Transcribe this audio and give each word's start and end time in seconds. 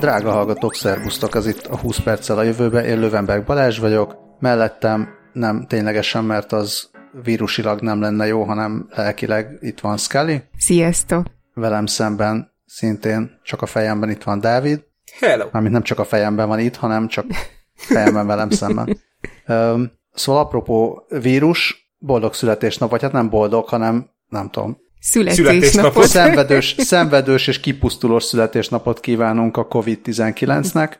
Drága 0.00 0.30
hallgatók, 0.30 0.74
szervusztok, 0.74 1.34
ez 1.34 1.46
itt 1.46 1.66
a 1.66 1.78
20 1.78 1.98
perccel 1.98 2.38
a 2.38 2.42
jövőbe, 2.42 2.84
én 2.84 2.98
Lövenberg 2.98 3.44
Balázs 3.44 3.78
vagyok, 3.78 4.16
mellettem 4.38 5.08
nem 5.32 5.66
ténylegesen, 5.66 6.24
mert 6.24 6.52
az 6.52 6.90
vírusilag 7.22 7.80
nem 7.80 8.00
lenne 8.00 8.26
jó, 8.26 8.42
hanem 8.42 8.88
lelkileg 8.90 9.58
itt 9.60 9.80
van 9.80 9.96
Scully. 9.96 10.42
Sziasztok! 10.58 11.26
Velem 11.54 11.86
szemben 11.86 12.52
szintén 12.66 13.38
csak 13.42 13.62
a 13.62 13.66
fejemben 13.66 14.10
itt 14.10 14.22
van 14.22 14.40
Dávid. 14.40 14.84
Hello! 15.20 15.48
Amit 15.52 15.72
nem 15.72 15.82
csak 15.82 15.98
a 15.98 16.04
fejemben 16.04 16.48
van 16.48 16.58
itt, 16.58 16.76
hanem 16.76 17.08
csak 17.08 17.26
fejemben 17.74 18.26
velem 18.26 18.50
szemben. 18.50 18.96
Szóval 20.12 20.42
apropó 20.42 21.06
vírus, 21.08 21.92
boldog 21.98 22.34
születésnap, 22.34 22.90
vagy 22.90 23.02
hát 23.02 23.12
nem 23.12 23.28
boldog, 23.28 23.68
hanem 23.68 24.10
nem 24.28 24.50
tudom, 24.50 24.78
Születésnapot. 25.00 26.06
Szenvedős, 26.06 26.74
szenvedős 26.78 27.46
és 27.46 27.60
kipusztulós 27.60 28.24
születésnapot 28.24 29.00
kívánunk 29.00 29.56
a 29.56 29.66
COVID-19-nek, 29.66 30.94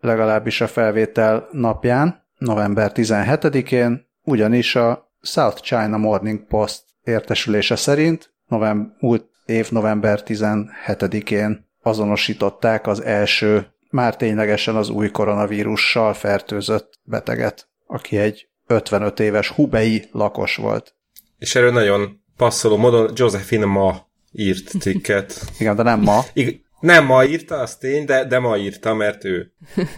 legalábbis 0.00 0.60
a 0.60 0.66
felvétel 0.66 1.48
napján, 1.52 2.26
november 2.38 2.92
17-én, 2.94 4.08
ugyanis 4.22 4.76
a 4.76 5.12
South 5.22 5.60
China 5.60 5.96
Morning 5.96 6.46
Post 6.46 6.82
értesülése 7.04 7.76
szerint 7.76 8.34
november, 8.46 8.96
múlt 8.98 9.28
év 9.46 9.70
november 9.70 10.22
17-én 10.26 11.68
azonosították 11.82 12.86
az 12.86 13.02
első, 13.02 13.66
már 13.90 14.16
ténylegesen 14.16 14.76
az 14.76 14.88
új 14.88 15.10
koronavírussal 15.10 16.14
fertőzött 16.14 16.92
beteget, 17.02 17.68
aki 17.86 18.18
egy 18.18 18.48
55 18.66 19.20
éves 19.20 19.48
hubei 19.48 20.08
lakos 20.12 20.56
volt. 20.56 20.94
És 21.38 21.54
erről 21.54 21.72
nagyon 21.72 22.19
passzoló 22.40 22.76
módon 22.76 23.10
Josephine 23.14 23.64
ma 23.64 24.08
írt 24.32 24.68
cikket. 24.80 25.44
Igen, 25.58 25.76
de 25.76 25.82
nem 25.82 26.00
ma. 26.00 26.24
I- 26.32 26.64
nem 26.80 27.04
ma 27.04 27.24
írta, 27.24 27.56
az 27.56 27.76
tény, 27.76 28.04
de, 28.04 28.24
de 28.24 28.38
ma 28.38 28.56
írta, 28.56 28.94
mert 28.94 29.24
ő. 29.24 29.52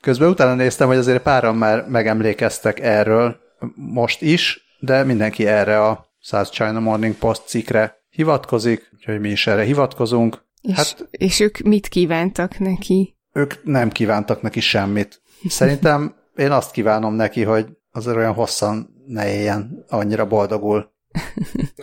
Közben 0.00 0.28
utána 0.28 0.54
néztem, 0.54 0.88
hogy 0.88 0.96
azért 0.96 1.22
páran 1.22 1.56
már 1.56 1.88
megemlékeztek 1.88 2.80
erről 2.80 3.36
most 3.74 4.22
is, 4.22 4.76
de 4.80 5.04
mindenki 5.04 5.46
erre 5.46 5.84
a 5.84 6.06
South 6.20 6.50
China 6.50 6.80
Morning 6.80 7.14
Post 7.14 7.42
cikkre 7.46 7.96
hivatkozik, 8.10 8.90
úgyhogy 8.94 9.20
mi 9.20 9.30
is 9.30 9.46
erre 9.46 9.62
hivatkozunk. 9.62 10.44
És, 10.60 10.76
hát, 10.76 11.08
és 11.10 11.40
ők 11.40 11.58
mit 11.58 11.88
kívántak 11.88 12.58
neki? 12.58 13.16
Ők 13.32 13.64
nem 13.64 13.90
kívántak 13.90 14.42
neki 14.42 14.60
semmit. 14.60 15.22
Szerintem 15.48 16.14
én 16.36 16.50
azt 16.50 16.70
kívánom 16.70 17.14
neki, 17.14 17.42
hogy 17.42 17.66
azért 17.92 18.16
olyan 18.16 18.34
hosszan 18.34 18.91
ne 19.06 19.34
éljen, 19.34 19.84
annyira 19.88 20.26
boldogul. 20.26 20.92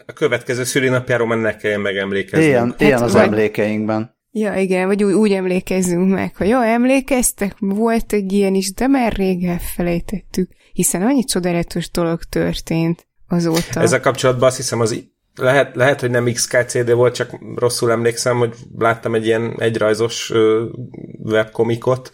A 0.06 0.14
következő 0.14 0.64
szülinapjáról 0.64 1.28
már 1.28 1.38
ne 1.38 1.56
kelljen 1.56 1.80
megemlékezni. 1.80 2.46
Ilyen, 2.46 2.70
hát, 2.70 2.82
ilyen 2.82 3.02
az 3.02 3.14
vagy... 3.14 3.22
emlékeinkben. 3.22 4.18
Ja, 4.32 4.56
igen, 4.56 4.88
vagy 4.88 5.04
úgy, 5.04 5.14
úgy 5.14 5.32
emlékezzünk 5.32 6.10
meg, 6.10 6.36
hogy 6.36 6.48
jó, 6.48 6.62
emlékeztek, 6.62 7.56
volt 7.60 8.14
egy 8.14 8.34
ilyen 8.34 8.56
is, 8.56 8.74
de 8.74 8.88
már 8.88 9.14
rég 9.14 9.46
elfelejtettük, 9.46 10.50
hiszen 10.74 11.02
annyi 11.02 11.24
csodálatos 11.24 11.92
dolog 11.92 12.24
történt 12.24 13.08
azóta. 13.28 13.82
Ezzel 13.82 14.00
kapcsolatban 14.00 14.48
azt 14.48 14.58
hiszem, 14.58 14.80
az 14.80 15.04
lehet, 15.36 15.76
lehet, 15.76 16.00
hogy 16.00 16.10
nem 16.10 16.32
XKCD 16.34 16.92
volt, 16.92 17.16
csak 17.16 17.40
rosszul 17.56 17.92
emlékszem, 17.92 18.38
hogy 18.38 18.56
láttam 18.78 19.16
egy 19.16 19.26
ilyen 19.26 19.56
egyrajzos 19.58 20.32
webkomikot, 21.24 22.10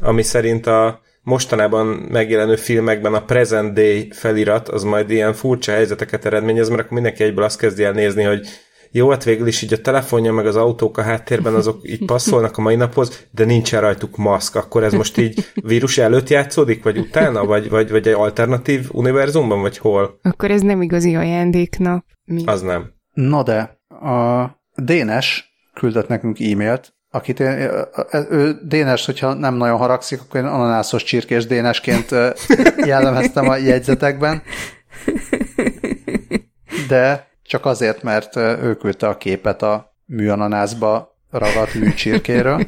ami 0.00 0.22
szerint 0.22 0.66
a 0.66 1.00
mostanában 1.22 1.86
megjelenő 1.86 2.56
filmekben 2.56 3.14
a 3.14 3.24
present 3.24 3.74
day 3.74 4.10
felirat 4.10 4.68
az 4.68 4.82
majd 4.82 5.10
ilyen 5.10 5.32
furcsa 5.32 5.72
helyzeteket 5.72 6.24
eredményez, 6.24 6.68
mert 6.68 6.80
akkor 6.80 6.92
mindenki 6.92 7.22
egyből 7.22 7.44
azt 7.44 7.58
kezdi 7.58 7.84
el 7.84 7.92
nézni, 7.92 8.22
hogy 8.22 8.48
jó, 8.94 9.10
hát 9.10 9.24
végül 9.24 9.46
is 9.46 9.62
így 9.62 9.72
a 9.72 9.80
telefonja, 9.80 10.32
meg 10.32 10.46
az 10.46 10.56
autók 10.56 10.98
a 10.98 11.02
háttérben 11.02 11.54
azok 11.54 11.80
így 11.82 12.04
passzolnak 12.04 12.56
a 12.56 12.60
mai 12.60 12.76
naphoz, 12.76 13.26
de 13.30 13.44
nincsen 13.44 13.80
rajtuk 13.80 14.16
maszk. 14.16 14.54
Akkor 14.54 14.84
ez 14.84 14.92
most 14.92 15.18
így 15.18 15.52
vírus 15.54 15.98
előtt 15.98 16.28
játszódik, 16.28 16.82
vagy 16.82 16.98
utána, 16.98 17.44
vagy, 17.44 17.68
vagy, 17.68 17.90
vagy 17.90 18.08
egy 18.08 18.14
alternatív 18.14 18.88
univerzumban, 18.92 19.60
vagy 19.60 19.78
hol? 19.78 20.18
Akkor 20.22 20.50
ez 20.50 20.60
nem 20.60 20.82
igazi 20.82 21.14
ajándéknap. 21.14 22.04
Mi? 22.24 22.42
Az 22.46 22.62
nem. 22.62 22.92
Na 23.12 23.42
de, 23.42 23.80
a 23.88 24.46
Dénes 24.74 25.54
küldött 25.74 26.08
nekünk 26.08 26.40
e-mailt, 26.40 26.94
akit 27.14 27.40
én, 27.40 27.70
ő 28.30 28.58
Dénes, 28.62 29.06
hogyha 29.06 29.34
nem 29.34 29.54
nagyon 29.54 29.78
haragszik, 29.78 30.20
akkor 30.20 30.40
én 30.40 30.46
ananászos 30.46 31.02
csirkés 31.02 31.46
Dénesként 31.46 32.10
jellemeztem 32.86 33.48
a 33.48 33.56
jegyzetekben. 33.56 34.42
De 36.88 37.30
csak 37.42 37.66
azért, 37.66 38.02
mert 38.02 38.36
ő 38.36 38.76
küldte 38.76 39.08
a 39.08 39.16
képet 39.16 39.62
a 39.62 39.96
műananászba 40.06 41.18
ragadt 41.30 41.74
műcsirkéről. 41.74 42.66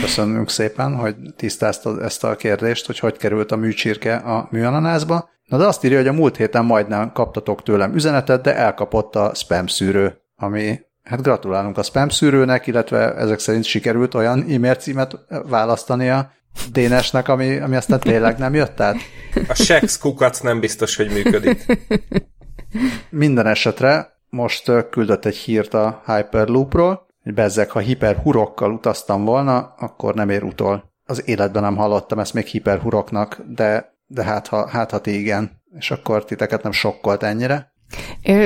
Köszönünk 0.00 0.50
szépen, 0.50 0.94
hogy 0.94 1.16
tisztáztad 1.36 2.02
ezt 2.02 2.24
a 2.24 2.36
kérdést, 2.36 2.86
hogy 2.86 2.98
hogy 2.98 3.16
került 3.16 3.52
a 3.52 3.56
műcsirke 3.56 4.16
a 4.16 4.48
műananászba. 4.50 5.28
Na 5.44 5.58
de 5.58 5.66
azt 5.66 5.84
írja, 5.84 5.96
hogy 5.96 6.08
a 6.08 6.12
múlt 6.12 6.36
héten 6.36 6.64
majdnem 6.64 7.12
kaptatok 7.12 7.62
tőlem 7.62 7.94
üzenetet, 7.94 8.42
de 8.42 8.56
elkapott 8.56 9.16
a 9.16 9.34
spam 9.34 9.66
szűrő, 9.66 10.20
ami 10.36 10.80
Hát 11.06 11.22
gratulálunk 11.22 11.78
a 11.78 11.82
spam 11.82 12.08
szűrőnek, 12.08 12.66
illetve 12.66 13.14
ezek 13.14 13.38
szerint 13.38 13.64
sikerült 13.64 14.14
olyan 14.14 14.40
e-mail 14.50 14.74
címet 14.74 15.18
választania 15.48 16.30
Dénesnek, 16.72 17.28
ami, 17.28 17.56
ami 17.56 17.76
aztán 17.76 18.00
tényleg 18.00 18.38
nem 18.38 18.54
jött 18.54 18.80
át. 18.80 18.96
A 19.48 19.54
Shex 19.54 19.98
kukac 19.98 20.40
nem 20.40 20.60
biztos, 20.60 20.96
hogy 20.96 21.10
működik. 21.10 21.66
Minden 23.10 23.46
esetre 23.46 24.18
most 24.28 24.72
küldött 24.90 25.24
egy 25.24 25.36
hírt 25.36 25.74
a 25.74 26.02
Hyperloopról, 26.06 27.06
hogy 27.22 27.34
bezzek, 27.34 27.70
ha 27.70 27.78
hiperhurokkal 27.78 28.72
utaztam 28.72 29.24
volna, 29.24 29.74
akkor 29.78 30.14
nem 30.14 30.30
ér 30.30 30.42
utol. 30.42 30.92
Az 31.04 31.28
életben 31.28 31.62
nem 31.62 31.76
hallottam 31.76 32.18
ezt 32.18 32.34
még 32.34 32.46
hiperhuroknak, 32.46 33.42
de, 33.48 33.94
de 34.06 34.24
hát, 34.24 34.46
ha, 34.46 34.68
hát 34.68 34.90
ha 34.90 34.98
ti 34.98 35.18
igen, 35.18 35.62
és 35.78 35.90
akkor 35.90 36.24
titeket 36.24 36.62
nem 36.62 36.72
sokkolt 36.72 37.22
ennyire. 37.22 37.72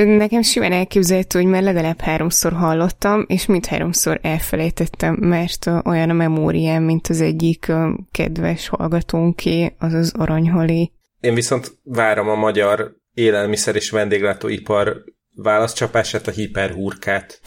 Nekem 0.05 0.43
simán 0.43 0.73
elképzelhető, 0.73 1.39
hogy 1.39 1.49
már 1.49 1.63
legalább 1.63 2.01
háromszor 2.01 2.53
hallottam, 2.53 3.25
és 3.29 3.47
mind 3.47 3.67
háromszor 3.67 4.19
elfelejtettem, 4.23 5.15
mert 5.15 5.71
olyan 5.85 6.11
a 6.11 6.13
memóriám, 6.13 6.83
mint 6.83 7.07
az 7.07 7.21
egyik 7.21 7.73
kedves 8.11 8.69
hallgatónké, 8.69 9.75
az 9.79 9.93
az 9.93 10.13
aranyhalé. 10.17 10.91
Én 11.21 11.35
viszont 11.35 11.79
várom 11.83 12.29
a 12.29 12.35
magyar 12.35 12.97
élelmiszer 13.15 13.77
és 13.77 13.91
vendéglátóipar 13.91 15.05
válaszcsapását, 15.35 16.27
a 16.27 16.31
hiperhurkát. 16.31 17.41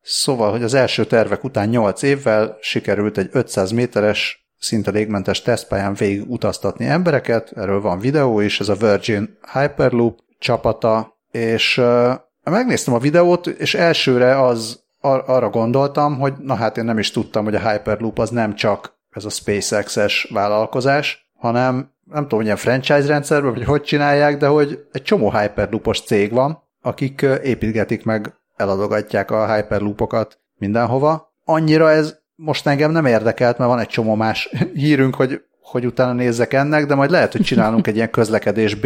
szóval, 0.00 0.50
hogy 0.50 0.62
az 0.62 0.74
első 0.74 1.04
tervek 1.04 1.44
után 1.44 1.68
8 1.68 2.02
évvel 2.02 2.56
sikerült 2.60 3.18
egy 3.18 3.28
500 3.32 3.70
méteres 3.70 4.48
szinte 4.60 4.90
légmentes 4.90 5.42
tesztpályán 5.42 5.94
végig 5.94 6.30
utaztatni 6.30 6.86
embereket, 6.86 7.52
erről 7.56 7.80
van 7.80 7.98
videó 7.98 8.40
is, 8.40 8.60
ez 8.60 8.68
a 8.68 8.74
Virgin 8.74 9.38
Hyperloop 9.52 10.18
csapata, 10.38 11.18
és 11.30 11.78
uh, 11.78 12.12
megnéztem 12.44 12.94
a 12.94 12.98
videót, 12.98 13.46
és 13.46 13.74
elsőre 13.74 14.40
az 14.44 14.80
ar- 15.00 15.28
arra 15.28 15.50
gondoltam, 15.50 16.18
hogy 16.18 16.32
na 16.38 16.54
hát 16.54 16.76
én 16.76 16.84
nem 16.84 16.98
is 16.98 17.10
tudtam, 17.10 17.44
hogy 17.44 17.54
a 17.54 17.70
Hyperloop 17.70 18.18
az 18.18 18.30
nem 18.30 18.54
csak 18.54 18.98
ez 19.10 19.24
a 19.24 19.30
SpaceX-es 19.30 20.28
vállalkozás, 20.32 21.30
hanem 21.38 21.92
nem 22.04 22.22
tudom, 22.22 22.40
ilyen 22.40 22.56
franchise 22.56 23.06
rendszerben, 23.06 23.52
vagy 23.52 23.64
hogy 23.64 23.82
csinálják, 23.82 24.36
de 24.36 24.46
hogy 24.46 24.86
egy 24.92 25.02
csomó 25.02 25.30
Hyperloopos 25.30 26.00
cég 26.00 26.32
van, 26.32 26.62
akik 26.82 27.26
építgetik 27.42 28.04
meg, 28.04 28.34
eladogatják 28.56 29.30
a 29.30 29.54
Hyperloopokat 29.54 30.38
mindenhova. 30.58 31.32
Annyira 31.44 31.90
ez 31.90 32.19
most 32.42 32.66
engem 32.66 32.90
nem 32.90 33.06
érdekelt, 33.06 33.58
mert 33.58 33.70
van 33.70 33.78
egy 33.78 33.86
csomó 33.86 34.14
más 34.14 34.54
hírünk, 34.74 35.14
hogy, 35.14 35.40
hogy 35.60 35.86
utána 35.86 36.12
nézzek 36.12 36.52
ennek, 36.52 36.86
de 36.86 36.94
majd 36.94 37.10
lehet, 37.10 37.32
hogy 37.32 37.42
csinálunk 37.42 37.86
egy 37.86 37.96
ilyen 37.96 38.10
közlekedés 38.10 38.74
b 38.74 38.84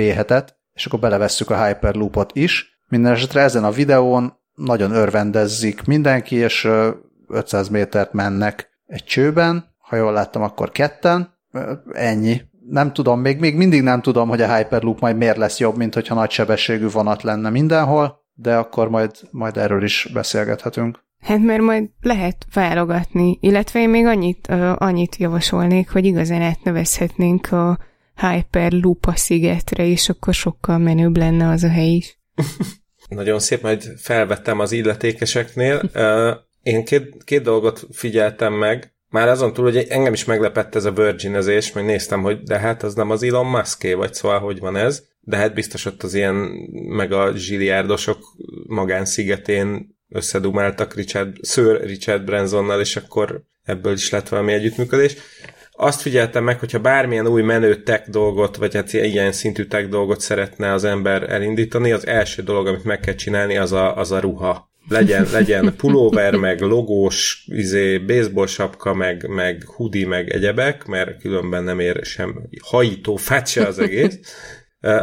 és 0.75 0.87
akkor 0.87 0.99
belevesszük 0.99 1.51
a 1.51 1.65
Hyperloopot 1.65 2.31
is. 2.35 2.81
Minden 2.89 3.17
ezen 3.35 3.65
a 3.65 3.71
videón 3.71 4.39
nagyon 4.55 4.91
örvendezzik 4.91 5.85
mindenki, 5.85 6.37
és 6.37 6.69
500 7.29 7.69
métert 7.69 8.12
mennek 8.12 8.71
egy 8.87 9.05
csőben, 9.05 9.65
ha 9.79 9.97
jól 9.97 10.12
láttam, 10.12 10.43
akkor 10.43 10.71
ketten, 10.71 11.35
ennyi. 11.93 12.41
Nem 12.69 12.93
tudom, 12.93 13.21
még, 13.21 13.39
még 13.39 13.56
mindig 13.56 13.83
nem 13.83 14.03
tudom, 14.03 14.29
hogy 14.29 14.43
a 14.43 14.56
Hyperloop 14.56 15.01
majd 15.01 15.17
miért 15.17 15.37
lesz 15.37 15.59
jobb, 15.59 15.77
mint 15.77 15.95
hogyha 15.95 16.15
nagy 16.15 16.31
sebességű 16.31 16.89
vonat 16.89 17.23
lenne 17.23 17.51
mindenhol, 17.51 18.23
de 18.35 18.56
akkor 18.56 18.89
majd, 18.89 19.11
majd 19.31 19.56
erről 19.56 19.83
is 19.83 20.11
beszélgethetünk. 20.12 21.04
Hát 21.25 21.43
mert 21.43 21.61
majd 21.61 21.88
lehet 22.00 22.47
válogatni, 22.53 23.38
illetve 23.41 23.81
én 23.81 23.88
még 23.88 24.05
annyit, 24.05 24.47
uh, 24.50 24.82
annyit 24.82 25.17
javasolnék, 25.17 25.91
hogy 25.91 26.05
igazán 26.05 26.43
átnevezhetnénk 26.43 27.53
a 27.53 27.79
Hyperloop 28.17 29.06
a 29.06 29.17
szigetre, 29.17 29.87
és 29.87 30.09
akkor 30.09 30.35
sokkal 30.35 30.79
menőbb 30.79 31.17
lenne 31.17 31.49
az 31.49 31.62
a 31.62 31.69
hely 31.69 31.91
is. 31.91 32.19
Nagyon 33.09 33.38
szép, 33.38 33.62
majd 33.62 33.82
felvettem 33.97 34.61
az 34.61 34.73
illetékeseknél. 34.73 35.91
Uh, 35.94 36.37
én 36.62 36.85
két, 36.85 37.25
két 37.25 37.43
dolgot 37.43 37.87
figyeltem 37.93 38.53
meg. 38.53 38.94
Már 39.09 39.29
azon 39.29 39.53
túl, 39.53 39.65
hogy 39.65 39.87
engem 39.88 40.12
is 40.12 40.25
meglepett 40.25 40.75
ez 40.75 40.85
a 40.85 40.93
virginezés, 40.93 41.73
meg 41.73 41.85
néztem, 41.85 42.23
hogy 42.23 42.43
de 42.43 42.59
hát 42.59 42.82
az 42.82 42.94
nem 42.94 43.11
az 43.11 43.23
Elon 43.23 43.47
Muské, 43.47 43.93
vagy 43.93 44.15
szóval 44.15 44.38
hogy 44.38 44.59
van 44.59 44.77
ez. 44.77 45.03
de 45.20 45.37
hát 45.37 45.55
biztos 45.55 45.85
ott 45.85 46.03
az 46.03 46.15
ilyen 46.15 46.35
meg 46.88 47.12
a 47.12 47.37
zsiliárdosok 47.37 48.19
magánszigetén 48.67 49.94
összedumáltak 50.14 50.94
Richard, 50.94 51.37
Sir 51.43 51.81
Richard 51.81 52.25
Bransonnal, 52.25 52.81
és 52.81 52.96
akkor 52.96 53.43
ebből 53.64 53.93
is 53.93 54.11
lett 54.11 54.28
valami 54.28 54.52
együttműködés. 54.52 55.16
Azt 55.76 56.00
figyeltem 56.00 56.44
meg, 56.44 56.58
hogyha 56.58 56.78
bármilyen 56.78 57.26
új 57.26 57.43
menő 57.43 57.82
tech 57.82 58.11
dolgot, 58.11 58.56
vagy 58.56 58.75
hát 58.75 58.93
ilyen 58.93 59.32
szintű 59.32 59.64
tech 59.64 59.88
dolgot 59.88 60.20
szeretne 60.20 60.72
az 60.72 60.84
ember 60.84 61.31
elindítani, 61.31 61.93
az 61.93 62.06
első 62.06 62.43
dolog, 62.43 62.66
amit 62.66 62.84
meg 62.84 63.00
kell 63.00 63.14
csinálni, 63.14 63.56
az 63.56 63.72
a, 63.72 63.96
az 63.96 64.12
a 64.12 64.20
ruha 64.20 64.72
legyen, 64.88 65.26
legyen 65.32 65.75
pulóver, 65.76 66.34
meg 66.34 66.60
logós, 66.60 67.46
izé, 67.46 67.99
baseball 67.99 68.46
sapka, 68.46 68.94
meg, 68.94 69.28
meg 69.28 69.62
hoodie, 69.67 70.06
meg 70.06 70.31
egyebek, 70.31 70.84
mert 70.84 71.20
különben 71.20 71.64
nem 71.64 71.78
ér 71.78 72.00
sem 72.02 72.49
hajító 72.62 73.17
fát 73.17 73.46
se 73.46 73.67
az 73.67 73.78
egész. 73.78 74.19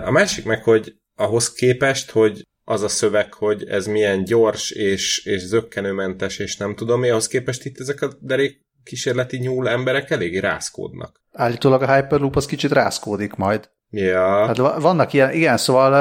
A 0.05 0.11
másik 0.11 0.45
meg, 0.45 0.63
hogy 0.63 0.95
ahhoz 1.15 1.53
képest, 1.53 2.11
hogy 2.11 2.47
az 2.71 2.81
a 2.81 2.88
szöveg, 2.88 3.33
hogy 3.33 3.63
ez 3.68 3.85
milyen 3.85 4.23
gyors 4.23 4.71
és, 4.71 5.25
és 5.25 5.41
zöggenőmentes, 5.41 6.39
és 6.39 6.57
nem 6.57 6.75
tudom 6.75 7.00
mi, 7.00 7.09
ahhoz 7.09 7.27
képest 7.27 7.65
itt 7.65 7.79
ezek 7.79 8.01
a 8.01 8.09
derék 8.19 8.65
kísérleti 8.83 9.38
nyúl 9.38 9.69
emberek 9.69 10.09
eléggé 10.09 10.38
rászkódnak. 10.38 11.21
Állítólag 11.31 11.81
a 11.81 11.94
Hyperloop 11.94 12.35
az 12.35 12.45
kicsit 12.45 12.71
rászkódik 12.71 13.35
majd. 13.35 13.69
Ja. 13.89 14.45
Hát 14.45 14.57
vannak 14.57 15.13
ilyen, 15.13 15.31
igen, 15.31 15.57
szóval 15.57 15.94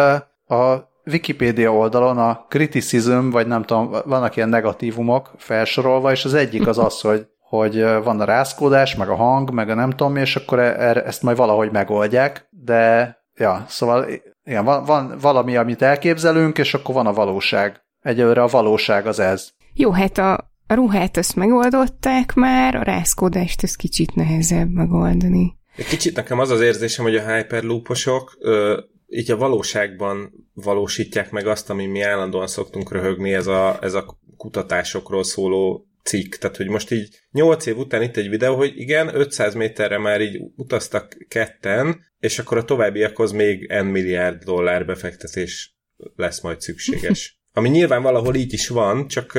a 0.47 0.89
Wikipedia 1.05 1.75
oldalon 1.75 2.19
a 2.19 2.47
criticism, 2.49 3.29
vagy 3.29 3.47
nem 3.47 3.63
tudom, 3.63 3.91
vannak 4.05 4.37
ilyen 4.37 4.49
negatívumok 4.49 5.31
felsorolva, 5.37 6.11
és 6.11 6.25
az 6.25 6.35
egyik 6.35 6.67
az 6.67 6.79
az, 6.79 7.01
hogy, 7.01 7.27
hogy 7.39 7.83
van 7.83 8.21
a 8.21 8.25
rászkódás, 8.25 8.95
meg 8.95 9.09
a 9.09 9.15
hang, 9.15 9.51
meg 9.51 9.69
a 9.69 9.75
nem 9.75 9.91
tudom, 9.91 10.17
és 10.17 10.37
akkor 10.37 10.59
e- 10.59 11.03
ezt 11.07 11.23
majd 11.23 11.37
valahogy 11.37 11.71
megoldják, 11.71 12.49
de 12.51 13.17
ja, 13.35 13.65
szóval 13.69 14.07
igen, 14.51 14.65
van, 14.65 14.85
van 14.85 15.19
valami, 15.21 15.57
amit 15.57 15.83
elképzelünk, 15.83 16.59
és 16.59 16.75
akkor 16.75 16.95
van 16.95 17.07
a 17.07 17.13
valóság. 17.13 17.81
Egyelőre 18.01 18.43
a 18.43 18.47
valóság 18.47 19.07
az 19.07 19.19
ez. 19.19 19.51
Jó, 19.75 19.91
hát 19.91 20.19
a, 20.19 20.33
a 20.67 20.75
ruhát 20.75 21.17
ezt 21.17 21.37
megoldották 21.37 22.35
már, 22.35 22.75
a 22.75 22.83
rászkódást 22.83 23.63
ez 23.63 23.75
kicsit 23.75 24.15
nehezebb 24.15 24.71
megoldani. 24.71 25.59
Kicsit 25.89 26.17
nekem 26.17 26.39
az 26.39 26.51
az 26.51 26.61
érzésem, 26.61 27.05
hogy 27.05 27.17
a 27.17 27.35
hyperlooposok 27.35 28.37
ö, 28.41 28.81
így 29.07 29.31
a 29.31 29.37
valóságban 29.37 30.33
valósítják 30.55 31.31
meg 31.31 31.47
azt, 31.47 31.71
ami 31.71 31.87
mi 31.87 32.01
állandóan 32.01 32.47
szoktunk 32.47 32.93
röhögni, 32.93 33.33
ez 33.33 33.47
a, 33.47 33.79
ez 33.81 33.95
a 33.95 34.19
kutatásokról 34.37 35.25
szóló 35.25 35.87
cikk. 36.03 36.35
Tehát, 36.35 36.57
hogy 36.57 36.69
most 36.69 36.91
így 36.91 37.21
8 37.31 37.67
év 37.67 37.79
után 37.79 38.03
itt 38.03 38.17
egy 38.17 38.29
videó, 38.29 38.57
hogy 38.57 38.73
igen, 38.77 39.15
500 39.15 39.55
méterre 39.55 39.99
már 39.99 40.21
így 40.21 40.41
utaztak 40.57 41.17
ketten, 41.29 42.01
és 42.19 42.39
akkor 42.39 42.59
a 42.59 42.65
továbbiakhoz 42.65 43.33
még 43.33 43.73
N 43.83 43.87
milliárd 43.87 44.43
dollár 44.45 44.87
befektetés 44.87 45.75
lesz 46.17 46.41
majd 46.41 46.61
szükséges. 46.61 47.39
Ami 47.53 47.69
nyilván 47.69 48.03
valahol 48.03 48.35
így 48.35 48.53
is 48.53 48.69
van, 48.69 49.09
csak, 49.09 49.39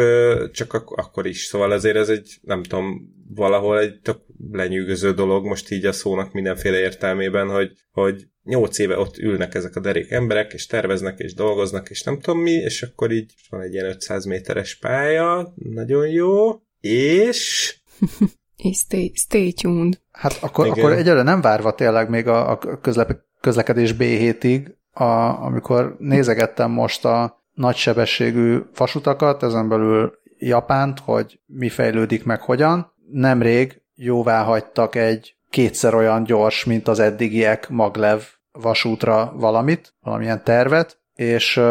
csak 0.52 0.74
ak- 0.74 0.98
akkor 0.98 1.26
is. 1.26 1.44
Szóval 1.44 1.72
azért 1.72 1.96
ez 1.96 2.10
egy, 2.10 2.40
nem 2.42 2.64
tudom, 2.64 3.14
valahol 3.36 3.80
egy 3.80 4.00
tök 4.00 4.20
lenyűgöző 4.52 5.14
dolog 5.14 5.46
most 5.46 5.72
így 5.72 5.86
a 5.86 5.92
szónak 5.92 6.34
mindenféle 6.34 6.78
értelmében, 6.78 7.48
hogy, 7.48 7.72
hogy 7.92 8.28
nyolc 8.44 8.78
éve 8.80 8.98
ott 8.98 9.18
ülnek 9.18 9.56
ezek 9.56 9.76
a 9.76 9.80
derék 9.80 10.12
emberek, 10.12 10.54
és 10.54 10.66
terveznek, 10.66 11.20
és 11.20 11.34
dolgoznak, 11.34 11.90
és 11.90 12.04
nem 12.04 12.20
tudom 12.20 12.42
mi, 12.42 12.52
és 12.52 12.82
akkor 12.82 13.12
így 13.12 13.34
van 13.50 13.62
egy 13.62 13.74
ilyen 13.74 13.86
500 13.86 14.26
méteres 14.26 14.76
pálya, 14.76 15.54
nagyon 15.56 16.08
jó, 16.08 16.52
és... 16.80 17.76
és 18.56 18.78
stay, 18.78 19.12
stay 19.16 19.54
tuned. 19.54 20.00
Hát 20.12 20.38
akkor, 20.42 20.68
akkor 20.68 20.92
egyelőre 20.92 21.24
nem 21.24 21.42
várva 21.42 21.76
tényleg 21.76 22.10
még 22.10 22.28
a, 22.28 22.52
a 22.52 22.80
közle, 22.82 23.26
közlekedés 23.42 23.96
B7-ig, 23.98 24.68
a, 24.92 25.04
amikor 25.46 25.96
nézegettem 26.00 26.72
most 26.72 27.06
a 27.06 27.44
nagysebességű 27.54 28.60
vasutakat, 28.76 29.44
ezen 29.44 29.70
belül 29.70 30.20
Japánt, 30.38 31.00
hogy 31.00 31.40
mi 31.46 31.70
fejlődik 31.70 32.24
meg 32.24 32.42
hogyan. 32.42 32.91
Nemrég 33.12 33.82
jóvá 33.96 34.44
hagytak 34.44 34.96
egy 34.96 35.36
kétszer 35.50 35.94
olyan 35.94 36.24
gyors, 36.24 36.64
mint 36.64 36.88
az 36.88 37.00
eddigiek 37.00 37.70
maglev 37.70 38.22
vasútra 38.52 39.32
valamit, 39.36 39.96
valamilyen 40.02 40.44
tervet, 40.44 41.00
és, 41.16 41.62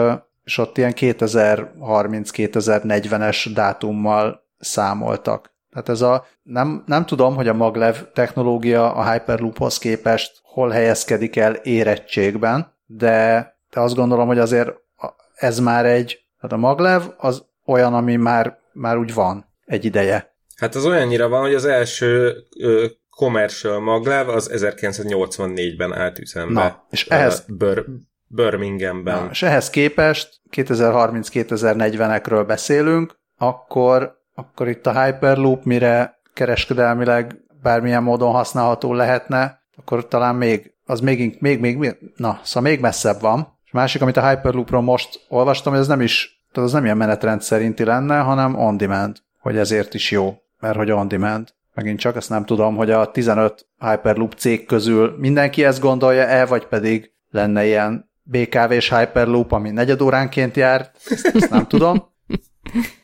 és 0.45 0.59
ott 0.59 0.79
ilyen 0.79 0.93
2030-2040-es 0.97 3.51
dátummal 3.55 4.49
számoltak. 4.59 5.51
Tehát 5.71 5.89
ez 5.89 6.01
a, 6.01 6.27
nem, 6.43 6.83
nem 6.87 7.07
tudom, 7.07 7.35
hogy 7.35 7.49
a 7.49 7.55
maglev 7.55 8.03
technológia 8.13 8.95
a 8.95 9.11
Hyperloophoz 9.11 9.79
képest 9.79 10.41
hol 10.43 10.71
helyezkedik 10.71 11.37
el 11.37 11.55
érettségben, 11.55 12.75
de, 12.87 13.55
de 13.71 13.81
azt 13.81 13.95
gondolom, 13.95 14.27
hogy 14.27 14.39
azért 14.39 14.73
ez 15.35 15.59
már 15.59 15.87
egy, 15.87 16.25
tehát 16.41 16.57
a 16.57 16.61
maglev 16.61 17.03
az 17.17 17.45
olyan, 17.67 17.95
ami 17.95 18.17
már, 18.17 18.59
már 18.73 18.97
úgy 18.97 19.15
van 19.15 19.45
egy 19.67 19.85
ideje. 19.85 20.35
Hát 20.61 20.75
az 20.75 20.87
olyannyira 20.87 21.29
van, 21.29 21.41
hogy 21.41 21.55
az 21.55 21.65
első 21.65 22.37
ö, 22.59 22.87
commercial 23.11 23.81
maglev 23.81 24.29
az 24.29 24.51
1984-ben 24.55 25.93
állt 25.93 26.19
üzembe. 26.19 26.53
Na, 26.53 26.87
és 26.91 27.07
ehhez... 27.07 27.45
Bör, 27.49 27.85
Birminghamben. 28.27 29.25
Na, 29.25 29.29
és 29.31 29.43
ehhez 29.43 29.71
képest 29.71 30.41
2030-2040-ekről 30.57 32.45
beszélünk, 32.47 33.19
akkor, 33.37 34.17
akkor 34.35 34.69
itt 34.69 34.87
a 34.87 35.03
Hyperloop, 35.03 35.65
mire 35.65 36.21
kereskedelmileg 36.35 37.37
bármilyen 37.63 38.03
módon 38.03 38.33
használható 38.33 38.93
lehetne, 38.93 39.61
akkor 39.77 40.09
talán 40.09 40.35
még, 40.35 40.75
az 40.85 41.01
még, 41.01 41.37
még, 41.39 41.61
még, 41.61 41.77
még 41.77 41.97
na, 42.17 42.41
szóval 42.43 42.71
még 42.71 42.81
messzebb 42.81 43.21
van. 43.21 43.59
És 43.65 43.71
másik, 43.71 44.03
amit 44.03 44.17
a 44.17 44.29
Hyperloopról 44.29 44.83
most 44.83 45.25
olvastam, 45.29 45.73
hogy 45.73 45.81
ez 45.81 45.89
nem 45.89 46.01
is, 46.01 46.45
tehát 46.53 46.69
az 46.69 46.75
nem 46.75 46.85
ilyen 46.85 46.97
menetrend 46.97 47.43
szerinti 47.43 47.85
lenne, 47.85 48.19
hanem 48.19 48.59
on 48.59 48.77
demand, 48.77 49.17
hogy 49.39 49.57
ezért 49.57 49.95
is 49.95 50.11
jó, 50.11 50.35
mert 50.61 50.77
hogy 50.77 50.91
on 50.91 51.09
demand. 51.09 51.49
Megint 51.75 51.99
csak 51.99 52.17
ezt 52.17 52.29
nem 52.29 52.45
tudom, 52.45 52.77
hogy 52.77 52.91
a 52.91 53.11
15 53.11 53.67
Hyperloop 53.79 54.33
cég 54.33 54.67
közül 54.67 55.17
mindenki 55.19 55.65
ezt 55.65 55.81
gondolja-e, 55.81 56.47
vagy 56.47 56.67
pedig 56.67 57.13
lenne 57.31 57.67
ilyen 57.67 58.11
BKV-s 58.23 58.91
Hyperloop, 58.91 59.53
ami 59.53 59.71
negyedóránként 59.71 60.57
jár, 60.57 60.91
ezt, 61.11 61.31
ezt 61.35 61.51
nem 61.51 61.67
tudom. 61.67 62.09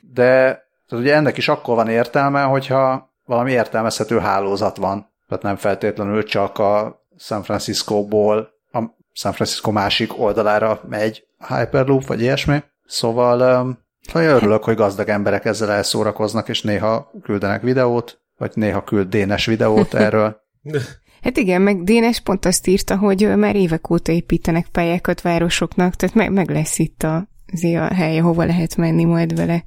De 0.01 0.65
tehát 0.87 1.05
ugye 1.05 1.15
ennek 1.15 1.37
is 1.37 1.49
akkor 1.49 1.75
van 1.75 1.89
értelme, 1.89 2.43
hogyha 2.43 3.15
valami 3.25 3.53
értelmezhető 3.53 4.19
hálózat 4.19 4.77
van. 4.77 5.13
Tehát 5.29 5.45
nem 5.45 5.57
feltétlenül 5.57 6.25
csak 6.25 6.59
a 6.59 7.05
San 7.19 7.43
Francisco-ból 7.43 8.51
a 8.73 8.83
San 9.13 9.33
Francisco 9.33 9.71
másik 9.71 10.19
oldalára 10.19 10.81
megy 10.89 11.27
Hyperloop, 11.49 12.07
vagy 12.07 12.21
ilyesmi. 12.21 12.63
Szóval 12.85 13.69
um, 14.15 14.21
örülök, 14.23 14.65
hogy 14.65 14.75
gazdag 14.75 15.09
emberek 15.09 15.45
ezzel 15.45 15.71
elszórakoznak, 15.71 16.49
és 16.49 16.63
néha 16.63 17.11
küldenek 17.23 17.63
videót, 17.63 18.21
vagy 18.37 18.51
néha 18.55 18.85
küld 18.85 19.09
Dénes 19.09 19.47
videót 19.47 19.95
erről. 19.95 20.37
Hát 21.23 21.37
igen, 21.37 21.63
meg 21.63 21.83
Dénes 21.85 22.21
pont 22.21 22.45
azt 22.45 22.67
írta, 22.67 22.97
hogy 22.97 23.37
már 23.37 23.57
évek 23.57 23.91
óta 23.91 24.13
építenek 24.13 24.67
pályákat 24.73 25.21
városoknak, 25.21 25.95
tehát 25.95 26.15
meg, 26.15 26.33
meg 26.33 26.51
lesz 26.51 26.79
itt 26.79 27.03
a, 27.03 27.29
azért 27.53 27.91
a 27.91 27.95
hely, 27.95 28.19
ahova 28.19 28.45
lehet 28.45 28.77
menni 28.77 29.05
majd 29.05 29.37
vele. 29.37 29.65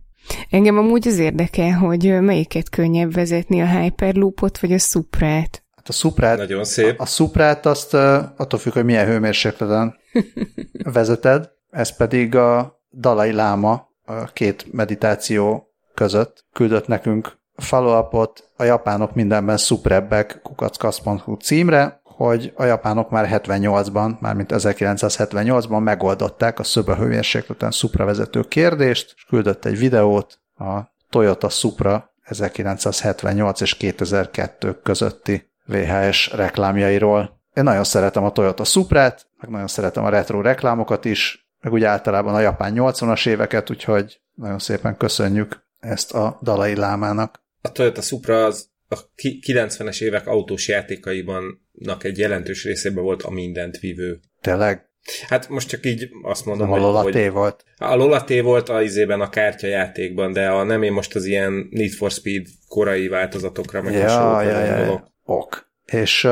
Engem 0.49 0.77
amúgy 0.77 1.07
az 1.07 1.17
érdekel, 1.17 1.71
hogy 1.71 2.21
melyiket 2.21 2.69
könnyebb 2.69 3.13
vezetni, 3.13 3.61
a 3.61 3.79
Hyperloopot 3.79 4.59
vagy 4.59 4.71
a 4.71 4.77
Suprát. 4.77 5.63
Hát 5.75 5.87
a 5.87 5.91
Suprát, 5.91 6.37
Nagyon 6.37 6.63
szép. 6.63 6.99
A, 6.99 7.03
a 7.03 7.05
Suprát 7.05 7.65
azt 7.65 7.93
attól 7.93 8.59
függ, 8.59 8.73
hogy 8.73 8.85
milyen 8.85 9.05
hőmérsékleten 9.05 9.95
vezeted, 10.93 11.49
ez 11.69 11.95
pedig 11.95 12.35
a 12.35 12.81
Dalai 12.91 13.31
Láma 13.31 13.88
a 14.09 14.23
két 14.33 14.73
meditáció 14.73 15.73
között 15.93 16.45
küldött 16.53 16.87
nekünk 16.87 17.37
follow-upot 17.55 18.49
a 18.57 18.63
japánok 18.63 19.15
mindenben 19.15 19.57
szuprebbek 19.57 20.39
kukackasz.hu 20.43 21.35
címre, 21.35 22.01
hogy 22.03 22.53
a 22.55 22.63
japánok 22.63 23.09
már 23.09 23.41
78-ban, 23.43 24.19
mármint 24.19 24.51
1978-ban 24.53 25.83
megoldották 25.83 26.59
a 26.59 26.63
szöbe 26.63 26.95
hőmérsékleten 26.95 27.71
Supra 27.71 28.05
vezető 28.05 28.41
kérdést, 28.41 29.13
és 29.15 29.23
küldött 29.23 29.65
egy 29.65 29.77
videót 29.77 30.39
a 30.57 30.79
Toyota 31.09 31.49
Supra 31.49 32.13
1978 32.23 33.61
és 33.61 33.75
2002 33.75 34.81
közötti 34.83 35.51
VHS 35.65 36.31
reklámjairól. 36.33 37.39
Én 37.53 37.63
nagyon 37.63 37.83
szeretem 37.83 38.23
a 38.23 38.31
Toyota 38.31 38.63
Suprát, 38.63 39.27
meg 39.41 39.49
nagyon 39.49 39.67
szeretem 39.67 40.03
a 40.03 40.09
retro 40.09 40.41
reklámokat 40.41 41.05
is, 41.05 41.48
meg 41.61 41.73
úgy 41.73 41.83
általában 41.83 42.33
a 42.33 42.39
japán 42.39 42.73
80-as 42.75 43.27
éveket, 43.27 43.69
úgyhogy 43.69 44.21
nagyon 44.35 44.59
szépen 44.59 44.97
köszönjük 44.97 45.67
ezt 45.79 46.13
a 46.13 46.39
Dalai 46.41 46.75
Lámának 46.75 47.47
a 47.61 47.71
Toyota 47.71 48.01
Supra 48.01 48.45
az 48.45 48.69
a 48.87 48.95
90-es 49.15 50.01
évek 50.01 50.27
autós 50.27 50.67
játékaiban 50.67 51.67
egy 51.99 52.17
jelentős 52.17 52.63
részében 52.63 53.03
volt 53.03 53.23
a 53.23 53.29
mindent 53.29 53.77
vívő. 53.77 54.19
Tényleg? 54.41 54.87
Hát 55.27 55.49
most 55.49 55.69
csak 55.69 55.85
így 55.85 56.09
azt 56.23 56.45
mondom, 56.45 56.67
hogy... 56.67 56.81
A 56.81 57.01
hogy 57.01 57.29
volt. 57.31 57.65
A 57.77 57.95
Lola 57.95 58.25
volt 58.41 58.69
a 58.69 58.81
izében 58.81 59.21
a 59.21 59.29
kártyajátékban, 59.29 60.33
de 60.33 60.49
a 60.49 60.63
nem 60.63 60.83
én 60.83 60.91
most 60.91 61.15
az 61.15 61.25
ilyen 61.25 61.67
Need 61.71 61.91
for 61.91 62.11
Speed 62.11 62.45
korai 62.67 63.07
változatokra 63.07 63.81
meg 63.81 63.93
ja, 63.93 64.41
ja, 64.41 64.59
ja, 64.59 64.77
ja. 64.77 65.13
Ok. 65.25 65.71
És, 65.85 66.27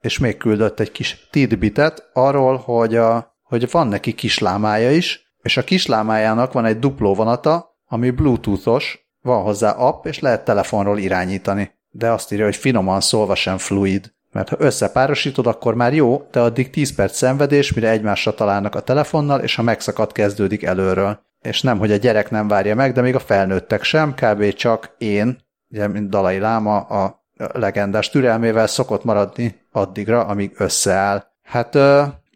és 0.00 0.18
még 0.18 0.36
küldött 0.36 0.80
egy 0.80 0.92
kis 0.92 1.28
tidbitet 1.30 2.10
arról, 2.12 2.56
hogy 2.56 2.96
a 2.96 3.33
hogy 3.44 3.70
van 3.70 3.86
neki 3.86 4.12
kislámája 4.12 4.90
is, 4.90 5.32
és 5.42 5.56
a 5.56 5.64
kislámájának 5.64 6.52
van 6.52 6.64
egy 6.64 6.78
dupló 6.78 7.14
vonata, 7.14 7.78
ami 7.86 8.10
bluetoothos, 8.10 9.08
van 9.22 9.42
hozzá 9.42 9.70
app, 9.70 10.06
és 10.06 10.18
lehet 10.18 10.44
telefonról 10.44 10.98
irányítani. 10.98 11.78
De 11.90 12.10
azt 12.10 12.32
írja, 12.32 12.44
hogy 12.44 12.56
finoman 12.56 13.00
szólva 13.00 13.34
sem 13.34 13.58
fluid. 13.58 14.12
Mert 14.32 14.48
ha 14.48 14.56
összepárosítod, 14.58 15.46
akkor 15.46 15.74
már 15.74 15.94
jó, 15.94 16.26
de 16.30 16.40
addig 16.40 16.70
10 16.70 16.94
perc 16.94 17.16
szenvedés, 17.16 17.72
mire 17.72 17.88
egymásra 17.88 18.34
találnak 18.34 18.74
a 18.74 18.80
telefonnal, 18.80 19.40
és 19.40 19.54
ha 19.54 19.62
megszakad, 19.62 20.12
kezdődik 20.12 20.62
előről. 20.62 21.20
És 21.40 21.62
nem, 21.62 21.78
hogy 21.78 21.92
a 21.92 21.96
gyerek 21.96 22.30
nem 22.30 22.48
várja 22.48 22.74
meg, 22.74 22.92
de 22.92 23.00
még 23.00 23.14
a 23.14 23.18
felnőttek 23.18 23.82
sem, 23.82 24.14
kb. 24.14 24.52
csak 24.52 24.94
én, 24.98 25.38
ugye, 25.70 25.88
mint 25.88 26.10
Dalai 26.10 26.38
Láma, 26.38 26.76
a 26.76 27.24
legendás 27.36 28.10
türelmével 28.10 28.66
szokott 28.66 29.04
maradni 29.04 29.60
addigra, 29.72 30.24
amíg 30.24 30.52
összeáll. 30.56 31.24
Hát, 31.42 31.78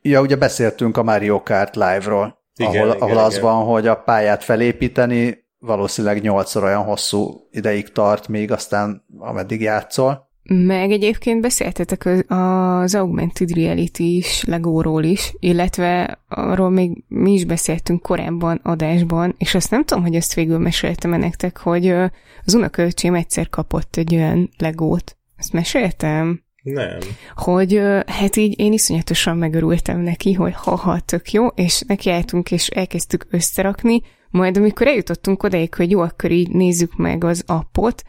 ja, 0.03 0.21
ugye 0.21 0.37
beszéltünk 0.37 0.97
a 0.97 1.03
Mario 1.03 1.43
Kart 1.43 1.77
live-ról, 1.77 2.39
igen, 2.57 2.73
ahol, 2.73 2.87
igen, 2.87 3.01
ahol 3.01 3.19
az 3.19 3.37
igen. 3.37 3.45
van, 3.45 3.65
hogy 3.65 3.87
a 3.87 3.95
pályát 3.95 4.45
felépíteni 4.45 5.47
valószínűleg 5.59 6.21
nyolcszor 6.21 6.65
olyan 6.65 6.85
hosszú 6.85 7.49
ideig 7.51 7.93
tart 7.93 8.29
még, 8.29 8.51
aztán 8.51 9.05
ameddig 9.19 9.61
játszol. 9.61 10.27
Meg 10.51 10.91
egyébként 10.91 11.41
beszéltetek 11.41 12.09
az 12.27 12.95
Augmented 12.95 13.51
Reality 13.51 13.99
is, 13.99 14.45
Legóról 14.45 15.03
is, 15.03 15.35
illetve 15.39 16.19
arról 16.29 16.71
még 16.71 17.05
mi 17.09 17.33
is 17.33 17.45
beszéltünk 17.45 18.03
korábban 18.03 18.61
adásban, 18.63 19.35
és 19.39 19.55
azt 19.55 19.71
nem 19.71 19.85
tudom, 19.85 20.03
hogy 20.03 20.15
ezt 20.15 20.35
végül 20.35 20.59
meséltem 20.59 21.11
nektek, 21.11 21.57
hogy 21.57 21.89
az 22.45 22.55
unokölcsém 22.55 23.15
egyszer 23.15 23.49
kapott 23.49 23.97
egy 23.97 24.15
olyan 24.15 24.51
Legót. 24.59 25.17
Ezt 25.37 25.53
meséltem? 25.53 26.43
Nem. 26.73 26.99
Hogy 27.35 27.81
hát 28.07 28.37
így 28.37 28.61
én 28.61 28.73
iszonyatosan 28.73 29.37
megörültem 29.37 30.01
neki, 30.01 30.33
hogy 30.33 30.53
ha-ha, 30.55 31.01
tök 31.01 31.33
jó, 31.33 31.47
és 31.47 31.83
nekiálltunk, 31.87 32.51
és 32.51 32.69
elkezdtük 32.69 33.27
összerakni, 33.31 34.03
majd 34.31 34.57
amikor 34.57 34.87
eljutottunk 34.87 35.43
odaig, 35.43 35.75
hogy 35.75 35.91
jó, 35.91 36.01
akkor 36.01 36.31
így 36.31 36.51
nézzük 36.51 36.97
meg 36.97 37.25
az 37.25 37.43
appot, 37.47 38.03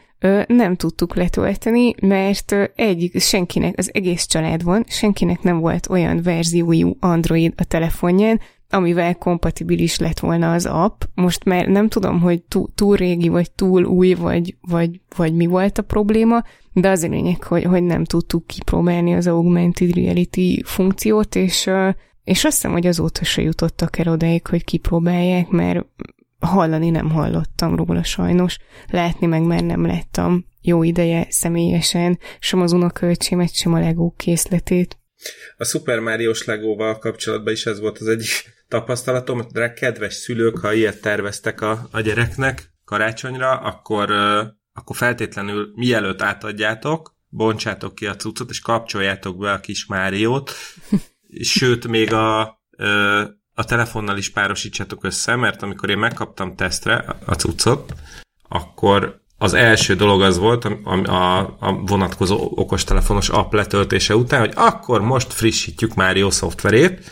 nem 0.46 0.76
tudtuk 0.76 1.14
letölteni, 1.14 1.94
mert 2.00 2.54
egyik, 2.74 3.20
senkinek, 3.20 3.74
az 3.76 3.90
egész 3.92 4.26
családban 4.26 4.84
senkinek 4.88 5.42
nem 5.42 5.58
volt 5.58 5.88
olyan 5.90 6.22
verziójú 6.22 6.96
Android 7.00 7.52
a 7.56 7.64
telefonján, 7.64 8.40
amivel 8.70 9.14
kompatibilis 9.14 9.98
lett 9.98 10.18
volna 10.18 10.52
az 10.52 10.66
app. 10.66 11.02
Most 11.14 11.44
már 11.44 11.66
nem 11.66 11.88
tudom, 11.88 12.20
hogy 12.20 12.42
túl, 12.42 12.68
túl 12.74 12.96
régi, 12.96 13.28
vagy 13.28 13.50
túl 13.50 13.84
új, 13.84 14.14
vagy, 14.14 14.56
vagy, 14.60 15.00
vagy 15.16 15.34
mi 15.34 15.46
volt 15.46 15.78
a 15.78 15.82
probléma, 15.82 16.42
de 16.72 16.88
az 16.88 17.02
a 17.02 17.08
lényeg, 17.08 17.42
hogy, 17.42 17.64
hogy 17.64 17.82
nem 17.82 18.04
tudtuk 18.04 18.46
kipróbálni 18.46 19.14
az 19.14 19.26
augmented 19.26 19.94
reality 19.94 20.62
funkciót, 20.64 21.34
és, 21.34 21.70
és 22.24 22.44
azt 22.44 22.54
hiszem, 22.54 22.72
hogy 22.72 22.86
azóta 22.86 23.24
se 23.24 23.42
jutottak 23.42 23.98
el 23.98 24.12
odaig, 24.12 24.46
hogy 24.46 24.64
kipróbálják, 24.64 25.48
mert 25.48 25.86
hallani 26.40 26.90
nem 26.90 27.10
hallottam 27.10 27.76
róla 27.76 28.02
sajnos, 28.02 28.58
látni 28.86 29.26
meg 29.26 29.42
már 29.42 29.62
nem 29.62 29.86
láttam 29.86 30.44
jó 30.62 30.82
ideje 30.82 31.26
személyesen, 31.28 32.18
sem 32.38 32.60
az 32.60 32.72
unokölcsémet, 32.72 33.54
sem 33.54 33.74
a 33.74 33.78
Lego 33.78 34.10
készletét. 34.16 34.99
A 35.56 35.64
Super 35.64 35.98
Mario-s 35.98 36.44
Legóval 36.44 36.98
kapcsolatban 36.98 37.52
is 37.52 37.66
ez 37.66 37.80
volt 37.80 37.98
az 37.98 38.08
egyik 38.08 38.52
tapasztalatom, 38.68 39.46
de 39.52 39.72
kedves 39.72 40.14
szülők, 40.14 40.58
ha 40.58 40.72
ilyet 40.72 41.00
terveztek 41.00 41.60
a, 41.60 41.88
a 41.90 42.00
gyereknek 42.00 42.72
karácsonyra, 42.84 43.50
akkor, 43.50 44.10
akkor 44.72 44.96
feltétlenül 44.96 45.72
mielőtt 45.74 46.22
átadjátok, 46.22 47.14
bontsátok 47.28 47.94
ki 47.94 48.06
a 48.06 48.16
cuccot, 48.16 48.50
és 48.50 48.60
kapcsoljátok 48.60 49.38
be 49.38 49.52
a 49.52 49.60
kis 49.60 49.86
Máriót, 49.86 50.52
sőt, 51.40 51.86
még 51.86 52.12
a, 52.12 52.40
a 53.54 53.64
telefonnal 53.64 54.16
is 54.16 54.30
párosítsátok 54.30 55.04
össze, 55.04 55.36
mert 55.36 55.62
amikor 55.62 55.90
én 55.90 55.98
megkaptam 55.98 56.56
tesztre 56.56 57.04
a 57.24 57.34
cuccot, 57.34 57.92
akkor 58.48 59.20
az 59.42 59.54
első 59.54 59.94
dolog 59.94 60.22
az 60.22 60.38
volt 60.38 60.64
a, 60.64 60.78
a, 60.92 61.38
a 61.60 61.72
vonatkozó 61.86 62.52
okostelefonos 62.54 63.28
app 63.28 63.52
letöltése 63.52 64.16
után, 64.16 64.40
hogy 64.40 64.52
akkor 64.54 65.00
most 65.00 65.32
frissítjük 65.32 65.94
Mario 65.94 66.30
szoftverét. 66.30 67.10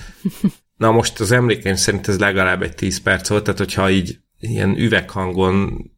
Na 0.76 0.90
most 0.90 1.20
az 1.20 1.32
emlékeim 1.32 1.74
szerint 1.74 2.08
ez 2.08 2.18
legalább 2.18 2.62
egy 2.62 2.74
10 2.74 3.00
perc 3.02 3.28
volt, 3.28 3.44
tehát 3.44 3.58
hogyha 3.58 3.90
így 3.90 4.18
ilyen 4.38 4.78
üveghangon 4.78 5.90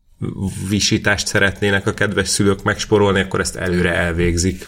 visítást 0.68 1.26
szeretnének 1.26 1.86
a 1.86 1.94
kedves 1.94 2.28
szülők 2.28 2.62
megsporolni, 2.62 3.20
akkor 3.20 3.40
ezt 3.40 3.56
előre 3.56 3.94
elvégzik. 3.94 4.66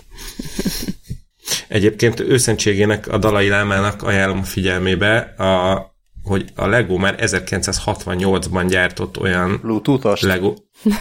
Egyébként 1.68 2.20
őszentségének 2.20 3.08
a 3.08 3.18
Dalai 3.18 3.48
Lámának 3.48 4.02
ajánlom 4.02 4.38
a 4.38 4.44
figyelmébe, 4.44 5.18
a, 5.18 5.91
hogy 6.32 6.50
a 6.54 6.66
Lego 6.66 6.96
már 6.96 7.14
1968-ban 7.18 8.66
gyártott 8.68 9.20
olyan 9.20 9.58
Bluetooth-os? 9.62 10.20
Lego, 10.20 10.54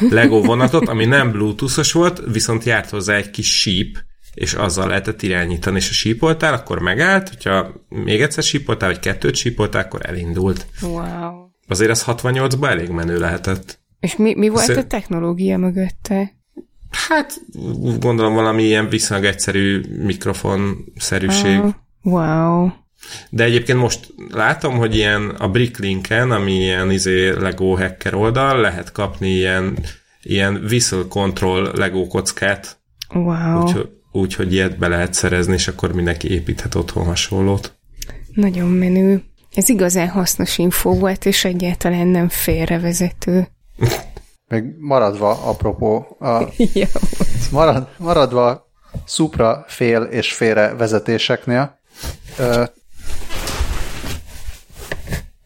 Lego 0.09 0.41
vonatot, 0.41 0.87
ami 0.87 1.05
nem 1.05 1.31
Bluetooth-os 1.31 1.91
volt, 1.91 2.21
viszont 2.31 2.63
járt 2.63 2.89
hozzá 2.89 3.15
egy 3.15 3.29
kis 3.29 3.59
síp, 3.59 3.97
és 4.33 4.53
azzal 4.53 4.87
lehetett 4.87 5.21
irányítani, 5.21 5.77
és 5.77 5.87
ha 5.87 5.93
sípoltál, 5.93 6.53
akkor 6.53 6.79
megállt, 6.79 7.29
hogyha 7.29 7.73
még 7.89 8.21
egyszer 8.21 8.43
sípoltál, 8.43 8.89
vagy 8.89 8.99
kettőt 8.99 9.35
sípoltál, 9.35 9.83
akkor 9.83 9.99
elindult. 10.05 10.65
Wow. 10.81 11.49
Azért 11.67 11.91
az 11.91 12.03
68-ban 12.07 12.69
elég 12.69 12.89
menő 12.89 13.19
lehetett. 13.19 13.79
És 13.99 14.15
mi, 14.15 14.33
mi 14.35 14.49
volt 14.49 14.69
Azt 14.69 14.77
a 14.77 14.87
technológia 14.87 15.57
mögötte? 15.57 16.31
Hát 17.09 17.41
gondolom 17.99 18.33
valami 18.33 18.63
ilyen 18.63 18.89
viszonylag 18.89 19.25
egyszerű 19.25 19.81
mikrofonszerűség. 20.03 21.59
Oh, 21.59 21.73
wow. 22.01 22.69
De 23.29 23.43
egyébként 23.43 23.79
most 23.79 24.13
látom, 24.29 24.77
hogy 24.77 24.95
ilyen 24.95 25.29
a 25.29 25.49
Bricklinken, 25.49 26.31
ami 26.31 26.53
ilyen 26.53 26.91
izé 26.91 27.29
Lego 27.29 27.75
hacker 27.75 28.13
oldal, 28.13 28.61
lehet 28.61 28.91
kapni 28.91 29.29
ilyen, 29.29 29.77
ilyen 30.21 30.55
whistle 30.55 31.05
control 31.09 31.71
Lego 31.75 32.07
kockát. 32.07 32.79
Wow. 33.13 33.61
Úgyhogy 33.61 33.89
úgy, 34.11 34.33
hogy 34.33 34.53
ilyet 34.53 34.77
be 34.77 34.87
lehet 34.87 35.13
szerezni, 35.13 35.53
és 35.53 35.67
akkor 35.67 35.93
mindenki 35.93 36.31
építhet 36.31 36.75
otthon 36.75 37.05
hasonlót. 37.05 37.79
Nagyon 38.33 38.67
menő. 38.69 39.23
Ez 39.55 39.69
igazán 39.69 40.09
hasznos 40.09 40.57
infó 40.57 40.93
volt, 40.93 41.25
és 41.25 41.45
egyáltalán 41.45 42.07
nem 42.07 42.29
félrevezető. 42.29 43.47
Meg 44.47 44.75
maradva, 44.79 45.43
apropó, 45.43 46.17
a, 46.19 46.47
ja, 46.73 46.87
marad, 47.51 47.87
maradva 47.97 48.69
szupra 49.05 49.65
fél 49.67 50.01
és 50.01 50.33
félre 50.33 50.73
vezetéseknél, 50.75 51.79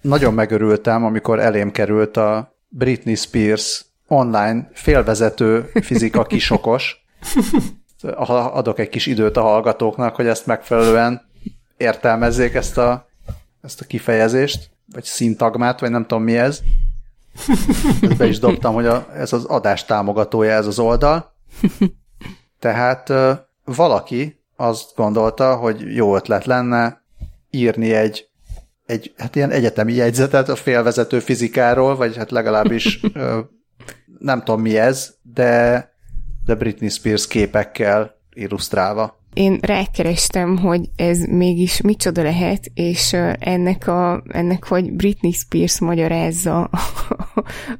nagyon 0.05 0.33
megörültem, 0.33 1.05
amikor 1.05 1.39
elém 1.39 1.71
került 1.71 2.17
a 2.17 2.55
Britney 2.67 3.15
Spears 3.15 3.85
online 4.07 4.69
félvezető 4.73 5.71
fizika 5.81 6.23
kisokos. 6.23 7.05
Adok 8.53 8.79
egy 8.79 8.89
kis 8.89 9.05
időt 9.05 9.37
a 9.37 9.41
hallgatóknak, 9.41 10.15
hogy 10.15 10.27
ezt 10.27 10.45
megfelelően 10.45 11.21
értelmezzék 11.77 12.53
ezt 12.53 12.77
a, 12.77 13.07
ezt 13.61 13.81
a 13.81 13.85
kifejezést, 13.85 14.69
vagy 14.93 15.03
szintagmát, 15.03 15.79
vagy 15.79 15.89
nem 15.89 16.05
tudom 16.05 16.23
mi 16.23 16.37
ez. 16.37 16.61
Ezt 18.01 18.17
be 18.17 18.25
is 18.25 18.39
dobtam, 18.39 18.73
hogy 18.73 18.85
a, 18.85 19.07
ez 19.15 19.33
az 19.33 19.45
adás 19.45 19.85
támogatója 19.85 20.51
ez 20.51 20.67
az 20.67 20.79
oldal. 20.79 21.33
Tehát 22.59 23.13
valaki 23.63 24.43
azt 24.55 24.95
gondolta, 24.95 25.55
hogy 25.55 25.95
jó 25.95 26.15
ötlet 26.15 26.45
lenne 26.45 27.03
írni 27.49 27.93
egy, 27.93 28.29
egy 28.85 29.13
hát 29.17 29.35
ilyen 29.35 29.51
egyetemi 29.51 29.93
jegyzetet 29.93 30.49
a 30.49 30.55
félvezető 30.55 31.19
fizikáról, 31.19 31.95
vagy 31.95 32.17
hát 32.17 32.31
legalábbis 32.31 32.99
nem 34.19 34.43
tudom 34.43 34.61
mi 34.61 34.77
ez, 34.77 35.15
de, 35.21 35.89
de 36.45 36.55
Britney 36.55 36.89
Spears 36.89 37.27
képekkel 37.27 38.15
illusztrálva. 38.33 39.23
Én 39.33 39.57
rákerestem, 39.61 40.57
hogy 40.57 40.89
ez 40.95 41.19
mégis 41.19 41.81
micsoda 41.81 42.23
lehet, 42.23 42.71
és 42.73 43.13
ennek, 43.39 43.87
a, 43.87 44.23
ennek 44.27 44.67
hogy 44.67 44.93
Britney 44.93 45.31
Spears 45.31 45.79
magyarázza 45.79 46.63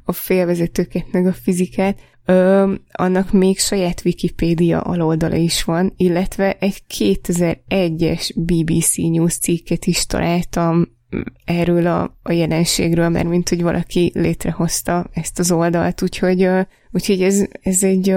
a, 0.04 0.12
félvezetőket 0.12 1.06
meg 1.12 1.28
a 1.28 1.34
fizikát, 1.34 2.00
ö, 2.26 2.74
annak 2.92 3.32
még 3.32 3.60
saját 3.60 4.02
Wikipédia 4.06 4.82
aloldala 4.82 5.36
is 5.36 5.64
van, 5.64 5.94
illetve 5.98 6.58
egy 6.60 6.84
2001-es 6.98 8.30
BBC 8.36 8.96
News 8.96 9.38
cikket 9.38 9.86
is 9.86 10.06
találtam 10.06 10.94
erről 11.46 11.88
a, 11.88 12.18
a 12.24 12.32
jelenségről, 12.32 13.10
mert 13.10 13.28
mint 13.28 13.50
hogy 13.50 13.62
valaki 13.62 14.12
létrehozta 14.14 15.10
ezt 15.14 15.40
az 15.40 15.52
oldalt, 15.52 16.02
úgyhogy, 16.02 16.50
úgyhogy 16.92 17.22
ez, 17.22 17.44
ez 17.62 17.84
egy 17.84 18.10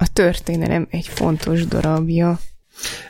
a 0.00 0.12
történelem 0.12 0.86
egy 0.90 1.06
fontos 1.08 1.66
darabja. 1.66 2.38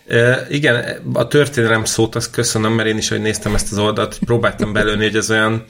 E, 0.06 0.46
igen, 0.48 0.84
a 1.12 1.26
történelem 1.26 1.84
szót 1.84 2.14
azt 2.14 2.30
köszönöm, 2.30 2.72
mert 2.72 2.88
én 2.88 2.96
is, 2.96 3.08
hogy 3.08 3.20
néztem 3.20 3.54
ezt 3.54 3.72
az 3.72 3.78
oldalt, 3.78 4.18
próbáltam 4.18 4.72
belőni, 4.72 5.04
hogy 5.04 5.16
ez 5.16 5.30
olyan, 5.30 5.64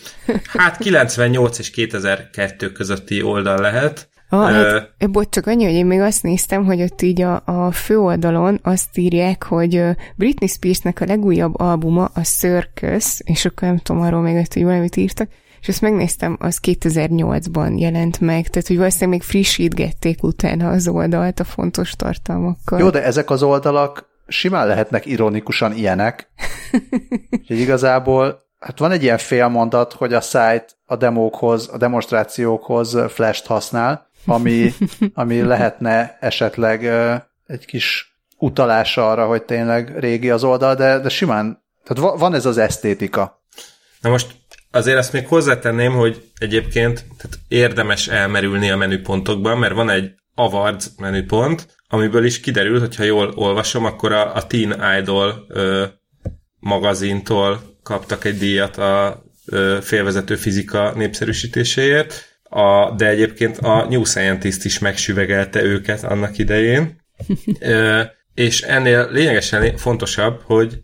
hát 0.46 0.76
98 0.78 1.58
és 1.58 1.70
2002 1.70 2.72
közötti 2.72 3.22
oldal 3.22 3.60
lehet. 3.60 4.08
Ah, 4.32 4.50
hát, 4.50 4.92
uh, 5.00 5.10
bocs, 5.10 5.28
csak 5.28 5.46
annyi, 5.46 5.64
hogy 5.64 5.72
én 5.72 5.86
még 5.86 6.00
azt 6.00 6.22
néztem, 6.22 6.64
hogy 6.64 6.82
ott 6.82 7.02
így 7.02 7.20
a, 7.20 7.42
a 7.44 7.70
főoldalon 7.72 8.58
azt 8.62 8.98
írják, 8.98 9.42
hogy 9.42 9.82
Britney 10.16 10.48
Spearsnek 10.48 11.00
a 11.00 11.04
legújabb 11.04 11.60
albuma 11.60 12.04
a 12.14 12.20
Circus, 12.20 13.20
és 13.24 13.44
akkor 13.44 13.68
nem 13.68 13.78
tudom, 13.78 14.02
arról 14.02 14.20
még 14.20 14.36
ott, 14.36 14.52
hogy 14.52 14.64
valamit 14.64 14.96
írtak, 14.96 15.28
és 15.60 15.68
ezt 15.68 15.80
megnéztem, 15.80 16.36
az 16.40 16.58
2008-ban 16.62 17.78
jelent 17.78 18.20
meg, 18.20 18.48
tehát 18.48 18.66
hogy 18.66 18.76
valószínűleg 18.76 19.10
még 19.18 19.22
frissítgették 19.22 20.22
utána 20.22 20.68
az 20.68 20.88
oldalt 20.88 21.40
a 21.40 21.44
fontos 21.44 21.90
tartalmakkal. 21.90 22.78
Jó, 22.78 22.90
de 22.90 23.04
ezek 23.04 23.30
az 23.30 23.42
oldalak 23.42 24.08
simán 24.26 24.66
lehetnek 24.66 25.06
ironikusan 25.06 25.72
ilyenek. 25.72 26.30
Úgyhogy 27.30 27.58
igazából 27.58 28.42
hát 28.58 28.78
van 28.78 28.90
egy 28.90 29.02
ilyen 29.02 29.18
félmondat, 29.18 29.92
hogy 29.92 30.12
a 30.12 30.20
site 30.20 30.66
a 30.86 30.96
demókhoz, 30.96 31.68
a 31.72 31.76
demonstrációkhoz 31.76 32.98
flash-t 33.08 33.46
használ, 33.46 34.09
ami, 34.26 34.72
ami 35.14 35.42
lehetne 35.42 36.16
esetleg 36.20 36.84
egy 37.46 37.64
kis 37.66 38.14
utalás 38.38 38.96
arra, 38.96 39.26
hogy 39.26 39.42
tényleg 39.42 39.98
régi 39.98 40.30
az 40.30 40.44
oldal, 40.44 40.74
de, 40.74 40.98
de 40.98 41.08
simán, 41.08 41.64
tehát 41.84 42.18
van 42.18 42.34
ez 42.34 42.46
az 42.46 42.58
esztétika. 42.58 43.42
Na 44.00 44.10
most 44.10 44.26
azért 44.70 44.98
azt 44.98 45.12
még 45.12 45.26
hozzátenném, 45.26 45.92
hogy 45.92 46.30
egyébként 46.38 47.04
tehát 47.16 47.38
érdemes 47.48 48.08
elmerülni 48.08 48.70
a 48.70 48.76
menüpontokban, 48.76 49.58
mert 49.58 49.74
van 49.74 49.90
egy 49.90 50.10
awards 50.34 50.86
menüpont, 50.98 51.66
amiből 51.88 52.24
is 52.24 52.40
kiderül, 52.40 52.80
hogyha 52.80 53.04
jól 53.04 53.32
olvasom, 53.34 53.84
akkor 53.84 54.12
a, 54.12 54.34
a 54.34 54.46
Teen 54.46 54.98
Idol 54.98 55.44
ö, 55.48 55.84
magazintól 56.58 57.78
kaptak 57.82 58.24
egy 58.24 58.38
díjat 58.38 58.76
a 58.76 59.22
ö, 59.46 59.78
félvezető 59.80 60.36
fizika 60.36 60.92
népszerűsítéséért, 60.94 62.29
a, 62.50 62.94
de 62.96 63.06
egyébként 63.06 63.58
a 63.58 63.86
New 63.88 64.04
Scientist 64.04 64.64
is 64.64 64.78
megsüvegelte 64.78 65.62
őket 65.62 66.04
annak 66.04 66.38
idején. 66.38 67.00
ö, 67.60 68.02
és 68.34 68.62
ennél 68.62 69.08
lényegesen 69.10 69.76
fontosabb, 69.76 70.40
hogy 70.44 70.80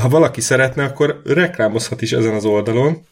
ha 0.00 0.08
valaki 0.08 0.40
szeretne, 0.40 0.84
akkor 0.84 1.20
reklámozhat 1.24 2.02
is 2.02 2.12
ezen 2.12 2.34
az 2.34 2.44
oldalon. 2.44 3.06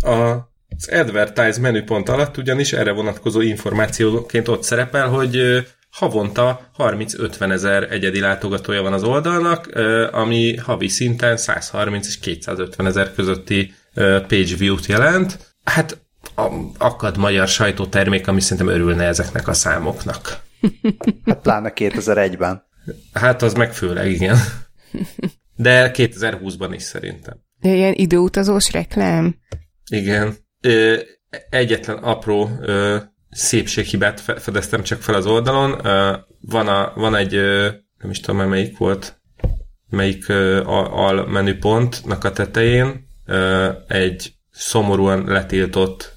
A, 0.00 0.10
az 0.76 0.88
Advertise 0.88 1.60
menüpont 1.60 2.08
alatt 2.08 2.36
ugyanis 2.36 2.72
erre 2.72 2.92
vonatkozó 2.92 3.40
információként 3.40 4.48
ott 4.48 4.62
szerepel, 4.62 5.08
hogy 5.08 5.64
havonta 5.90 6.70
30-50 6.78 7.50
ezer 7.50 7.92
egyedi 7.92 8.20
látogatója 8.20 8.82
van 8.82 8.92
az 8.92 9.02
oldalnak, 9.02 9.66
ami 10.12 10.56
havi 10.56 10.88
szinten 10.88 11.36
130 11.36 12.06
és 12.06 12.18
250 12.18 12.86
ezer 12.86 13.12
közötti 13.14 13.74
page 13.94 14.56
view-t 14.58 14.86
jelent. 14.86 15.54
Hát 15.64 16.01
akad 16.78 17.16
magyar 17.16 17.48
sajtótermék, 17.48 18.28
ami 18.28 18.40
szerintem 18.40 18.74
örülne 18.74 19.04
ezeknek 19.04 19.48
a 19.48 19.52
számoknak. 19.52 20.40
Hát 21.24 21.40
pláne 21.40 21.72
2001-ben. 21.74 22.62
Hát 23.12 23.42
az 23.42 23.54
meg 23.54 23.74
főleg, 23.74 24.10
igen. 24.10 24.36
De 25.56 25.90
2020-ban 25.94 26.70
is 26.74 26.82
szerintem. 26.82 27.34
Ilyen 27.60 27.92
időutazós 27.94 28.72
reklám? 28.72 29.34
Igen. 29.90 30.36
Egyetlen 31.50 31.96
apró 31.96 32.50
szépséghibát 33.30 34.20
fedeztem 34.20 34.82
csak 34.82 35.02
fel 35.02 35.14
az 35.14 35.26
oldalon. 35.26 35.70
Van, 36.40 36.68
a, 36.68 36.92
van 36.94 37.14
egy, 37.14 37.32
nem 37.98 38.10
is 38.10 38.20
tudom, 38.20 38.48
melyik 38.48 38.78
volt, 38.78 39.20
melyik 39.88 40.28
al 40.28 41.26
menüpontnak 41.26 42.24
a 42.24 42.32
tetején 42.32 43.08
egy 43.88 44.34
szomorúan 44.50 45.24
letiltott 45.24 46.11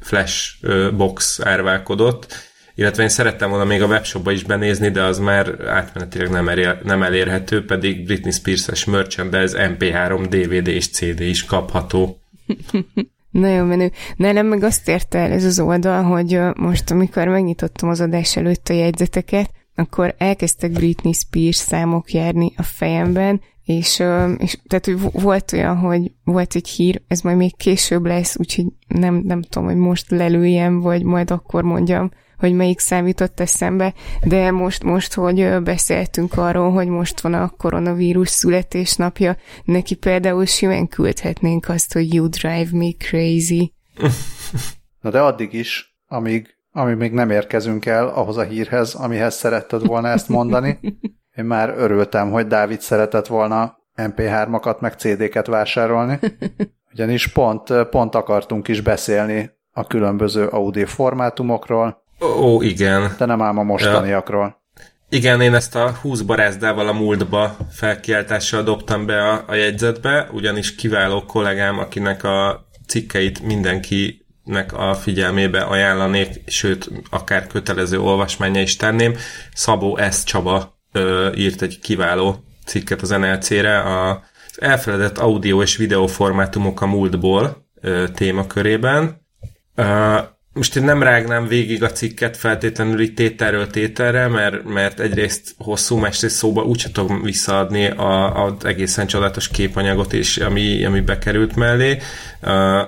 flash 0.00 0.66
box 0.96 1.40
árválkodott, 1.44 2.26
illetve 2.74 3.02
én 3.02 3.08
szerettem 3.08 3.48
volna 3.50 3.64
még 3.64 3.82
a 3.82 3.86
webshopba 3.86 4.32
is 4.32 4.42
benézni, 4.42 4.90
de 4.90 5.02
az 5.02 5.18
már 5.18 5.60
átmenetileg 5.68 6.30
nem, 6.30 6.48
elér, 6.48 6.78
nem 6.82 7.02
elérhető, 7.02 7.64
pedig 7.64 8.04
Britney 8.04 8.32
Spears-es 8.32 8.84
merchandise 8.84 9.76
MP3, 9.78 10.26
DVD 10.28 10.66
és 10.66 10.88
CD 10.88 11.20
is 11.20 11.44
kapható. 11.44 12.20
Nagyon 13.30 13.66
menő. 13.66 13.90
nem 14.16 14.46
meg 14.46 14.62
azt 14.62 14.88
érte 14.88 15.18
el 15.18 15.32
ez 15.32 15.44
az 15.44 15.60
oldal, 15.60 16.02
hogy 16.02 16.40
most, 16.54 16.90
amikor 16.90 17.26
megnyitottam 17.26 17.88
az 17.88 18.00
adás 18.00 18.36
előtt 18.36 18.68
a 18.68 18.72
jegyzeteket, 18.72 19.50
akkor 19.74 20.14
elkezdtek 20.18 20.70
Britney 20.70 21.12
Spears 21.12 21.56
számok 21.56 22.12
járni 22.12 22.52
a 22.56 22.62
fejemben, 22.62 23.40
és, 23.68 24.02
és 24.36 24.58
tehát 24.66 24.84
hogy 24.84 25.00
volt 25.12 25.52
olyan, 25.52 25.76
hogy 25.76 26.12
volt 26.24 26.54
egy 26.54 26.68
hír, 26.68 27.02
ez 27.08 27.20
majd 27.20 27.36
még 27.36 27.56
később 27.56 28.06
lesz, 28.06 28.38
úgyhogy 28.38 28.66
nem, 28.86 29.14
nem 29.14 29.42
tudom, 29.42 29.68
hogy 29.68 29.76
most 29.76 30.10
lelőjem, 30.10 30.80
vagy 30.80 31.02
majd 31.02 31.30
akkor 31.30 31.62
mondjam, 31.62 32.10
hogy 32.38 32.52
melyik 32.52 32.78
számított 32.78 33.40
eszembe, 33.40 33.94
de 34.22 34.50
most, 34.50 34.82
most, 34.82 35.14
hogy 35.14 35.62
beszéltünk 35.62 36.36
arról, 36.36 36.72
hogy 36.72 36.88
most 36.88 37.20
van 37.20 37.34
a 37.34 37.48
koronavírus 37.48 38.28
születésnapja, 38.28 39.36
neki 39.64 39.94
például 39.94 40.46
simán 40.46 40.88
küldhetnénk 40.88 41.68
azt, 41.68 41.92
hogy 41.92 42.14
you 42.14 42.28
drive 42.28 42.68
me 42.72 42.90
crazy. 42.98 43.72
Na 45.02 45.10
de 45.10 45.20
addig 45.20 45.52
is, 45.52 45.98
amíg, 46.06 46.46
amíg 46.72 46.96
még 46.96 47.12
nem 47.12 47.30
érkezünk 47.30 47.86
el 47.86 48.08
ahhoz 48.08 48.36
a 48.36 48.42
hírhez, 48.42 48.94
amihez 48.94 49.34
szeretted 49.34 49.86
volna 49.86 50.08
ezt 50.08 50.28
mondani. 50.28 50.78
Én 51.38 51.44
már 51.44 51.74
örültem, 51.76 52.30
hogy 52.30 52.46
Dávid 52.46 52.80
szeretett 52.80 53.26
volna 53.26 53.78
MP3-akat 53.96 54.80
meg 54.80 54.92
CD-ket 54.92 55.46
vásárolni, 55.46 56.18
ugyanis 56.92 57.26
pont, 57.26 57.72
pont 57.90 58.14
akartunk 58.14 58.68
is 58.68 58.80
beszélni 58.80 59.50
a 59.72 59.86
különböző 59.86 60.46
audio 60.46 60.86
formátumokról, 60.86 62.02
Ó, 62.20 62.62
igen. 62.62 63.14
De 63.18 63.24
nem 63.24 63.42
ám 63.42 63.58
a 63.58 63.62
mostaniakról. 63.62 64.42
Ja. 64.42 64.82
Igen, 65.08 65.40
én 65.40 65.54
ezt 65.54 65.74
a 65.74 65.90
20 66.02 66.20
barázdával 66.20 66.88
a 66.88 66.92
múltba 66.92 67.56
felkiáltással 67.70 68.62
dobtam 68.62 69.06
be 69.06 69.28
a, 69.28 69.44
a 69.46 69.54
jegyzetbe, 69.54 70.28
ugyanis 70.32 70.74
kiváló 70.74 71.24
kollégám, 71.24 71.78
akinek 71.78 72.24
a 72.24 72.66
cikkeit 72.86 73.42
mindenkinek 73.42 74.72
a 74.72 74.94
figyelmébe 74.94 75.60
ajánlanék, 75.60 76.42
sőt, 76.46 76.90
akár 77.10 77.46
kötelező 77.46 78.00
olvasmánya 78.00 78.60
is 78.60 78.76
tenném. 78.76 79.14
Szabó 79.54 79.98
S. 80.10 80.24
Csaba 80.24 80.77
ö, 80.92 81.32
írt 81.34 81.62
egy 81.62 81.78
kiváló 81.78 82.44
cikket 82.66 83.02
az 83.02 83.08
NLC-re, 83.08 83.78
a, 83.78 84.10
az 84.50 84.62
elfeledett 84.62 85.18
audio 85.18 85.62
és 85.62 85.76
videó 85.76 86.06
formátumok 86.06 86.80
a 86.80 86.86
múltból 86.86 87.66
ö, 87.80 88.04
témakörében. 88.14 89.26
Ö, 89.74 90.18
most 90.58 90.76
én 90.76 90.84
nem 90.84 91.02
rágnám 91.02 91.46
végig 91.46 91.82
a 91.82 91.92
cikket 91.92 92.36
feltétlenül 92.36 93.00
itt 93.00 93.16
tételről 93.16 93.66
tételre, 93.66 94.28
mert, 94.28 94.64
mert 94.64 95.00
egyrészt 95.00 95.54
hosszú, 95.56 95.96
másrészt 95.96 96.36
szóba 96.36 96.62
úgy 96.62 96.86
tudom 96.92 97.22
visszaadni 97.22 97.86
a, 97.86 98.44
a 98.44 98.56
egészen 98.62 99.06
csodálatos 99.06 99.48
képanyagot 99.48 100.12
is, 100.12 100.36
ami, 100.36 100.84
ami 100.84 101.00
bekerült 101.00 101.56
mellé. 101.56 101.98
Uh, 102.42 102.80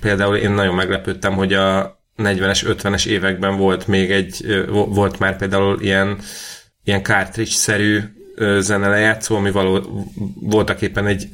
például 0.00 0.36
én 0.36 0.50
nagyon 0.50 0.74
meglepődtem, 0.74 1.32
hogy 1.32 1.52
a 1.52 1.98
40-es, 2.16 2.76
50-es 2.82 3.06
években 3.06 3.56
volt 3.56 3.86
még 3.86 4.10
egy, 4.10 4.64
volt 4.68 5.18
már 5.18 5.36
például 5.36 5.80
ilyen, 5.80 6.18
ilyen 6.90 7.02
cartridge-szerű 7.02 8.00
zenelejátszó, 8.58 9.36
ami 9.36 9.50
való, 9.50 10.04
voltak 10.40 10.82
éppen 10.82 11.06
egy 11.06 11.28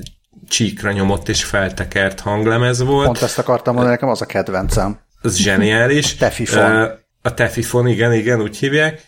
csíkra 0.48 0.92
nyomott 0.92 1.28
és 1.28 1.44
feltekert 1.44 2.20
hanglemez 2.20 2.82
volt. 2.82 3.06
Pont 3.06 3.22
ezt 3.22 3.38
akartam 3.38 3.74
mondani, 3.74 3.94
nekem 3.94 4.08
az 4.08 4.22
a 4.22 4.26
kedvencem 4.26 5.04
az 5.26 5.36
zseniális. 5.36 6.14
Tefifon. 6.16 6.88
A 7.22 7.34
Tefifon, 7.34 7.88
igen, 7.88 8.12
igen, 8.12 8.42
úgy 8.42 8.56
hívják. 8.56 9.00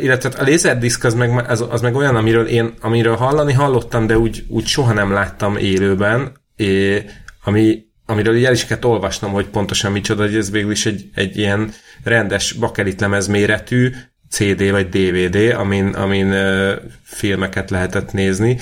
Illetve 0.00 0.28
a 0.38 0.50
Laserdisc 0.50 1.04
az 1.04 1.14
meg, 1.14 1.50
az, 1.50 1.64
az 1.70 1.80
meg 1.80 1.94
olyan, 1.94 2.16
amiről 2.16 2.46
én 2.46 2.74
amiről 2.80 3.16
hallani 3.16 3.52
hallottam, 3.52 4.06
de 4.06 4.18
úgy, 4.18 4.44
úgy 4.48 4.66
soha 4.66 4.92
nem 4.92 5.12
láttam 5.12 5.56
élőben, 5.56 6.32
é, 6.56 7.04
ami, 7.44 7.84
amiről 8.06 8.46
el 8.46 8.52
is 8.52 8.66
kellett 8.66 8.84
olvasnom, 8.84 9.32
hogy 9.32 9.46
pontosan 9.46 9.92
micsoda, 9.92 10.22
hogy 10.22 10.36
ez 10.36 10.50
végül 10.50 10.70
is 10.70 10.86
egy, 10.86 11.10
egy 11.14 11.38
ilyen 11.38 11.72
rendes 12.04 12.52
bakelitlemez 12.52 13.26
méretű 13.26 13.90
CD 14.30 14.70
vagy 14.70 14.88
DVD, 14.88 15.54
amin, 15.54 15.86
amin 15.86 16.32
uh, 16.32 16.72
filmeket 17.02 17.70
lehetett 17.70 18.12
nézni. 18.12 18.60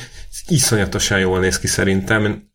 Iszonyatosan 0.48 1.18
jól 1.18 1.40
néz 1.40 1.58
ki 1.58 1.66
szerintem 1.66 2.52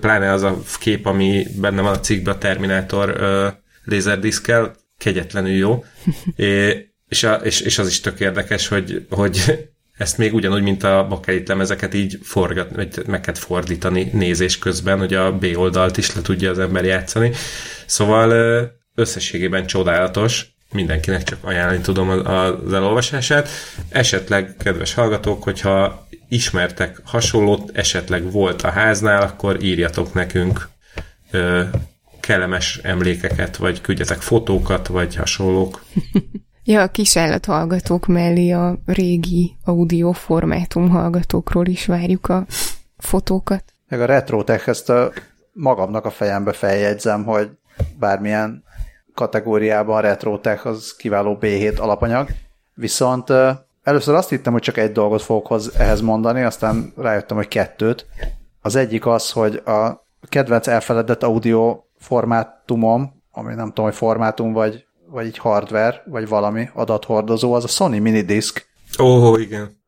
pláne 0.00 0.32
az 0.32 0.42
a 0.42 0.62
kép, 0.78 1.06
ami 1.06 1.46
benne 1.56 1.80
van 1.80 1.92
a 1.92 2.00
cikkben 2.00 2.34
a 2.34 2.38
Terminator 2.38 3.08
uh, 3.10 3.52
lézerdiszkel, 3.84 4.74
kegyetlenül 4.98 5.52
jó. 5.52 5.84
é, 6.36 6.88
és, 7.08 7.22
a, 7.22 7.34
és, 7.34 7.60
és 7.60 7.78
az 7.78 7.88
is 7.88 8.00
tök 8.00 8.20
érdekes, 8.20 8.68
hogy, 8.68 9.06
hogy 9.10 9.68
ezt 9.96 10.18
még 10.18 10.34
ugyanúgy, 10.34 10.62
mint 10.62 10.82
a 10.82 11.06
bakelit 11.08 11.48
lemezeket 11.48 11.94
így 11.94 12.18
forgat, 12.22 12.74
vagy 12.74 13.02
meg 13.06 13.20
kell 13.20 13.34
fordítani 13.34 14.10
nézés 14.12 14.58
közben, 14.58 14.98
hogy 14.98 15.14
a 15.14 15.32
B 15.32 15.46
oldalt 15.54 15.96
is 15.96 16.14
le 16.14 16.22
tudja 16.22 16.50
az 16.50 16.58
ember 16.58 16.84
játszani. 16.84 17.32
Szóval 17.86 18.32
összességében 18.94 19.66
csodálatos, 19.66 20.46
mindenkinek 20.72 21.22
csak 21.22 21.38
ajánlani 21.44 21.80
tudom 21.80 22.08
az 22.08 22.72
elolvasását. 22.72 23.48
Esetleg, 23.88 24.54
kedves 24.58 24.94
hallgatók, 24.94 25.42
hogyha 25.42 26.06
ismertek 26.28 27.00
hasonlót, 27.04 27.70
esetleg 27.76 28.32
volt 28.32 28.62
a 28.62 28.70
háznál, 28.70 29.22
akkor 29.22 29.62
írjatok 29.62 30.14
nekünk 30.14 30.68
kellemes 32.20 32.80
emlékeket, 32.82 33.56
vagy 33.56 33.80
küldjetek 33.80 34.20
fotókat, 34.20 34.86
vagy 34.86 35.16
hasonlók. 35.16 35.82
Ja, 36.64 36.82
a 36.82 36.88
kis 36.88 37.18
hallgatók 37.46 38.06
mellé 38.06 38.50
a 38.50 38.78
régi 38.86 39.56
audio 39.64 40.12
formátum 40.12 40.88
hallgatókról 40.88 41.66
is 41.66 41.86
várjuk 41.86 42.28
a 42.28 42.46
fotókat. 42.96 43.64
Meg 43.88 44.00
a 44.00 44.04
retrotech 44.04 44.68
ezt 44.68 44.90
a 44.90 45.12
magamnak 45.52 46.04
a 46.04 46.10
fejembe 46.10 46.52
feljegyzem, 46.52 47.24
hogy 47.24 47.50
bármilyen 47.98 48.64
kategóriában 49.20 49.96
a 49.96 50.00
retrotech 50.00 50.66
az 50.66 50.94
kiváló 50.96 51.38
B7 51.40 51.78
alapanyag, 51.78 52.28
viszont 52.74 53.32
először 53.82 54.14
azt 54.14 54.28
hittem, 54.28 54.52
hogy 54.52 54.62
csak 54.62 54.76
egy 54.76 54.92
dolgot 54.92 55.22
fogok 55.22 55.46
hoz, 55.46 55.74
ehhez 55.78 56.00
mondani, 56.00 56.42
aztán 56.42 56.92
rájöttem, 56.96 57.36
hogy 57.36 57.48
kettőt. 57.48 58.06
Az 58.60 58.76
egyik 58.76 59.06
az, 59.06 59.30
hogy 59.30 59.56
a 59.56 60.06
kedvenc 60.28 60.66
elfeledett 60.66 61.22
audio 61.22 61.80
formátumom, 61.98 63.22
ami 63.30 63.54
nem 63.54 63.68
tudom, 63.68 63.84
hogy 63.84 63.94
formátum 63.94 64.52
vagy 64.52 64.84
vagy 65.10 65.26
egy 65.26 65.38
hardware, 65.38 66.02
vagy 66.06 66.28
valami 66.28 66.68
adathordozó, 66.74 67.52
az 67.52 67.64
a 67.64 67.68
Sony 67.68 68.02
Minidisc. 68.02 68.60
Ó, 68.98 69.04
oh, 69.04 69.40
igen. 69.40 69.78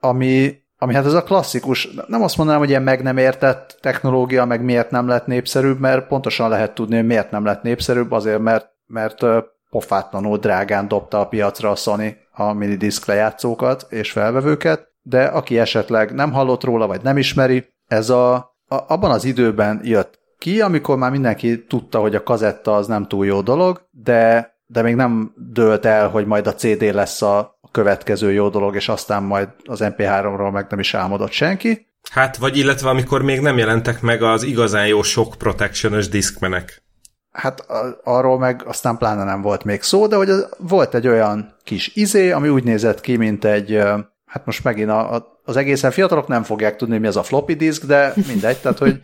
ami, 0.00 0.62
ami 0.84 0.94
hát 0.94 1.04
ez 1.04 1.12
a 1.12 1.22
klasszikus, 1.22 1.88
nem 2.06 2.22
azt 2.22 2.36
mondanám, 2.36 2.60
hogy 2.60 2.70
ilyen 2.70 2.82
meg 2.82 3.02
nem 3.02 3.16
értett 3.16 3.78
technológia, 3.80 4.44
meg 4.44 4.62
miért 4.62 4.90
nem 4.90 5.08
lett 5.08 5.26
népszerűbb, 5.26 5.80
mert 5.80 6.06
pontosan 6.06 6.48
lehet 6.48 6.74
tudni, 6.74 6.96
hogy 6.96 7.06
miért 7.06 7.30
nem 7.30 7.44
lett 7.44 7.62
népszerűbb, 7.62 8.12
azért 8.12 8.38
mert, 8.38 8.68
mert 8.86 9.24
pofátlanul 9.70 10.38
drágán 10.38 10.88
dobta 10.88 11.20
a 11.20 11.28
piacra 11.28 11.70
a 11.70 11.74
Sony 11.74 12.16
a 12.32 12.52
minidisc 12.52 13.06
lejátszókat 13.06 13.86
és 13.88 14.10
felvevőket, 14.10 14.88
de 15.02 15.24
aki 15.24 15.58
esetleg 15.58 16.14
nem 16.14 16.32
hallott 16.32 16.64
róla, 16.64 16.86
vagy 16.86 17.02
nem 17.02 17.16
ismeri, 17.16 17.72
ez 17.86 18.10
a, 18.10 18.34
a 18.34 18.84
abban 18.88 19.10
az 19.10 19.24
időben 19.24 19.80
jött 19.82 20.18
ki, 20.38 20.60
amikor 20.60 20.96
már 20.96 21.10
mindenki 21.10 21.64
tudta, 21.64 22.00
hogy 22.00 22.14
a 22.14 22.22
kazetta 22.22 22.74
az 22.74 22.86
nem 22.86 23.06
túl 23.06 23.26
jó 23.26 23.40
dolog, 23.40 23.88
de, 23.90 24.53
de 24.66 24.82
még 24.82 24.94
nem 24.94 25.32
dőlt 25.36 25.84
el, 25.84 26.08
hogy 26.08 26.26
majd 26.26 26.46
a 26.46 26.54
CD 26.54 26.82
lesz 26.82 27.22
a 27.22 27.58
következő 27.70 28.32
jó 28.32 28.48
dolog, 28.48 28.74
és 28.74 28.88
aztán 28.88 29.22
majd 29.22 29.48
az 29.64 29.80
MP3-ról 29.82 30.52
meg 30.52 30.66
nem 30.68 30.78
is 30.78 30.94
álmodott 30.94 31.30
senki. 31.30 31.86
Hát, 32.10 32.36
vagy 32.36 32.56
illetve 32.56 32.88
amikor 32.88 33.22
még 33.22 33.40
nem 33.40 33.58
jelentek 33.58 34.00
meg 34.00 34.22
az 34.22 34.42
igazán 34.42 34.86
jó 34.86 35.02
sok 35.02 35.34
protection 35.38 36.00
diskmenek. 36.10 36.82
Hát 37.30 37.66
arról 38.02 38.38
meg 38.38 38.62
aztán 38.66 38.96
pláne 38.96 39.24
nem 39.24 39.42
volt 39.42 39.64
még 39.64 39.82
szó, 39.82 40.06
de 40.06 40.16
hogy 40.16 40.30
az, 40.30 40.48
volt 40.58 40.94
egy 40.94 41.08
olyan 41.08 41.56
kis 41.64 41.94
izé, 41.94 42.30
ami 42.30 42.48
úgy 42.48 42.64
nézett 42.64 43.00
ki, 43.00 43.16
mint 43.16 43.44
egy, 43.44 43.78
hát 44.26 44.44
most 44.44 44.64
megint 44.64 44.90
a, 44.90 45.14
a, 45.14 45.40
az 45.44 45.56
egészen 45.56 45.90
fiatalok 45.90 46.28
nem 46.28 46.42
fogják 46.42 46.76
tudni, 46.76 46.98
mi 46.98 47.06
az 47.06 47.16
a 47.16 47.22
floppy 47.22 47.54
disk, 47.54 47.84
de 47.84 48.12
mindegy, 48.26 48.56
tehát 48.56 48.78
hogy 48.78 49.00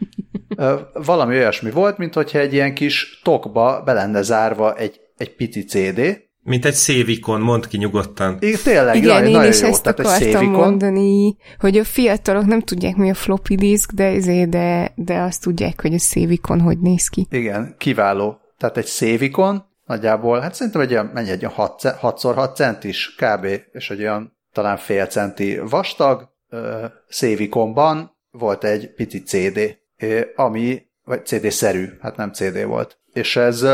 valami 0.92 1.36
olyasmi 1.36 1.70
volt, 1.70 1.98
mint 1.98 2.14
hogyha 2.14 2.38
egy 2.38 2.52
ilyen 2.52 2.74
kis 2.74 3.20
tokba 3.22 3.82
be 3.84 3.92
lenne 3.92 4.22
zárva 4.22 4.74
egy, 4.74 5.00
egy 5.20 5.34
pici 5.36 5.64
CD. 5.64 6.28
Mint 6.42 6.64
egy 6.64 6.74
szévikon, 6.74 7.40
mondd 7.40 7.68
ki 7.68 7.76
nyugodtan. 7.76 8.36
Igen, 8.40 8.60
tényleg, 8.64 8.96
Igen, 8.96 9.08
nagyon, 9.08 9.26
én 9.26 9.32
nagyon 9.32 9.50
is 9.50 9.60
jó. 9.60 9.66
ezt 9.66 9.82
Tehát 9.82 9.98
akartam 9.98 10.22
egy 10.22 10.32
szévikon. 10.32 10.60
mondani, 10.60 11.36
hogy 11.58 11.78
a 11.78 11.84
fiatalok 11.84 12.44
nem 12.44 12.60
tudják, 12.60 12.96
mi 12.96 13.10
a 13.10 13.14
floppy 13.14 13.54
disk, 13.54 13.92
de, 13.92 14.12
izé, 14.12 14.44
de, 14.44 14.92
de 14.94 15.18
azt 15.18 15.42
tudják, 15.42 15.80
hogy 15.80 15.94
a 15.94 15.98
szévikon 15.98 16.60
hogy 16.60 16.78
néz 16.78 17.08
ki. 17.08 17.26
Igen, 17.30 17.74
kiváló. 17.78 18.40
Tehát 18.58 18.76
egy 18.76 18.86
szévikon, 18.86 19.64
nagyjából, 19.86 20.40
hát 20.40 20.54
szerintem 20.54 20.80
egy 20.80 20.92
olyan, 20.92 21.10
mennyi 21.14 21.30
egy 21.30 21.44
olyan 21.44 21.70
6x6 21.78 22.54
centis 22.54 23.14
kb. 23.14 23.46
és 23.72 23.90
egy 23.90 24.00
olyan 24.00 24.36
talán 24.52 24.76
fél 24.76 25.06
centi 25.06 25.58
vastag 25.58 26.28
szévikonban 27.08 28.16
volt 28.30 28.64
egy 28.64 28.94
pici 28.94 29.22
CD 29.22 29.78
ami, 30.36 30.82
vagy 31.04 31.26
CD-szerű, 31.26 31.86
hát 32.00 32.16
nem 32.16 32.32
CD 32.32 32.64
volt. 32.64 32.98
És 33.12 33.36
ez, 33.36 33.66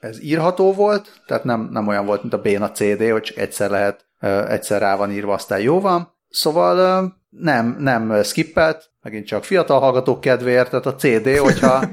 ez 0.00 0.22
írható 0.22 0.72
volt, 0.72 1.22
tehát 1.26 1.44
nem, 1.44 1.68
nem 1.70 1.86
olyan 1.86 2.06
volt, 2.06 2.20
mint 2.22 2.34
a 2.34 2.40
béna 2.40 2.70
CD, 2.70 3.10
hogy 3.10 3.22
csak 3.22 3.36
egyszer 3.36 3.70
lehet, 3.70 4.06
egyszer 4.48 4.80
rá 4.80 4.96
van 4.96 5.10
írva, 5.10 5.32
aztán 5.32 5.60
jó 5.60 5.80
van. 5.80 6.14
Szóval 6.28 7.04
nem, 7.30 7.76
nem 7.78 8.22
skippelt, 8.22 8.90
megint 9.02 9.26
csak 9.26 9.44
fiatal 9.44 9.80
hallgatók 9.80 10.20
kedvéért, 10.20 10.70
tehát 10.70 10.86
a 10.86 10.94
CD, 10.94 11.36
hogyha 11.38 11.84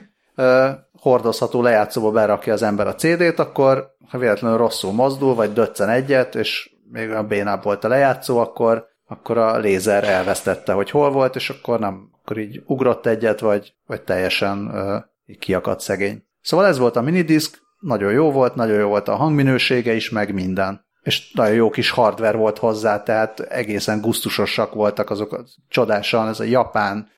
hordozható 0.92 1.62
lejátszóba 1.62 2.12
berakja 2.12 2.54
az 2.54 2.62
ember 2.62 2.88
a 2.88 2.96
CD-t, 2.96 3.40
akkor 3.40 3.96
ha 4.10 4.18
véletlenül 4.18 4.58
rosszul 4.58 4.92
mozdul, 4.92 5.36
vagy 5.36 5.54
döccen 5.54 5.90
egyet, 5.90 6.36
és 6.36 6.76
még 6.92 7.12
a 7.12 7.24
bénább 7.24 7.64
volt 7.64 7.84
a 7.84 7.88
lejátszó, 7.88 8.38
akkor, 8.38 8.88
akkor 9.08 9.38
a 9.38 9.58
lézer 9.58 10.04
elvesztette, 10.04 10.74
hogy 10.74 10.90
hol 10.90 11.12
volt, 11.12 11.36
és 11.36 11.50
akkor 11.50 11.80
nem 11.80 12.10
akkor 12.22 12.38
így 12.38 12.62
ugrott 12.66 13.06
egyet, 13.06 13.40
vagy, 13.40 13.76
vagy 13.86 14.02
teljesen 14.02 14.68
uh, 14.68 15.38
kiakadt 15.40 15.80
szegény. 15.80 16.24
Szóval 16.42 16.66
ez 16.66 16.78
volt 16.78 16.96
a 16.96 17.02
minidisk, 17.02 17.62
nagyon 17.80 18.12
jó 18.12 18.32
volt, 18.32 18.56
nagyon 18.56 18.78
jó 18.78 18.88
volt 18.88 19.08
a 19.08 19.16
hangminősége 19.16 19.94
is, 19.94 20.10
meg 20.10 20.34
minden. 20.34 20.86
És 21.02 21.32
nagyon 21.34 21.56
jó 21.56 21.70
kis 21.70 21.90
hardware 21.90 22.38
volt 22.38 22.58
hozzá, 22.58 23.04
tehát 23.04 23.40
egészen 23.40 24.02
gusztusosak 24.02 24.74
voltak 24.74 25.10
azok 25.10 25.44
csodásan, 25.68 26.28
ez 26.28 26.40
a 26.40 26.44
japán, 26.44 27.10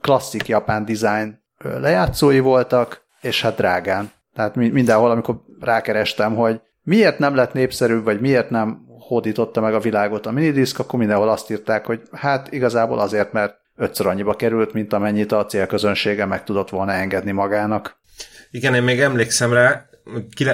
klasszik 0.00 0.48
japán 0.48 0.84
design 0.84 1.38
lejátszói 1.58 2.40
voltak, 2.40 3.04
és 3.20 3.42
hát 3.42 3.56
drágán. 3.56 4.10
Tehát 4.34 4.54
mindenhol, 4.54 5.10
amikor 5.10 5.36
rákerestem, 5.60 6.34
hogy 6.34 6.60
miért 6.82 7.18
nem 7.18 7.34
lett 7.34 7.52
népszerűbb, 7.52 8.04
vagy 8.04 8.20
miért 8.20 8.50
nem 8.50 8.84
hódította 8.98 9.60
meg 9.60 9.74
a 9.74 9.80
világot 9.80 10.26
a 10.26 10.30
minidisk, 10.30 10.78
akkor 10.78 10.98
mindenhol 10.98 11.28
azt 11.28 11.50
írták, 11.50 11.86
hogy 11.86 12.02
hát 12.12 12.52
igazából 12.52 12.98
azért, 12.98 13.32
mert 13.32 13.54
ötször 13.76 14.06
annyiba 14.06 14.34
került, 14.34 14.72
mint 14.72 14.92
amennyit 14.92 15.32
a 15.32 15.46
célközönsége 15.46 16.24
meg 16.24 16.44
tudott 16.44 16.70
volna 16.70 16.92
engedni 16.92 17.32
magának. 17.32 17.98
Igen, 18.56 18.74
én 18.74 18.82
még 18.82 19.00
emlékszem 19.00 19.52
rá, 19.52 19.88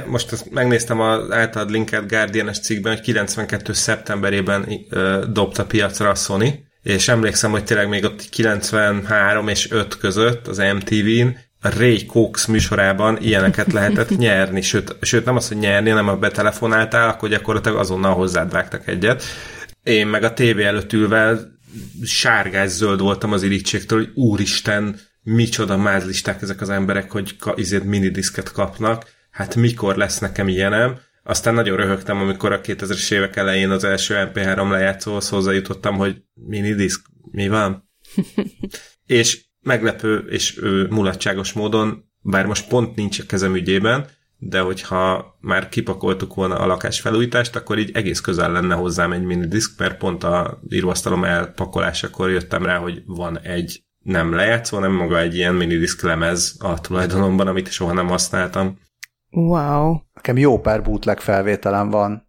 most 0.07 0.33
ezt 0.33 0.51
megnéztem 0.51 1.01
az 1.01 1.31
általad 1.31 1.71
linkelt 1.71 2.09
Guardian-es 2.09 2.61
cikkben, 2.61 2.93
hogy 2.93 3.03
92. 3.03 3.73
szeptemberében 3.73 4.87
ö, 4.91 5.25
dobta 5.33 5.67
piacra 5.67 6.09
a 6.09 6.15
Sony, 6.15 6.65
és 6.83 7.09
emlékszem, 7.09 7.51
hogy 7.51 7.65
tényleg 7.65 7.88
még 7.88 8.05
ott 8.05 8.29
93 8.29 9.49
és 9.49 9.71
5 9.71 9.99
között 9.99 10.47
az 10.47 10.59
MTV-n 10.59 11.27
a 11.61 11.69
Ray 11.79 12.07
Cox 12.07 12.47
műsorában 12.47 13.19
ilyeneket 13.21 13.73
lehetett 13.73 14.17
nyerni, 14.27 14.61
sőt, 14.61 14.97
sőt 15.01 15.25
nem 15.25 15.37
az, 15.37 15.49
hogy 15.49 15.59
nyerni, 15.59 15.88
hanem 15.91 16.07
ha 16.07 16.17
betelefonáltál, 16.17 17.09
akkor 17.09 17.29
gyakorlatilag 17.29 17.79
azonnal 17.79 18.15
hozzád 18.15 18.53
vágtak 18.53 18.88
egyet. 18.88 19.23
Én 19.83 20.07
meg 20.07 20.23
a 20.23 20.33
tévé 20.33 20.65
előtt 20.65 20.93
ülve 20.93 21.38
sárgás-zöld 22.03 23.01
voltam 23.01 23.33
az 23.33 23.43
irítségtől, 23.43 23.99
hogy 23.99 24.11
úristen, 24.15 25.01
micsoda 25.23 25.77
mázlisták 25.77 26.43
ezek 26.43 26.61
az 26.61 26.69
emberek, 26.69 27.11
hogy 27.11 27.37
ka- 27.37 27.59
izét 27.59 27.85
minidiszket 27.85 28.53
kapnak, 28.53 29.05
hát 29.31 29.55
mikor 29.55 29.97
lesz 29.97 30.19
nekem 30.19 30.49
ilyenem. 30.49 30.99
Aztán 31.23 31.55
nagyon 31.55 31.77
röhögtem, 31.77 32.21
amikor 32.21 32.53
a 32.53 32.61
2000-es 32.61 33.13
évek 33.13 33.37
elején 33.37 33.71
az 33.71 33.85
első 33.85 34.31
MP3 34.33 34.71
lejátszóhoz 34.71 35.29
hozzájutottam, 35.29 35.97
hogy 35.97 36.23
minidisk, 36.35 37.07
mi 37.31 37.49
van? 37.49 37.91
és 39.07 39.45
meglepő 39.61 40.19
és 40.19 40.59
ő, 40.59 40.87
mulatságos 40.91 41.53
módon, 41.53 42.05
bár 42.21 42.47
most 42.47 42.69
pont 42.69 42.97
nincs 42.97 43.19
a 43.19 43.27
kezem 43.27 43.55
ügyében, 43.55 44.07
de 44.39 44.61
hogyha 44.61 45.37
már 45.41 45.69
kipakoltuk 45.69 46.35
volna 46.35 46.59
a 46.59 46.67
lakás 46.67 47.01
felújítást, 47.01 47.57
akkor 47.57 47.79
így 47.79 47.91
egész 47.95 48.21
közel 48.21 48.53
lenne 48.53 48.75
hozzám 48.75 49.13
egy 49.13 49.23
minidisk, 49.23 49.79
mert 49.79 49.99
pont 49.99 50.25
a 50.25 50.61
íróasztalom 50.69 51.25
elpakolásakor 51.25 52.31
jöttem 52.31 52.65
rá, 52.65 52.79
hogy 52.79 53.03
van 53.07 53.39
egy 53.39 53.85
nem 54.03 54.35
lejátszó, 54.35 54.77
hanem 54.77 54.93
maga 54.93 55.19
egy 55.19 55.35
ilyen 55.35 55.55
minidisk 55.55 56.03
lemez 56.03 56.57
a 56.59 56.81
tulajdonomban, 56.81 57.47
amit 57.47 57.71
soha 57.71 57.93
nem 57.93 58.09
használtam. 58.09 58.79
Wow. 59.31 59.97
Nekem 60.15 60.37
jó 60.37 60.61
pár 60.61 60.83
bootleg 60.83 61.21
felvételem 61.21 61.91
van. 61.91 62.27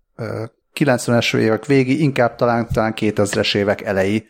90-es 0.79 1.35
évek 1.35 1.65
végi, 1.65 2.01
inkább 2.01 2.35
talán, 2.35 2.67
talán 2.73 2.93
2000-es 2.95 3.55
évek 3.55 3.81
elejé 3.81 4.27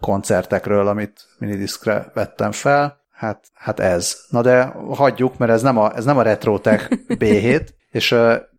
koncertekről, 0.00 0.86
amit 0.86 1.26
minidiskre 1.38 2.10
vettem 2.14 2.52
fel 2.52 3.02
Hát, 3.14 3.46
hát 3.54 3.80
ez. 3.80 4.16
Na 4.28 4.42
de 4.42 4.64
hagyjuk, 4.90 5.38
mert 5.38 5.52
ez 5.52 5.62
nem 5.62 5.78
a, 5.78 5.96
ez 5.96 6.04
nem 6.04 6.18
a 6.18 6.22
RetroTech 6.22 6.88
B7, 7.20 7.68
és 7.90 8.14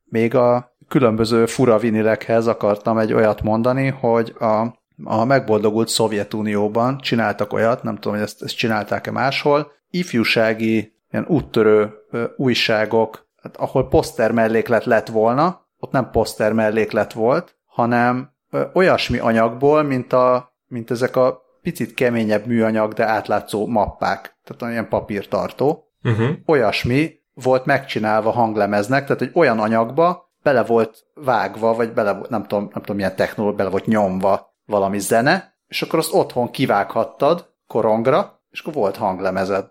még 0.05 0.35
a 0.35 0.75
különböző 0.87 1.45
fura 1.45 1.77
vinilekhez 1.77 2.47
akartam 2.47 2.97
egy 2.97 3.13
olyat 3.13 3.41
mondani, 3.41 3.87
hogy 3.87 4.35
a, 4.39 4.65
a 5.03 5.25
megboldogult 5.25 5.87
Szovjetunióban 5.87 6.97
csináltak 6.97 7.53
olyat, 7.53 7.83
nem 7.83 7.95
tudom, 7.95 8.13
hogy 8.13 8.21
ezt, 8.21 8.43
ezt 8.43 8.57
csinálták-e 8.57 9.11
máshol, 9.11 9.71
ifjúsági, 9.89 10.93
ilyen 11.11 11.25
úttörő 11.27 11.93
uh, 12.11 12.23
újságok, 12.35 13.27
hát 13.41 13.57
ahol 13.57 13.87
poszter 13.87 14.31
melléklet 14.31 14.85
lett 14.85 15.07
volna, 15.07 15.67
ott 15.77 15.91
nem 15.91 16.09
poszter 16.09 16.53
melléklet 16.53 17.13
volt, 17.13 17.57
hanem 17.65 18.31
uh, 18.51 18.61
olyasmi 18.73 19.17
anyagból, 19.17 19.83
mint, 19.83 20.13
a, 20.13 20.53
mint 20.67 20.91
ezek 20.91 21.15
a 21.15 21.41
picit 21.61 21.93
keményebb 21.93 22.45
műanyag, 22.45 22.93
de 22.93 23.05
átlátszó 23.05 23.67
mappák, 23.67 24.37
tehát 24.43 24.73
olyan 24.73 24.89
papírtartó. 24.89 25.83
Uh-huh. 26.03 26.29
Olyasmi 26.45 27.11
volt 27.33 27.65
megcsinálva 27.65 28.31
hanglemeznek, 28.31 29.05
tehát 29.05 29.21
egy 29.21 29.31
olyan 29.33 29.59
anyagba 29.59 30.25
bele 30.43 30.63
volt 30.63 31.05
vágva, 31.13 31.73
vagy 31.73 31.93
bele, 31.93 32.19
nem 32.29 32.45
tudom, 32.45 32.63
nem 32.63 32.81
tudom 32.81 32.95
milyen 32.95 33.15
technológia, 33.15 33.57
bele 33.57 33.69
volt 33.69 33.85
nyomva 33.85 34.54
valami 34.65 34.99
zene, 34.99 35.53
és 35.67 35.81
akkor 35.81 35.99
azt 35.99 36.13
otthon 36.13 36.51
kivághattad 36.51 37.53
korongra, 37.67 38.43
és 38.49 38.59
akkor 38.59 38.73
volt 38.73 38.95
hanglemezed. 38.95 39.65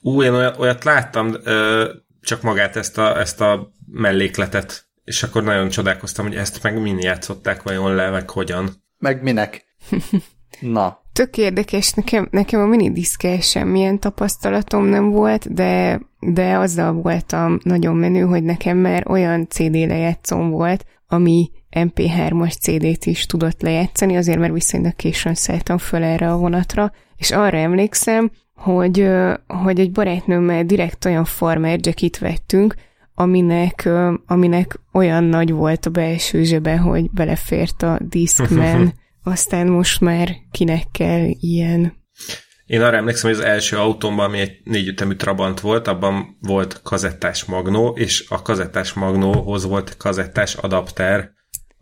Ú, 0.00 0.22
én 0.22 0.32
olyat, 0.32 0.84
láttam, 0.84 1.34
ö, 1.44 1.90
csak 2.20 2.42
magát 2.42 2.76
ezt 2.76 2.98
a, 2.98 3.18
ezt 3.18 3.40
a 3.40 3.72
mellékletet, 3.86 4.86
és 5.04 5.22
akkor 5.22 5.42
nagyon 5.42 5.68
csodálkoztam, 5.68 6.26
hogy 6.26 6.36
ezt 6.36 6.62
meg 6.62 6.80
mind 6.80 7.02
játszották 7.02 7.62
vajon 7.62 7.94
le, 7.94 8.10
meg 8.10 8.30
hogyan. 8.30 8.70
Meg 8.98 9.22
minek? 9.22 9.64
Na. 10.60 11.00
Tök 11.12 11.36
érdekes, 11.36 11.92
nekem, 11.92 12.28
nekem 12.30 12.60
a 12.60 12.66
minidiszkel 12.66 13.40
semmilyen 13.40 13.98
tapasztalatom 13.98 14.84
nem 14.84 15.10
volt, 15.10 15.54
de, 15.54 16.00
de 16.18 16.56
azzal 16.56 16.92
voltam 16.92 17.58
nagyon 17.62 17.96
menő, 17.96 18.20
hogy 18.20 18.42
nekem 18.42 18.76
már 18.76 19.10
olyan 19.10 19.48
CD 19.48 19.74
lejátszom 19.74 20.50
volt, 20.50 20.84
ami 21.06 21.50
MP3-as 21.72 22.58
CD-t 22.58 23.06
is 23.06 23.26
tudott 23.26 23.62
lejátszani, 23.62 24.16
azért 24.16 24.38
mert 24.38 24.52
viszonylag 24.52 24.96
későn 24.96 25.34
szálltam 25.34 25.78
föl 25.78 26.02
erre 26.02 26.32
a 26.32 26.36
vonatra, 26.36 26.92
és 27.16 27.30
arra 27.30 27.56
emlékszem, 27.56 28.30
hogy, 28.54 29.08
hogy 29.46 29.80
egy 29.80 29.92
barátnőmmel 29.92 30.64
direkt 30.64 31.04
olyan 31.04 31.24
farmer 31.24 31.78
jacket 31.82 32.18
vettünk, 32.18 32.74
aminek, 33.14 33.88
aminek 34.26 34.80
olyan 34.92 35.24
nagy 35.24 35.52
volt 35.52 35.86
a 35.86 35.90
belső 35.90 36.42
zsebe, 36.42 36.76
hogy 36.76 37.10
belefért 37.10 37.82
a 37.82 37.98
Discman, 38.08 38.92
aztán 39.24 39.66
most 39.66 40.00
már 40.00 40.34
kinek 40.50 40.84
kell 40.92 41.26
ilyen. 41.40 42.00
Én 42.66 42.82
arra 42.82 42.96
emlékszem, 42.96 43.30
hogy 43.30 43.38
az 43.38 43.44
első 43.44 43.76
autómban, 43.76 44.24
ami 44.24 44.38
egy 44.38 44.60
négyütemű 44.64 45.14
Trabant 45.14 45.60
volt, 45.60 45.88
abban 45.88 46.36
volt 46.40 46.80
kazettás 46.82 47.44
magnó, 47.44 47.88
és 47.88 48.24
a 48.28 48.42
kazettás 48.42 48.92
magnóhoz 48.92 49.64
volt 49.64 49.96
kazettás 49.96 50.54
adapter, 50.54 51.30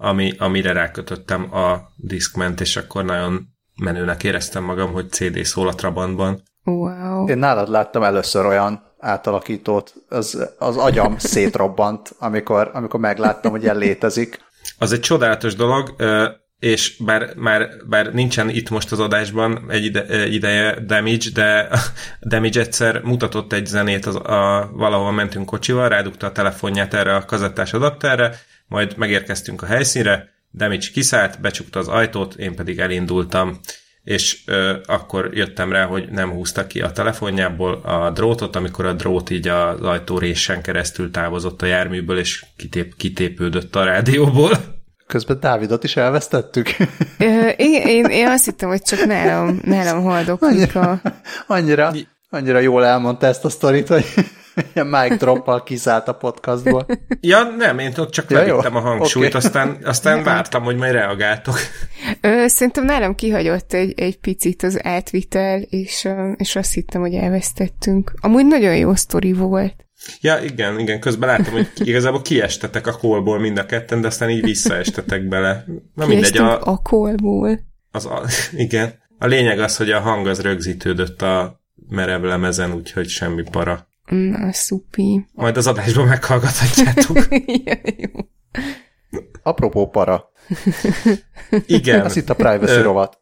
ami, 0.02 0.32
amire 0.38 0.72
rákötöttem 0.72 1.54
a 1.54 1.78
Discment, 1.96 2.60
és 2.60 2.76
akkor 2.76 3.04
nagyon 3.04 3.48
menőnek 3.76 4.24
éreztem 4.24 4.64
magam, 4.64 4.92
hogy 4.92 5.10
CD 5.10 5.44
szól 5.44 5.68
a 5.68 5.74
Trabantban. 5.74 6.42
Wow. 6.64 7.28
Én 7.28 7.38
nálad 7.38 7.68
láttam 7.68 8.02
először 8.02 8.46
olyan 8.46 8.82
átalakítót, 8.98 9.94
az, 10.08 10.54
az 10.58 10.76
agyam 10.76 11.18
szétrobbant, 11.34 12.14
amikor, 12.18 12.70
amikor 12.72 13.00
megláttam, 13.00 13.50
hogy 13.50 13.62
ilyen 13.62 13.76
létezik. 13.76 14.38
Az 14.78 14.92
egy 14.92 15.00
csodálatos 15.00 15.54
dolog, 15.54 15.94
és 16.58 16.96
bár, 17.04 17.34
bár, 17.36 17.68
bár 17.88 18.12
nincsen 18.12 18.48
itt 18.48 18.70
most 18.70 18.92
az 18.92 19.00
adásban 19.00 19.64
egy 19.68 19.84
ide, 19.84 20.26
ideje 20.26 20.80
Damage, 20.80 21.30
de 21.34 21.68
Damage 22.30 22.60
egyszer 22.60 23.00
mutatott 23.02 23.52
egy 23.52 23.66
zenét, 23.66 24.06
az, 24.06 24.14
a, 24.16 24.70
valahol 24.72 25.12
mentünk 25.12 25.46
kocsival, 25.46 25.88
rádugta 25.88 26.26
a 26.26 26.32
telefonját 26.32 26.94
erre 26.94 27.14
a 27.14 27.24
kazettás 27.24 27.72
adapterre, 27.72 28.34
majd 28.70 28.96
megérkeztünk 28.96 29.62
a 29.62 29.66
helyszínre, 29.66 30.28
Damage 30.52 30.86
kiszállt, 30.92 31.40
becsukta 31.40 31.78
az 31.78 31.88
ajtót, 31.88 32.34
én 32.34 32.54
pedig 32.54 32.78
elindultam 32.78 33.60
és 34.04 34.40
ö, 34.46 34.76
akkor 34.86 35.30
jöttem 35.32 35.72
rá, 35.72 35.84
hogy 35.84 36.08
nem 36.10 36.30
húzta 36.30 36.66
ki 36.66 36.80
a 36.80 36.90
telefonjából 36.90 37.74
a 37.74 38.10
drótot, 38.10 38.56
amikor 38.56 38.86
a 38.86 38.92
drót 38.92 39.30
így 39.30 39.48
az 39.48 39.80
ajtórésen 39.80 40.62
keresztül 40.62 41.10
távozott 41.10 41.62
a 41.62 41.66
járműből, 41.66 42.18
és 42.18 42.44
kitép, 42.56 42.96
kitépődött 42.96 43.76
a 43.76 43.84
rádióból. 43.84 44.50
Közben 45.06 45.40
Dávidot 45.40 45.84
is 45.84 45.96
elvesztettük. 45.96 46.76
Ö, 47.18 47.48
én, 47.48 47.82
én, 47.86 48.04
én 48.04 48.28
azt 48.28 48.44
hittem, 48.44 48.68
hogy 48.68 48.82
csak 48.82 49.04
nálam, 49.04 49.60
nálam 49.64 50.02
haldoklik 50.02 50.76
a... 50.76 51.00
Annyira, 51.46 51.92
annyira 52.30 52.58
jól 52.58 52.84
elmondta 52.84 53.26
ezt 53.26 53.44
a 53.44 53.48
sztorit, 53.48 53.88
hogy 53.88 54.04
mic 54.74 55.18
droppal 55.18 55.62
kiszállt 55.62 56.08
a 56.08 56.12
podcastból. 56.12 56.86
Ja, 57.20 57.42
nem, 57.42 57.78
én 57.78 57.92
ott 57.96 58.10
csak 58.10 58.30
Ja, 58.30 58.36
levittem 58.36 58.76
a 58.76 58.80
hangsúlyt, 58.80 59.34
Oké. 59.34 59.36
aztán, 59.36 59.78
aztán 59.84 60.22
vártam, 60.22 60.62
hogy 60.62 60.76
majd 60.76 60.92
reagáltok. 60.92 61.54
Ö, 62.20 62.44
szerintem 62.46 62.84
nálam 62.84 63.14
kihagyott 63.14 63.72
egy, 63.72 64.00
egy 64.00 64.18
picit 64.18 64.62
az 64.62 64.84
átvitel, 64.84 65.60
és, 65.60 66.08
és 66.36 66.56
azt 66.56 66.74
hittem, 66.74 67.00
hogy 67.00 67.14
elvesztettünk. 67.14 68.12
Amúgy 68.20 68.46
nagyon 68.46 68.76
jó 68.76 68.94
sztori 68.94 69.32
volt. 69.32 69.74
Ja, 70.20 70.38
igen, 70.38 70.78
igen, 70.78 71.00
közben 71.00 71.28
láttam, 71.28 71.52
hogy 71.52 71.68
igazából 71.74 72.22
kiestetek 72.22 72.86
a 72.86 72.92
kolból 72.92 73.38
mind 73.38 73.58
a 73.58 73.66
ketten, 73.66 74.00
de 74.00 74.06
aztán 74.06 74.30
így 74.30 74.42
visszaestetek 74.42 75.28
bele. 75.28 75.64
Na 75.94 76.06
mindegy, 76.06 76.36
a, 76.36 76.66
a 76.66 76.76
kolból. 76.76 77.60
az, 77.90 78.06
a, 78.06 78.22
igen. 78.52 78.98
A 79.18 79.26
lényeg 79.26 79.60
az, 79.60 79.76
hogy 79.76 79.90
a 79.90 80.00
hang 80.00 80.26
az 80.26 80.40
rögzítődött 80.40 81.22
a 81.22 81.60
merev 81.88 82.22
lemezen, 82.22 82.72
úgyhogy 82.72 83.08
semmi 83.08 83.42
para. 83.50 83.88
Na, 84.10 84.52
szupi. 84.52 85.26
Majd 85.32 85.56
az 85.56 85.66
adásban 85.66 86.06
meghallgathatjátok. 86.06 87.16
ja, 87.64 87.74
jó. 87.96 88.10
Apropó 89.42 89.88
para. 89.88 90.30
Igen. 91.66 92.04
Ez 92.04 92.16
itt 92.16 92.30
a 92.30 92.34
privacy 92.34 92.72
Ö, 92.72 92.82
rovat. 92.82 93.18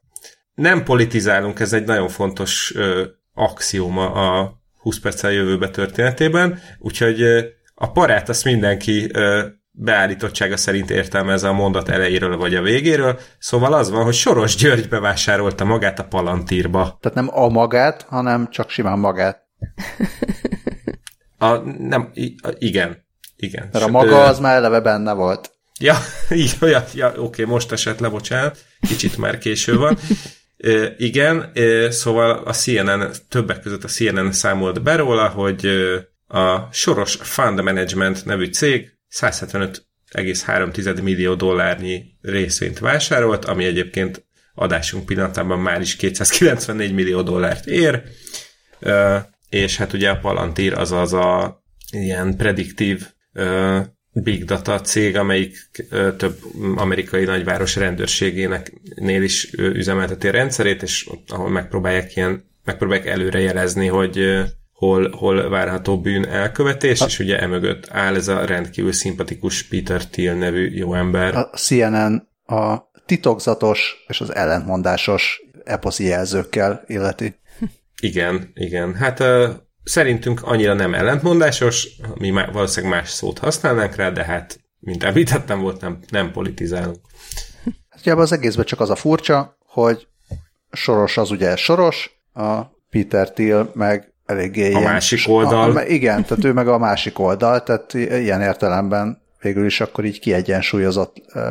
Nem 0.54 0.84
politizálunk, 0.84 1.60
ez 1.60 1.72
egy 1.72 1.84
nagyon 1.84 2.08
fontos 2.08 2.72
ö, 2.74 3.04
axióma 3.34 4.12
a 4.12 4.60
20 4.80 4.98
perccel 4.98 5.32
jövőbe 5.32 5.68
történetében, 5.70 6.60
úgyhogy 6.78 7.20
ö, 7.20 7.44
a 7.74 7.90
parát 7.90 8.28
azt 8.28 8.44
mindenki 8.44 9.10
ö, 9.12 9.46
beállítottsága 9.70 10.56
szerint 10.56 10.90
értelmezze 10.90 11.48
a 11.48 11.52
mondat 11.52 11.88
elejéről 11.88 12.36
vagy 12.36 12.54
a 12.54 12.62
végéről, 12.62 13.18
szóval 13.38 13.72
az 13.72 13.90
van, 13.90 14.04
hogy 14.04 14.14
Soros 14.14 14.56
György 14.56 14.88
bevásárolta 14.88 15.64
magát 15.64 15.98
a 15.98 16.04
Palantírba. 16.04 16.98
Tehát 17.00 17.16
nem 17.16 17.28
a 17.32 17.48
magát, 17.48 18.02
hanem 18.02 18.50
csak 18.50 18.70
simán 18.70 18.98
magát. 18.98 19.46
A, 21.38 21.56
nem, 21.78 22.10
a, 22.42 22.48
igen. 22.58 23.06
Igen. 23.36 23.68
Mert 23.72 23.84
a 23.84 23.88
maga 23.88 24.24
az 24.24 24.38
már 24.38 24.56
eleve 24.56 24.80
benne 24.80 25.12
volt. 25.12 25.52
Ja, 25.80 25.96
így, 26.34 26.56
ja, 26.60 26.84
ja 26.94 27.12
oké, 27.16 27.44
most 27.44 27.72
esett 27.72 27.98
le, 27.98 28.08
bocsánat, 28.08 28.64
kicsit 28.80 29.16
már 29.16 29.38
késő 29.38 29.76
van. 29.76 29.98
E, 30.56 30.94
igen, 30.96 31.50
e, 31.54 31.90
szóval 31.90 32.30
a 32.30 32.52
CNN, 32.52 33.10
többek 33.28 33.60
között 33.60 33.84
a 33.84 33.88
CNN 33.88 34.32
számolt 34.32 34.82
be 34.82 34.96
róla, 34.96 35.28
hogy 35.28 35.66
a 36.26 36.72
Soros 36.72 37.14
Fund 37.20 37.62
Management 37.62 38.24
nevű 38.24 38.46
cég 38.46 38.92
175,3 39.20 41.02
millió 41.02 41.34
dollárnyi 41.34 42.04
részvényt 42.20 42.78
vásárolt, 42.78 43.44
ami 43.44 43.64
egyébként 43.64 44.26
adásunk 44.54 45.06
pillanatában 45.06 45.58
már 45.58 45.80
is 45.80 45.96
294 45.96 46.92
millió 46.92 47.22
dollárt 47.22 47.66
ér, 47.66 48.02
Ö, 48.80 49.16
és 49.48 49.76
hát 49.76 49.92
ugye 49.92 50.10
a 50.10 50.18
Palantir 50.18 50.72
az 50.72 50.92
az 50.92 51.12
a 51.12 51.62
ilyen 51.90 52.36
prediktív 52.36 53.06
ö, 53.32 53.78
big 54.12 54.44
data 54.44 54.80
cég, 54.80 55.16
amelyik 55.16 55.56
ö, 55.90 56.16
több 56.16 56.38
amerikai 56.76 57.24
nagyváros 57.24 57.76
rendőrségének 57.76 58.72
nél 58.94 59.22
is 59.22 59.52
üzemelteti 59.52 60.28
a 60.28 60.32
rendszerét, 60.32 60.82
és 60.82 61.10
ahol 61.28 61.48
megpróbálják 61.48 62.16
ilyen, 62.16 62.44
megpróbálják 62.64 63.06
előrejelezni, 63.06 63.86
hogy 63.86 64.46
hol, 64.72 65.10
hol 65.10 65.48
várható 65.48 66.00
bűn 66.00 66.26
elkövetés, 66.26 67.00
és 67.06 67.18
ugye 67.18 67.38
emögött 67.38 67.88
áll 67.90 68.14
ez 68.14 68.28
a 68.28 68.44
rendkívül 68.44 68.92
szimpatikus 68.92 69.62
Peter 69.62 70.06
Thiel 70.06 70.34
nevű 70.34 70.70
jó 70.74 70.94
ember. 70.94 71.36
A 71.36 71.50
CNN 71.56 72.28
a 72.46 72.90
titokzatos 73.06 74.04
és 74.08 74.20
az 74.20 74.34
ellentmondásos 74.34 75.42
eposzi 75.64 76.04
jelzőkkel 76.04 76.84
illeti. 76.86 77.34
Igen, 78.00 78.50
igen. 78.54 78.94
Hát 78.94 79.20
ö, 79.20 79.48
szerintünk 79.84 80.42
annyira 80.42 80.74
nem 80.74 80.94
ellentmondásos, 80.94 81.88
mi 82.14 82.30
má, 82.30 82.50
valószínűleg 82.52 82.98
más 82.98 83.10
szót 83.10 83.38
használnánk 83.38 83.94
rá, 83.94 84.10
de 84.10 84.24
hát, 84.24 84.60
mint 84.78 85.04
említettem 85.04 85.60
volt, 85.60 85.80
nem, 85.80 85.98
nem 86.10 86.32
politizálunk. 86.32 86.98
Hát 87.88 88.00
ugye 88.00 88.14
az 88.14 88.32
egészben 88.32 88.64
csak 88.64 88.80
az 88.80 88.90
a 88.90 88.94
furcsa, 88.94 89.56
hogy 89.66 90.06
Soros 90.72 91.16
az 91.16 91.30
ugye 91.30 91.56
Soros, 91.56 92.20
a 92.34 92.60
Peter 92.90 93.32
Thiel 93.32 93.70
meg 93.74 94.12
eléggé 94.26 94.64
A 94.64 94.68
ilyen, 94.68 94.82
másik 94.82 95.28
oldal. 95.28 95.76
A, 95.76 95.84
igen, 95.84 96.24
tehát 96.24 96.44
ő 96.44 96.52
meg 96.52 96.68
a 96.68 96.78
másik 96.78 97.18
oldal, 97.18 97.62
tehát 97.62 97.94
ilyen 97.94 98.40
értelemben 98.40 99.22
végül 99.40 99.66
is 99.66 99.80
akkor 99.80 100.04
így 100.04 100.20
kiegyensúlyozott 100.20 101.16
uh, 101.34 101.42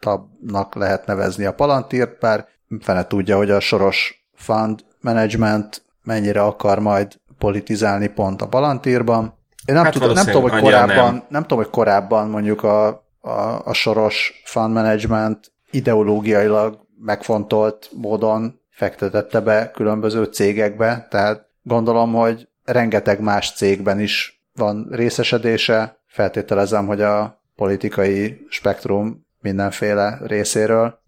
tabnak 0.00 0.74
lehet 0.74 1.06
nevezni 1.06 1.44
a 1.44 1.54
Palantírt, 1.54 2.18
bár 2.18 2.46
fene 2.80 3.06
tudja, 3.06 3.36
hogy 3.36 3.50
a 3.50 3.60
Soros 3.60 4.26
Fund 4.34 4.84
Management 5.00 5.82
mennyire 6.06 6.42
akar 6.42 6.78
majd 6.78 7.20
politizálni 7.38 8.06
pont 8.08 8.42
a 8.42 8.48
Palantírban. 8.48 9.34
Én 9.64 9.74
nem, 9.74 9.84
Hát 9.84 9.92
tudom, 9.92 10.12
nem, 10.12 10.24
tudom, 10.24 10.42
hogy 10.42 10.60
korábban, 10.60 11.12
nem. 11.12 11.22
nem. 11.28 11.42
tudom, 11.42 11.58
hogy 11.58 11.70
korábban 11.70 12.28
mondjuk 12.28 12.62
a, 12.62 12.86
a, 13.20 13.60
a 13.64 13.72
Soros 13.72 14.42
Fund 14.44 14.72
Management 14.72 15.52
ideológiailag 15.70 16.78
megfontolt 17.00 17.90
módon 17.92 18.60
fektetette 18.70 19.40
be 19.40 19.70
különböző 19.70 20.24
cégekbe, 20.24 21.06
tehát 21.10 21.46
gondolom, 21.62 22.12
hogy 22.12 22.48
rengeteg 22.64 23.20
más 23.20 23.52
cégben 23.52 24.00
is 24.00 24.44
van 24.54 24.88
részesedése, 24.90 26.00
feltételezem, 26.06 26.86
hogy 26.86 27.00
a 27.00 27.42
politikai 27.56 28.46
spektrum 28.48 29.26
mindenféle 29.40 30.18
részéről. 30.22 30.98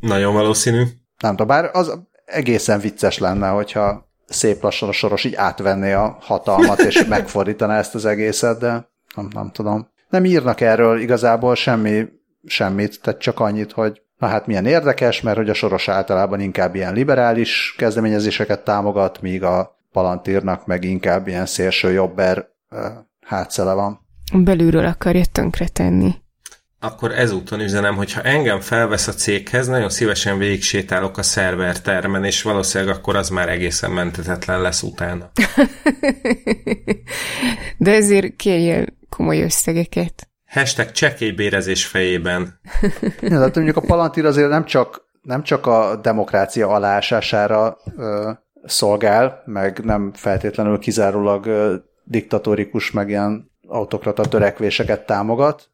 Nagyon 0.00 0.34
valószínű. 0.34 0.82
Nem 1.20 1.30
tudom, 1.30 1.46
bár 1.46 1.70
az 1.72 1.98
egészen 2.24 2.80
vicces 2.80 3.18
lenne, 3.18 3.48
hogyha 3.48 4.08
szép 4.28 4.62
lassan 4.62 4.88
a 4.88 4.92
soros 4.92 5.24
így 5.24 5.34
átvenné 5.34 5.92
a 5.92 6.16
hatalmat, 6.20 6.80
és 6.80 7.04
megfordítaná 7.08 7.78
ezt 7.78 7.94
az 7.94 8.04
egészet, 8.04 8.58
de 8.58 8.88
nem, 9.14 9.28
nem 9.32 9.50
tudom. 9.50 9.88
Nem 10.08 10.24
írnak 10.24 10.60
erről 10.60 11.00
igazából 11.00 11.54
semmi, 11.54 12.04
semmit, 12.44 13.00
tehát 13.00 13.20
csak 13.20 13.40
annyit, 13.40 13.72
hogy 13.72 14.02
na 14.18 14.26
hát 14.26 14.46
milyen 14.46 14.66
érdekes, 14.66 15.20
mert 15.20 15.36
hogy 15.36 15.48
a 15.48 15.54
soros 15.54 15.88
általában 15.88 16.40
inkább 16.40 16.74
ilyen 16.74 16.94
liberális 16.94 17.74
kezdeményezéseket 17.78 18.64
támogat, 18.64 19.20
míg 19.20 19.42
a 19.42 19.78
Palantírnak 19.92 20.66
meg 20.66 20.84
inkább 20.84 21.28
ilyen 21.28 21.46
szélső 21.46 21.92
jobber 21.92 22.48
hátszele 23.26 23.72
van. 23.72 24.00
Belülről 24.34 24.86
akarja 24.86 25.24
tönkretenni. 25.32 26.14
Akkor 26.80 27.12
ezúton 27.12 27.60
üzenem, 27.60 27.94
hogy 27.94 28.12
ha 28.12 28.22
engem 28.22 28.60
felvesz 28.60 29.08
a 29.08 29.12
céghez, 29.12 29.66
nagyon 29.66 29.88
szívesen 29.88 30.38
végig 30.38 30.62
sétálok 30.62 31.18
a 31.18 31.22
szerver 31.22 31.80
termen, 31.80 32.24
és 32.24 32.42
valószínűleg 32.42 32.96
akkor 32.96 33.16
az 33.16 33.28
már 33.28 33.48
egészen 33.48 33.90
mentetetlen 33.90 34.60
lesz 34.60 34.82
utána. 34.82 35.30
De 37.78 37.92
ezért 37.92 38.36
kérjél 38.36 38.86
komoly 39.08 39.42
összegeket. 39.42 40.28
Hashtag 40.46 40.92
csekélybérezés 40.92 41.86
fejében. 41.86 42.60
ja, 43.20 43.38
de 43.38 43.50
mondjuk 43.54 43.76
a 43.76 43.86
Palantir 43.86 44.24
azért 44.24 44.48
nem 44.48 44.64
csak, 44.64 45.08
nem 45.22 45.42
csak 45.42 45.66
a 45.66 45.96
demokrácia 46.02 46.68
alásására 46.68 47.76
ö, 47.96 48.30
szolgál, 48.64 49.42
meg 49.44 49.84
nem 49.84 50.12
feltétlenül 50.14 50.78
kizárólag 50.78 51.46
ö, 51.46 51.74
diktatórikus, 52.04 52.90
meg 52.90 53.08
ilyen 53.08 53.50
autokrata 53.66 54.24
törekvéseket 54.24 55.06
támogat. 55.06 55.70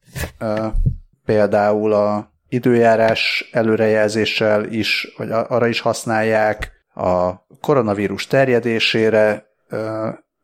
Például 1.25 1.93
a 1.93 2.33
időjárás 2.49 3.49
előrejelzéssel 3.53 4.65
is, 4.65 5.15
vagy 5.17 5.31
arra 5.31 5.67
is 5.67 5.81
használják, 5.81 6.71
a 6.95 7.33
koronavírus 7.61 8.27
terjedésére, 8.27 9.47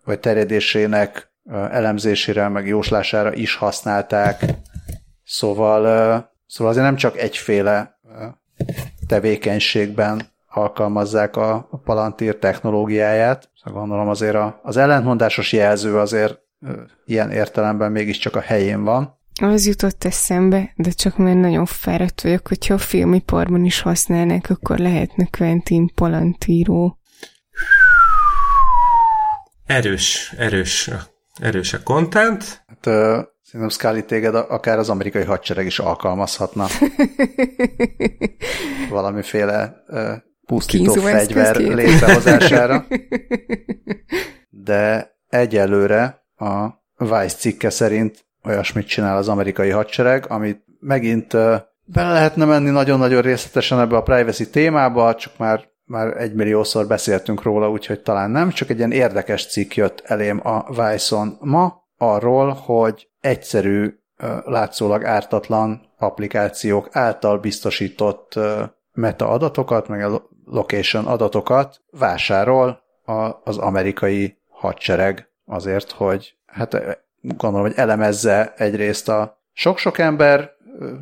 vagy 0.05 0.21
terjedésének 0.21 1.33
elemzésére, 1.51 2.49
meg 2.49 2.67
jóslására 2.67 3.35
is 3.35 3.55
használták. 3.55 4.45
Szóval, 5.25 5.83
szóval 6.47 6.73
azért 6.73 6.87
nem 6.87 6.97
csak 6.97 7.17
egyféle 7.17 7.99
tevékenységben 9.07 10.23
alkalmazzák 10.49 11.37
a, 11.37 11.69
Palantir 11.85 12.39
technológiáját. 12.39 13.51
Szóval 13.55 13.81
gondolom 13.81 14.09
azért 14.09 14.37
az 14.63 14.77
ellentmondásos 14.77 15.53
jelző 15.53 15.99
azért 15.99 16.39
ilyen 17.05 17.31
értelemben 17.31 17.93
mégiscsak 17.93 18.37
a 18.37 18.41
helyén 18.41 18.85
van. 18.85 19.17
Az 19.41 19.67
jutott 19.67 20.05
eszembe, 20.05 20.73
de 20.77 20.91
csak 20.91 21.17
mert 21.17 21.41
nagyon 21.41 21.67
fáradt 21.67 22.21
vagyok, 22.21 22.49
hogyha 22.49 22.75
a 22.75 22.79
filmiparban 22.79 23.65
is 23.65 23.81
használnák, 23.81 24.51
akkor 24.51 24.79
lehetne 24.79 25.25
Quentin 25.25 25.95
Palantiro. 25.95 26.93
Erős, 29.67 30.35
erős 30.39 30.91
Erős 31.39 31.73
a 31.73 31.83
content. 31.83 32.65
Hát, 32.67 32.87
uh, 32.87 33.25
szerintem 33.43 33.69
Scully 33.69 34.05
téged 34.05 34.35
akár 34.35 34.79
az 34.79 34.91
amerikai 34.91 35.25
hadsereg 35.25 35.67
is 35.67 35.79
alkalmazhatna. 35.79 36.67
Valamiféle 38.91 39.85
uh, 39.89 40.13
pusztító 40.47 40.93
fegyver 40.93 41.57
létrehozására. 41.57 42.87
De 44.51 45.11
egyelőre 45.29 46.18
a 46.39 46.67
Vice 46.97 47.37
cikke 47.37 47.71
szerint 47.71 48.27
olyasmit 48.45 48.87
csinál 48.87 49.17
az 49.17 49.29
amerikai 49.29 49.71
hadsereg, 49.71 50.25
amit 50.29 50.65
megint 50.81 51.33
bele 51.85 52.13
lehetne 52.13 52.45
menni 52.45 52.71
nagyon-nagyon 52.71 53.23
részletesen 53.23 53.81
ebbe 53.81 53.97
a 53.97 54.03
privacy 54.03 54.51
témába, 54.51 55.15
csak 55.15 55.33
már 55.37 55.69
már 55.85 56.21
egymilliószor 56.21 56.87
beszéltünk 56.87 57.43
róla, 57.43 57.71
úgyhogy 57.71 58.01
talán 58.01 58.31
nem, 58.31 58.51
csak 58.51 58.71
egy 58.71 58.79
ilyen 58.79 58.93
érdekes 58.93 59.47
cikk 59.47 59.75
jött 59.75 60.03
elém 60.05 60.41
a 60.47 60.65
Vice-on 60.69 61.37
ma, 61.41 61.87
arról, 61.99 62.53
hogy 62.53 63.09
egyszerű, 63.21 63.99
látszólag 64.45 65.05
ártatlan 65.05 65.81
applikációk 65.99 66.89
által 66.93 67.39
biztosított 67.39 68.39
meta 68.93 69.29
adatokat, 69.29 69.89
meg 69.89 70.03
a 70.03 70.29
location 70.45 71.07
adatokat 71.07 71.81
vásárol 71.91 72.81
az 73.45 73.59
amerikai 73.59 74.39
hadsereg 74.49 75.28
azért, 75.49 75.91
hogy 75.91 76.37
hát 76.47 76.77
gondolom, 77.21 77.67
hogy 77.67 77.77
elemezze 77.77 78.55
egyrészt 78.57 79.09
a 79.09 79.43
sok-sok 79.53 79.99
ember 79.99 80.51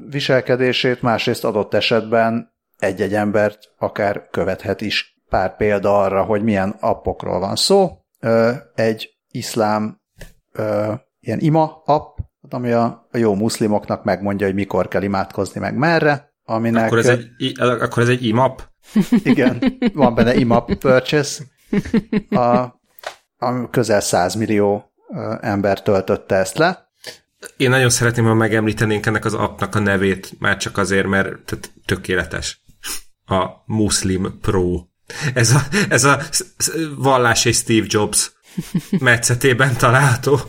viselkedését, 0.08 1.02
másrészt 1.02 1.44
adott 1.44 1.74
esetben 1.74 2.52
egy-egy 2.78 3.14
embert 3.14 3.58
akár 3.78 4.28
követhet 4.30 4.80
is. 4.80 5.14
Pár 5.28 5.56
példa 5.56 6.02
arra, 6.02 6.22
hogy 6.22 6.42
milyen 6.42 6.76
appokról 6.80 7.38
van 7.38 7.56
szó. 7.56 7.90
Egy 8.74 9.16
iszlám 9.30 10.00
ilyen 11.20 11.38
ima 11.38 11.82
app, 11.84 12.18
ami 12.50 12.70
a, 12.70 13.08
jó 13.12 13.34
muszlimoknak 13.34 14.04
megmondja, 14.04 14.46
hogy 14.46 14.54
mikor 14.54 14.88
kell 14.88 15.02
imádkozni, 15.02 15.60
meg 15.60 15.76
merre. 15.76 16.34
Aminek, 16.44 16.86
akkor, 16.86 16.98
ez 16.98 17.08
egy, 17.08 17.60
akkor 17.60 18.02
ez 18.02 18.08
egy 18.08 18.26
imap? 18.26 18.68
Igen, 19.22 19.62
van 19.94 20.14
benne 20.14 20.34
imap 20.34 20.74
purchase. 20.74 21.44
A, 22.30 22.38
a 22.38 22.75
közel 23.70 24.00
100 24.00 24.34
millió 24.34 24.92
ember 25.40 25.82
töltötte 25.82 26.34
ezt 26.34 26.58
le. 26.58 26.90
Én 27.56 27.70
nagyon 27.70 27.90
szeretném, 27.90 28.24
ha 28.24 28.34
megemlítenénk 28.34 29.06
ennek 29.06 29.24
az 29.24 29.34
appnak 29.34 29.74
a 29.74 29.78
nevét, 29.78 30.32
már 30.38 30.56
csak 30.56 30.78
azért, 30.78 31.06
mert 31.06 31.58
tökéletes 31.86 32.64
a 33.26 33.46
Muslim 33.64 34.38
Pro. 34.40 34.84
Ez 35.34 35.50
a, 35.50 35.60
ez 35.88 36.04
a 36.04 36.20
vallási 36.96 37.52
Steve 37.52 37.86
Jobs 37.88 38.32
metszetében 38.98 39.76
található. 39.76 40.40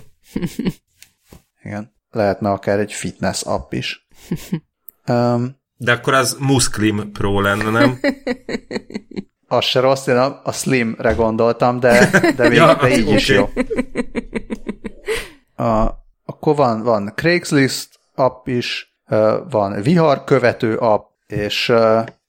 Igen, 1.63 1.93
lehetne 2.09 2.49
akár 2.49 2.79
egy 2.79 2.93
fitness 2.93 3.41
app 3.41 3.73
is. 3.73 4.07
Um, 5.09 5.57
De 5.77 5.91
akkor 5.91 6.13
az 6.13 6.37
Muslim 6.39 7.11
Pro 7.11 7.41
lenne, 7.41 7.69
nem? 7.69 7.99
Az 9.47 9.63
se 9.63 9.79
rossz, 9.79 10.07
én 10.07 10.17
a, 10.17 10.41
a 10.43 10.51
Slimre 10.51 11.11
gondoltam, 11.11 11.79
de, 11.79 12.09
de, 12.35 12.43
még, 12.49 12.57
ja, 12.57 12.75
de 12.75 12.89
így 12.89 13.01
okay. 13.01 13.13
is 13.13 13.27
jó. 13.27 13.49
A, 15.65 15.89
akkor 16.25 16.55
van, 16.55 16.83
van 16.83 17.11
Craigslist 17.15 17.89
app 18.15 18.47
is, 18.47 18.97
van 19.49 19.81
vihar 19.81 20.23
követő 20.23 20.75
app, 20.75 21.09
és 21.27 21.73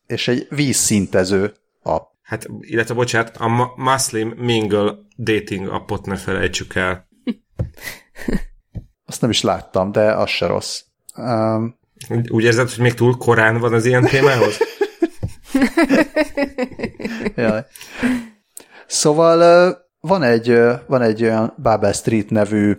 és 0.09 0.29
egy 0.29 0.47
vízszintező 0.51 1.55
app. 1.83 2.11
Hát, 2.23 2.49
illetve 2.61 2.95
bocsánat, 2.95 3.37
a 3.37 3.73
Muslim 3.77 4.29
Mingle 4.37 4.95
dating 5.17 5.69
appot 5.69 6.07
ne 6.07 6.17
felejtsük 6.17 6.75
el. 6.75 7.09
Azt 9.07 9.21
nem 9.21 9.31
is 9.31 9.43
láttam, 9.43 9.93
de 9.93 10.13
az 10.13 10.29
se 10.29 10.47
rossz. 10.47 10.81
Um, 11.17 11.79
Úgy 12.29 12.45
érzed, 12.45 12.71
hogy 12.71 12.83
még 12.83 12.95
túl 12.95 13.17
korán 13.17 13.59
van 13.59 13.73
az 13.73 13.85
ilyen 13.85 14.05
témához? 14.05 14.59
Jaj. 17.37 17.65
Szóval 18.87 19.77
van 20.01 20.23
egy, 20.23 20.61
van 20.87 21.03
egy 21.03 21.23
olyan 21.23 21.55
Babel 21.63 21.93
Street 21.93 22.31
nevű 22.31 22.77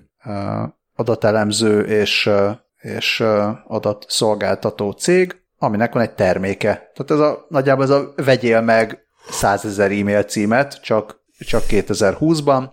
adatelemző 0.96 1.82
és, 1.82 2.30
és 2.78 3.24
adatszolgáltató 3.68 4.92
cég, 4.92 5.42
aminek 5.58 5.94
van 5.94 6.04
egy 6.04 6.14
terméke. 6.14 6.92
Tehát 6.94 7.12
ez 7.12 7.20
a, 7.20 7.46
nagyjából 7.50 7.84
ez 7.84 7.90
a 7.90 8.14
vegyél 8.16 8.62
meg 8.62 9.00
100 9.30 9.66
ezer 9.66 9.92
e-mail 9.92 10.24
címet, 10.24 10.82
csak, 10.82 11.20
csak 11.40 11.64
2020-ban. 11.70 12.70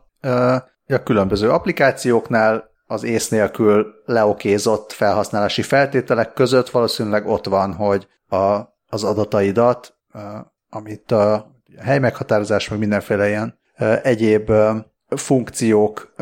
A 0.88 1.02
különböző 1.02 1.50
applikációknál 1.50 2.74
az 2.86 3.02
ész 3.02 3.28
nélkül 3.28 3.86
leokézott 4.04 4.92
felhasználási 4.92 5.62
feltételek 5.62 6.32
között 6.32 6.70
valószínűleg 6.70 7.26
ott 7.26 7.46
van, 7.46 7.74
hogy 7.74 8.06
a, 8.28 8.60
az 8.88 9.04
adataidat, 9.04 9.95
amit 10.70 11.12
a 11.12 11.54
helymeghatározás, 11.78 12.68
meg 12.68 12.78
mindenféle 12.78 13.28
ilyen 13.28 13.58
egyéb 14.02 14.52
funkciók 15.08 16.14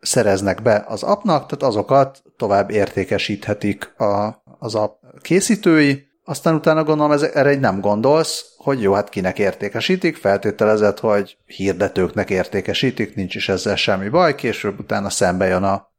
szereznek 0.00 0.62
be 0.62 0.84
az 0.88 1.02
appnak, 1.02 1.46
tehát 1.46 1.62
azokat 1.62 2.22
tovább 2.36 2.70
értékesíthetik 2.70 4.00
a, 4.00 4.42
az 4.58 4.74
app 4.74 5.02
készítői, 5.20 6.06
aztán 6.28 6.54
utána 6.54 6.84
gondolom, 6.84 7.12
ez, 7.12 7.22
erre 7.22 7.48
egy 7.48 7.60
nem 7.60 7.80
gondolsz, 7.80 8.44
hogy 8.56 8.82
jó, 8.82 8.92
hát 8.92 9.08
kinek 9.08 9.38
értékesítik, 9.38 10.16
feltételezett, 10.16 11.00
hogy 11.00 11.38
hirdetőknek 11.44 12.30
értékesítik, 12.30 13.14
nincs 13.14 13.34
is 13.34 13.48
ezzel 13.48 13.76
semmi 13.76 14.08
baj, 14.08 14.34
később 14.34 14.78
utána 14.78 15.10
szembe 15.10 15.46
jön 15.46 15.62
a, 15.62 15.92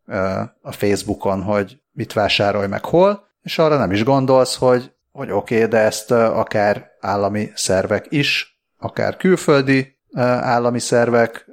a 0.62 0.72
Facebookon, 0.72 1.42
hogy 1.42 1.80
mit 1.92 2.14
vásárolj 2.14 2.68
meg 2.68 2.86
hol, 2.86 3.28
és 3.42 3.58
arra 3.58 3.78
nem 3.78 3.92
is 3.92 4.04
gondolsz, 4.04 4.56
hogy, 4.56 4.92
hogy 5.18 5.32
oké, 5.32 5.56
okay, 5.56 5.68
de 5.68 5.78
ezt 5.78 6.12
akár 6.12 6.88
állami 7.00 7.52
szervek 7.56 8.06
is, 8.10 8.60
akár 8.80 9.18
külföldi 9.18 9.98
állami 10.40 10.80
szervek 10.80 11.46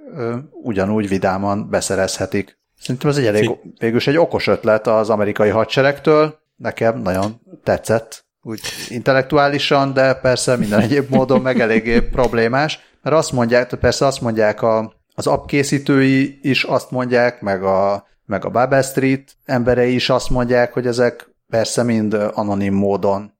ugyanúgy 0.50 1.08
vidáman 1.08 1.68
beszerezhetik. 1.70 2.58
Szerintem 2.78 3.10
ez 3.10 3.16
egy 3.16 3.26
elég, 3.26 3.50
végülis 3.78 4.06
egy 4.06 4.16
okos 4.16 4.46
ötlet 4.46 4.86
az 4.86 5.10
amerikai 5.10 5.48
hadseregtől, 5.48 6.38
nekem 6.56 7.00
nagyon 7.00 7.40
tetszett, 7.62 8.24
úgy 8.42 8.60
intellektuálisan, 8.88 9.92
de 9.92 10.14
persze 10.14 10.56
minden 10.56 10.80
egyéb 10.80 11.10
módon 11.10 11.40
meg 11.40 11.60
eléggé 11.60 12.00
problémás, 12.00 12.78
mert 13.02 13.16
azt 13.16 13.32
mondják, 13.32 13.74
persze 13.74 14.06
azt 14.06 14.20
mondják 14.20 14.62
a, 14.62 14.94
az 15.14 15.26
app 15.26 15.46
készítői 15.46 16.38
is 16.42 16.64
azt 16.64 16.90
mondják, 16.90 17.40
meg 17.40 17.62
a, 17.62 18.06
meg 18.24 18.44
a 18.44 18.50
Babel 18.50 18.82
Street 18.82 19.32
emberei 19.44 19.94
is 19.94 20.10
azt 20.10 20.30
mondják, 20.30 20.72
hogy 20.72 20.86
ezek 20.86 21.28
persze 21.48 21.82
mind 21.82 22.14
anonim 22.34 22.74
módon 22.74 23.33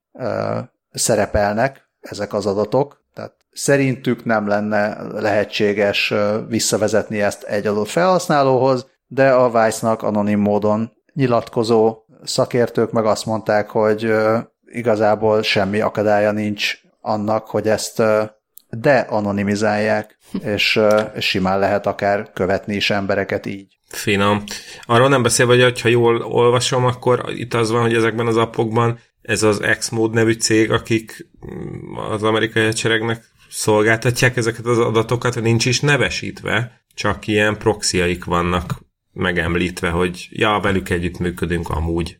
szerepelnek, 0.91 1.89
ezek 1.99 2.33
az 2.33 2.45
adatok, 2.45 3.03
Tehát 3.13 3.35
szerintük 3.51 4.25
nem 4.25 4.47
lenne 4.47 5.03
lehetséges 5.03 6.13
visszavezetni 6.47 7.21
ezt 7.21 7.43
egy 7.43 7.67
adott 7.67 7.87
felhasználóhoz, 7.87 8.87
de 9.07 9.31
a 9.31 9.63
Vice-nak 9.63 10.03
anonim 10.03 10.39
módon 10.39 10.91
nyilatkozó 11.13 11.97
szakértők 12.23 12.91
meg 12.91 13.05
azt 13.05 13.25
mondták, 13.25 13.69
hogy 13.69 14.13
igazából 14.65 15.41
semmi 15.41 15.79
akadálya 15.79 16.31
nincs 16.31 16.77
annak, 17.01 17.47
hogy 17.47 17.67
ezt 17.67 18.03
de-anonimizálják, 18.69 20.17
és, 20.55 20.79
és 21.15 21.25
simán 21.25 21.59
lehet 21.59 21.85
akár 21.85 22.31
követni 22.33 22.75
is 22.75 22.89
embereket 22.89 23.45
így. 23.45 23.77
Finom. 23.87 24.43
Arról 24.85 25.09
nem 25.09 25.23
beszélve, 25.23 25.63
hogy 25.63 25.81
ha 25.81 25.89
jól 25.89 26.21
olvasom, 26.21 26.85
akkor 26.85 27.23
itt 27.27 27.53
az 27.53 27.71
van, 27.71 27.81
hogy 27.81 27.93
ezekben 27.93 28.27
az 28.27 28.37
appokban 28.37 28.99
ez 29.25 29.43
az 29.43 29.61
Xmode 29.77 30.13
nevű 30.13 30.33
cég, 30.33 30.71
akik 30.71 31.27
mm, 31.53 31.97
az 31.97 32.23
amerikai 32.23 32.63
hadseregnek 32.63 33.23
szolgáltatják 33.49 34.37
ezeket 34.37 34.65
az 34.65 34.77
adatokat, 34.77 35.41
nincs 35.41 35.65
is 35.65 35.79
nevesítve, 35.79 36.81
csak 36.93 37.27
ilyen 37.27 37.57
proxiaik 37.57 38.25
vannak 38.25 38.83
megemlítve, 39.11 39.89
hogy 39.89 40.27
ja, 40.29 40.59
velük 40.61 40.89
együtt 40.89 41.17
működünk 41.17 41.69
amúgy. 41.69 42.19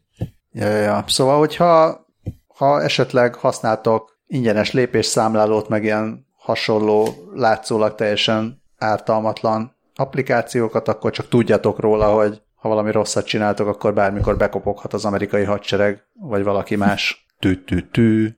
Ja, 0.52 0.68
ja, 0.68 0.78
ja. 0.78 1.04
Szóval, 1.08 1.38
hogyha 1.40 2.06
ha 2.48 2.82
esetleg 2.82 3.36
használtok 3.36 4.20
ingyenes 4.28 4.72
lépésszámlálót, 4.72 5.70
meg 5.70 5.84
ilyen 5.84 6.26
hasonló, 6.38 7.08
látszólag 7.34 7.96
teljesen 7.96 8.62
ártalmatlan 8.78 9.76
applikációkat, 9.96 10.88
akkor 10.88 11.12
csak 11.12 11.28
tudjatok 11.28 11.80
róla, 11.80 12.14
hogy 12.14 12.42
ha 12.66 12.72
valami 12.72 12.92
rosszat 12.92 13.26
csináltok, 13.26 13.68
akkor 13.68 13.94
bármikor 13.94 14.38
bekopoghat 14.38 14.94
az 14.94 15.06
amerikai 15.06 15.44
hadsereg, 15.44 16.04
vagy 16.14 16.44
valaki 16.44 16.76
más. 16.76 17.26
Tű-tű-tű. 17.40 18.30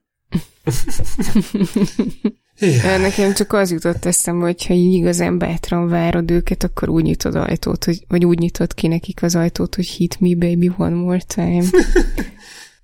Yeah. 2.59 3.01
Nekem 3.01 3.33
csak 3.33 3.53
az 3.53 3.71
jutott 3.71 4.05
eszembe, 4.05 4.45
hogy 4.45 4.65
ha 4.65 4.73
így 4.73 4.93
igazán 4.93 5.37
bátran 5.37 5.87
várod 5.87 6.31
őket, 6.31 6.63
akkor 6.63 6.89
úgy 6.89 7.03
nyitod 7.03 7.35
ajtót, 7.35 7.83
hogy, 7.83 8.05
vagy 8.07 8.25
úgy 8.25 8.39
nyitod 8.39 8.73
ki 8.73 8.87
nekik 8.87 9.23
az 9.23 9.35
ajtót, 9.35 9.75
hogy 9.75 9.87
hit 9.87 10.19
me 10.19 10.35
baby 10.35 10.71
one 10.77 10.95
more 10.95 11.21
time. 11.27 11.63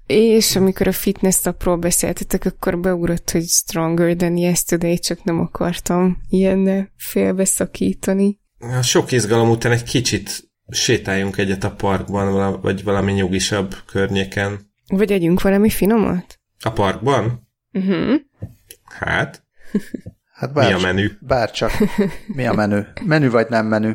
És 0.05 0.55
amikor 0.55 0.87
a 0.87 0.91
fitness 0.91 1.45
appról 1.45 1.77
beszéltetek, 1.77 2.45
akkor 2.45 2.79
beugrott, 2.79 3.31
hogy 3.31 3.45
stronger 3.45 4.15
than 4.15 4.37
yesterday, 4.37 4.99
csak 4.99 5.23
nem 5.23 5.39
akartam 5.39 6.17
ilyen 6.29 6.91
félbeszakítani. 6.97 8.39
Sok 8.81 9.11
izgalom 9.11 9.49
után 9.49 9.71
egy 9.71 9.83
kicsit 9.83 10.52
sétáljunk 10.69 11.37
egyet 11.37 11.63
a 11.63 11.71
parkban, 11.71 12.61
vagy 12.61 12.83
valami 12.83 13.11
nyugisabb 13.11 13.75
környéken. 13.85 14.71
Vagy 14.87 15.11
együnk 15.11 15.41
valami 15.41 15.69
finomat? 15.69 16.39
A 16.59 16.71
parkban? 16.71 17.47
Uh-huh. 17.71 18.15
Hát? 18.83 19.43
Hát 20.33 20.53
bár, 20.53 20.67
mi 20.67 20.73
a 20.73 20.79
menü? 20.79 21.07
Bárcsak. 21.19 21.71
Mi 22.27 22.45
a 22.47 22.53
menü? 22.53 22.81
Menü 23.05 23.29
vagy 23.29 23.49
nem 23.49 23.65
menü? 23.65 23.91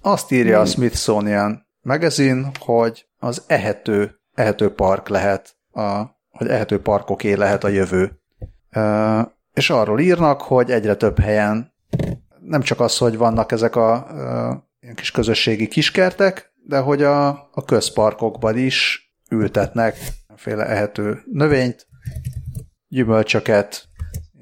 Azt 0.00 0.32
írja 0.32 0.60
a 0.60 0.64
Smithsonian 0.64 1.66
magazine, 1.80 2.50
hogy 2.58 3.06
az 3.18 3.44
ehető, 3.46 4.20
ehető 4.34 4.74
park 4.74 5.08
lehet, 5.08 5.56
a, 5.72 6.02
hogy 6.30 6.48
ehető 6.48 6.80
parkoké 6.80 7.32
lehet 7.32 7.64
a 7.64 7.68
jövő. 7.68 8.20
Uh, 8.74 9.26
és 9.52 9.70
arról 9.70 10.00
írnak, 10.00 10.40
hogy 10.40 10.70
egyre 10.70 10.94
több 10.94 11.18
helyen 11.18 11.72
nem 12.40 12.62
csak 12.62 12.80
az, 12.80 12.98
hogy 12.98 13.16
vannak 13.16 13.52
ezek 13.52 13.76
a 13.76 14.06
uh, 14.10 14.62
ilyen 14.82 14.94
kis 14.94 15.10
közösségi 15.10 15.68
kiskertek, 15.68 16.52
de 16.64 16.78
hogy 16.78 17.02
a, 17.02 17.28
a 17.28 17.64
közparkokban 17.66 18.58
is 18.58 19.10
ültetnek 19.30 19.96
féle 20.36 20.66
ehető 20.66 21.22
növényt, 21.32 21.86
gyümölcsöket, 22.88 23.88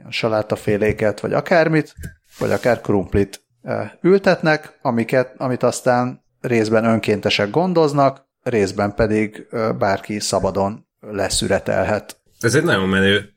salátaféléket, 0.09 1.21
vagy 1.21 1.33
akármit, 1.33 1.95
vagy 2.39 2.51
akár 2.51 2.81
krumplit 2.81 3.45
ültetnek, 4.01 4.79
amiket, 4.83 5.35
amit 5.37 5.63
aztán 5.63 6.25
részben 6.41 6.85
önkéntesek 6.85 7.51
gondoznak, 7.51 8.29
részben 8.43 8.95
pedig 8.95 9.47
bárki 9.79 10.21
szabadon 10.21 10.87
leszüretelhet. 11.01 12.21
Ez 12.41 12.55
egy 12.55 12.65
nagyon 12.65 12.89
menő 12.89 13.33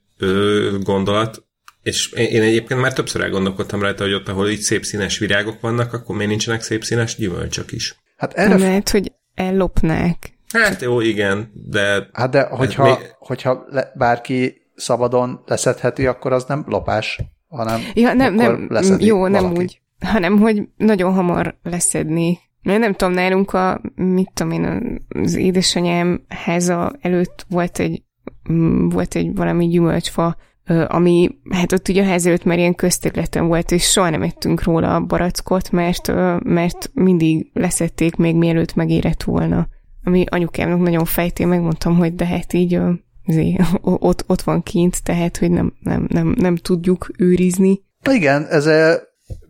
gondolat, 0.84 1.45
és 1.84 2.12
én 2.12 2.42
egyébként 2.42 2.82
már 2.82 2.94
többször 2.94 3.22
elgondolkodtam 3.22 3.82
rajta, 3.82 4.04
hogy 4.04 4.14
ott, 4.14 4.28
ahol 4.28 4.50
így 4.50 4.60
szép 4.60 4.84
színes 4.84 5.18
virágok 5.18 5.62
vannak, 5.62 5.94
akkor 5.94 6.16
miért 6.16 6.30
nincsenek 6.30 6.62
szép 6.62 6.84
színes 6.84 7.16
gyümölcsök 7.16 7.72
is? 7.72 7.96
Hát 8.18 8.34
erre... 8.34 8.58
Lehet, 8.58 8.90
hogy 8.90 9.12
ellopnák. 9.34 10.38
Hát 10.54 10.82
jó, 10.82 11.02
igen, 11.02 11.52
de... 11.54 12.10
Hát 12.14 12.30
de 12.30 12.42
hogyha, 12.42 12.84
még... 12.84 12.98
hogyha 13.20 13.66
le, 13.70 13.92
bárki 13.96 14.62
szabadon 14.76 15.44
leszedheti, 15.46 16.08
akkor 16.08 16.32
az 16.32 16.46
nem 16.48 16.64
lopás, 16.68 17.20
hanem 17.48 17.82
ja, 17.94 18.14
nem, 18.14 18.34
nem, 18.34 18.70
jó, 19.00 19.18
valaki. 19.18 19.46
nem 19.46 19.52
úgy, 19.52 19.82
hanem 20.00 20.38
hogy 20.40 20.68
nagyon 20.78 21.14
hamar 21.14 21.58
leszedni. 21.64 22.40
Mert 22.62 22.80
nem 22.80 22.94
tudom, 22.94 23.14
nálunk 23.14 23.54
a, 23.54 23.82
mit 23.96 24.32
tudom 24.34 24.52
én, 24.52 24.98
az 25.08 25.36
édesanyám 25.36 26.26
háza 26.28 26.94
előtt 27.02 27.46
volt 27.50 27.80
egy, 27.80 28.04
mm, 28.52 28.90
volt 28.90 29.16
egy 29.16 29.36
valami 29.36 29.68
gyümölcsfa, 29.68 30.38
ami, 30.88 31.30
hát 31.49 31.72
ott 31.72 31.88
ugye 31.88 32.01
a 32.01 32.05
ház 32.05 32.26
előtt 32.26 32.43
már 32.43 32.57
ilyen 32.57 32.76
közterületen 32.76 33.47
volt, 33.47 33.72
és 33.72 33.84
soha 33.84 34.09
nem 34.09 34.22
ettünk 34.22 34.64
róla 34.64 34.95
a 34.95 34.99
barackot, 34.99 35.72
mert, 35.72 36.07
mert 36.43 36.89
mindig 36.93 37.49
leszették 37.53 38.16
még 38.16 38.36
mielőtt 38.36 38.76
megérett 38.76 39.24
volna. 39.24 39.68
Ami 40.03 40.26
anyukámnak 40.30 40.80
nagyon 40.80 41.05
fejté, 41.05 41.45
megmondtam, 41.45 41.95
hogy 41.95 42.16
de 42.16 42.26
hát 42.26 42.53
így 42.53 42.80
zé, 43.28 43.55
ott, 43.82 44.24
ott 44.28 44.41
van 44.41 44.64
kint, 44.64 45.03
tehát, 45.03 45.38
hogy 45.38 45.51
nem, 45.51 45.74
nem, 45.80 46.05
nem, 46.09 46.36
nem 46.38 46.55
tudjuk 46.55 47.09
őrizni. 47.18 47.82
Na 48.01 48.14
igen, 48.14 48.45
ez 48.49 48.70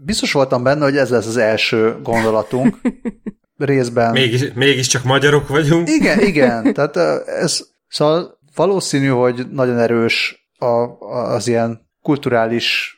biztos 0.06 0.32
voltam 0.32 0.64
benne, 0.64 0.84
hogy 0.84 0.98
ez 0.98 1.10
lesz 1.10 1.28
az 1.28 1.38
első 1.38 1.96
gondolatunk. 2.04 2.78
Részben. 3.58 4.12
Mégis, 4.12 4.54
mégiscsak 4.56 5.04
magyarok 5.04 5.48
vagyunk. 5.48 5.90
Igen, 5.90 6.20
igen. 6.20 6.74
Tehát 6.74 6.98
ez, 7.28 7.68
szóval 7.88 8.40
valószínű, 8.56 9.08
hogy 9.08 9.48
nagyon 9.52 9.80
erős 9.80 10.43
a, 10.58 10.98
az 11.08 11.48
ilyen 11.48 11.90
kulturális 12.02 12.98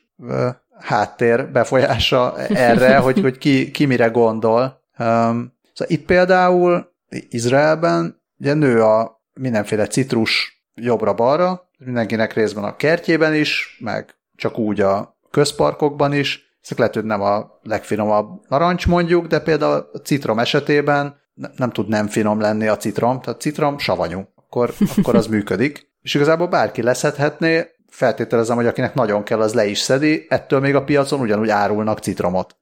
háttér 0.80 1.51
befolyása 1.51 2.38
erre, 2.38 2.97
hogy, 3.06 3.22
hogy 3.22 3.38
ki, 3.38 3.72
ki 3.72 3.86
mire 3.86 4.08
gondol. 4.08 4.64
Um, 4.99 5.53
szóval 5.74 5.93
itt 5.95 6.06
például 6.06 6.93
Izraelben 7.30 8.22
ugye 8.39 8.53
nő 8.53 8.84
a 8.84 9.22
mindenféle 9.34 9.88
citrus 9.88 10.64
jobbra-balra, 10.74 11.70
mindenkinek 11.78 12.34
részben 12.34 12.64
a 12.64 12.76
kertjében 12.76 13.34
is, 13.34 13.78
meg 13.80 14.16
csak 14.36 14.58
úgy 14.58 14.82
a 14.82 15.18
közparkokban 15.32 16.14
is. 16.14 16.43
Ezek 16.64 16.78
lehet, 16.78 16.93
hogy 16.93 17.03
nem 17.03 17.22
a 17.22 17.60
legfinomabb 17.62 18.41
narancs 18.47 18.88
mondjuk, 18.88 19.28
de 19.28 19.39
például 19.39 19.89
a 19.93 19.97
citrom 19.97 20.39
esetében 20.39 21.20
nem 21.56 21.70
tud 21.70 21.88
nem 21.88 22.08
finom 22.08 22.39
lenni 22.39 22.68
a 22.68 22.78
citrom, 22.78 23.22
tehát 23.22 23.41
citrom 23.41 23.78
savanyú, 23.78 24.28
akkor, 24.36 24.74
akkor 24.97 25.16
az 25.16 25.28
működik. 25.36 25.93
És 26.06 26.14
igazából 26.14 26.47
bárki 26.47 26.82
leszedhetné, 26.82 27.72
feltételezem, 27.89 28.56
hogy 28.56 28.68
akinek 28.68 28.93
nagyon 28.93 29.24
kell, 29.24 29.41
az 29.41 29.53
le 29.53 29.66
is 29.66 29.80
szedi, 29.80 30.26
ettől 30.30 30.60
még 30.60 30.76
a 30.76 30.84
piacon 30.84 31.20
ugyanúgy 31.20 31.49
árulnak 31.49 31.99
citromot, 31.99 32.56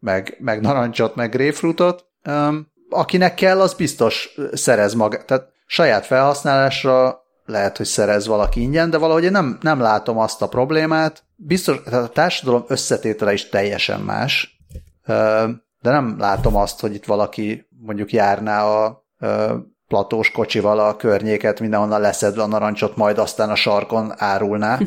meg, 0.00 0.36
meg 0.38 0.60
narancsot, 0.60 1.14
meg 1.14 1.30
grapefruitot. 1.30 2.06
Akinek 2.90 3.34
kell, 3.34 3.60
az 3.60 3.74
biztos 3.74 4.34
szerez 4.52 4.94
maga, 4.94 5.24
tehát 5.24 5.48
saját 5.66 6.06
felhasználásra 6.06 7.22
lehet, 7.44 7.76
hogy 7.76 7.86
szerez 7.86 8.26
valaki 8.26 8.60
ingyen, 8.60 8.90
de 8.90 8.98
valahogy 8.98 9.24
én 9.24 9.30
nem, 9.30 9.58
nem 9.60 9.80
látom 9.80 10.18
azt 10.18 10.42
a 10.42 10.48
problémát. 10.48 11.24
Biztos, 11.36 11.82
tehát 11.82 12.04
a 12.04 12.12
társadalom 12.12 12.64
összetétele 12.68 13.32
is 13.32 13.48
teljesen 13.48 14.00
más, 14.00 14.60
de 15.80 15.90
nem 15.90 16.16
látom 16.18 16.56
azt, 16.56 16.80
hogy 16.80 16.94
itt 16.94 17.04
valaki 17.04 17.68
mondjuk 17.80 18.12
járná 18.12 18.64
a 18.64 19.04
platós 19.94 20.30
kocsival 20.30 20.78
a 20.78 20.96
környéket, 20.96 21.60
mindenhonnan 21.60 22.00
leszedve 22.00 22.42
a 22.42 22.46
narancsot, 22.46 22.96
majd 22.96 23.18
aztán 23.18 23.50
a 23.50 23.54
sarkon 23.54 24.12
árulná. 24.16 24.78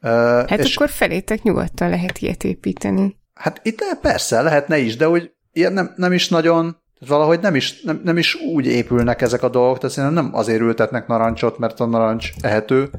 hát 0.48 0.58
és 0.58 0.76
akkor 0.76 0.90
felétek 0.90 1.42
nyugodtan 1.42 1.88
lehet 1.88 2.18
ilyet 2.18 2.44
építeni. 2.44 3.16
Hát 3.34 3.60
itt 3.62 3.98
persze, 4.00 4.42
lehetne 4.42 4.78
is, 4.78 4.96
de 4.96 5.08
úgy 5.08 5.30
ilyen 5.52 5.72
nem, 5.72 5.92
nem 5.96 6.12
is 6.12 6.28
nagyon 6.28 6.62
tehát 6.98 7.14
valahogy 7.14 7.40
nem 7.40 7.54
is, 7.54 7.82
nem, 7.82 8.00
nem 8.04 8.16
is 8.16 8.34
úgy 8.34 8.66
épülnek 8.66 9.22
ezek 9.22 9.42
a 9.42 9.48
dolgok, 9.48 9.78
tehát 9.78 9.94
szerintem 9.94 10.24
nem 10.24 10.34
azért 10.34 10.60
ültetnek 10.60 11.06
narancsot, 11.06 11.58
mert 11.58 11.80
a 11.80 11.86
narancs 11.86 12.32
ehető, 12.40 12.90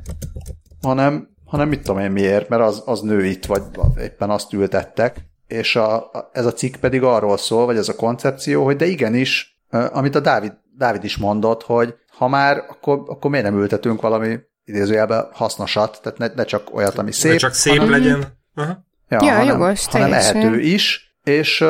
hanem, 0.81 1.29
hanem 1.45 1.67
mit 1.67 1.81
tudom 1.81 2.01
én 2.01 2.11
miért, 2.11 2.49
mert 2.49 2.61
az, 2.61 2.83
az 2.85 3.01
nő 3.01 3.25
itt, 3.25 3.45
vagy 3.45 3.61
éppen 3.99 4.29
azt 4.29 4.53
ültettek, 4.53 5.17
és 5.47 5.75
a, 5.75 5.95
a, 5.95 6.29
ez 6.33 6.45
a 6.45 6.53
cikk 6.53 6.75
pedig 6.75 7.03
arról 7.03 7.37
szól, 7.37 7.65
vagy 7.65 7.77
ez 7.77 7.89
a 7.89 7.95
koncepció, 7.95 8.63
hogy 8.63 8.75
de 8.75 8.85
igenis, 8.85 9.59
amit 9.69 10.15
a 10.15 10.19
Dávid, 10.19 10.53
Dávid 10.77 11.03
is 11.03 11.17
mondott, 11.17 11.63
hogy 11.63 11.95
ha 12.17 12.27
már, 12.27 12.57
akkor, 12.69 13.03
akkor 13.07 13.31
miért 13.31 13.45
nem 13.45 13.59
ültetünk 13.59 14.01
valami 14.01 14.39
idézőjelben 14.63 15.27
hasznosat, 15.31 15.99
tehát 16.01 16.17
ne, 16.17 16.27
ne 16.35 16.43
csak 16.43 16.75
olyat, 16.75 16.97
ami 16.97 17.11
szép. 17.11 17.31
Ne 17.31 17.37
csak 17.37 17.53
szép 17.53 17.77
hanem, 17.77 17.91
legyen. 17.91 18.25
Aha. 18.55 18.85
Ja, 19.09 19.17
ja 19.21 19.31
hanem, 19.31 19.47
jogos, 19.47 19.85
hanem 19.85 20.13
ehető 20.13 20.59
is, 20.59 21.15
és, 21.23 21.65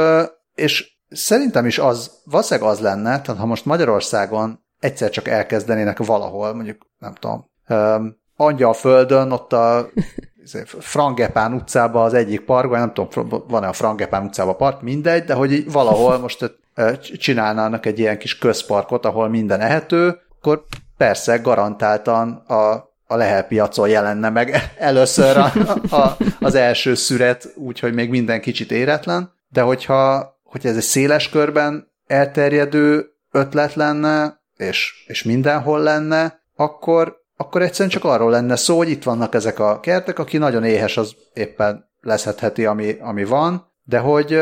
és 0.55 0.97
Szerintem 1.09 1.65
is 1.65 1.79
az, 1.79 2.11
valószínűleg 2.23 2.69
az 2.69 2.79
lenne, 2.79 3.21
tehát 3.21 3.39
ha 3.39 3.45
most 3.45 3.65
Magyarországon 3.65 4.65
egyszer 4.79 5.09
csak 5.09 5.27
elkezdenének 5.27 5.97
valahol, 5.97 6.53
mondjuk 6.53 6.87
nem 6.99 7.13
tudom, 7.13 7.45
angyal 8.35 8.73
földön, 8.73 9.31
ott 9.31 9.53
a 9.53 9.89
izé, 10.43 10.63
Frangepán 10.65 11.53
utcában 11.53 12.05
az 12.05 12.13
egyik 12.13 12.41
parkban, 12.41 12.79
nem 12.79 12.93
tudom, 12.93 13.43
van-e 13.47 13.67
a 13.67 13.73
Frangepán 13.73 14.25
utcában 14.25 14.57
park, 14.57 14.81
mindegy, 14.81 15.23
de 15.23 15.33
hogy 15.33 15.71
valahol 15.71 16.17
most 16.17 16.59
csinálnának 17.17 17.85
egy 17.85 17.99
ilyen 17.99 18.17
kis 18.17 18.37
közparkot, 18.37 19.05
ahol 19.05 19.29
minden 19.29 19.59
ehető, 19.59 20.19
akkor 20.37 20.63
persze 20.97 21.37
garantáltan 21.37 22.31
a, 22.47 22.71
a 23.07 23.15
Lehel 23.15 23.43
piacon 23.43 23.89
jelenne 23.89 24.29
meg 24.29 24.55
először 24.77 25.37
a, 25.37 25.51
a, 25.95 26.17
az 26.39 26.55
első 26.55 26.95
szüret, 26.95 27.53
úgyhogy 27.55 27.93
még 27.93 28.09
minden 28.09 28.41
kicsit 28.41 28.71
éretlen, 28.71 29.31
de 29.49 29.61
hogyha, 29.61 30.33
hogyha 30.43 30.69
ez 30.69 30.75
egy 30.75 30.81
széles 30.81 31.29
körben 31.29 31.91
elterjedő 32.07 33.05
ötlet 33.31 33.73
lenne, 33.73 34.41
és, 34.57 35.03
és 35.07 35.23
mindenhol 35.23 35.79
lenne, 35.79 36.41
akkor, 36.55 37.15
akkor 37.37 37.61
egyszerűen 37.61 37.89
csak 37.89 38.03
arról 38.03 38.31
lenne 38.31 38.55
szó, 38.55 38.77
hogy 38.77 38.89
itt 38.89 39.03
vannak 39.03 39.35
ezek 39.35 39.59
a 39.59 39.79
kertek, 39.79 40.19
aki 40.19 40.37
nagyon 40.37 40.63
éhes, 40.63 40.97
az 40.97 41.15
éppen 41.33 41.89
leszetheti, 42.01 42.65
ami, 42.65 42.97
ami 42.99 43.23
van, 43.23 43.71
de 43.83 43.99
hogy 43.99 44.33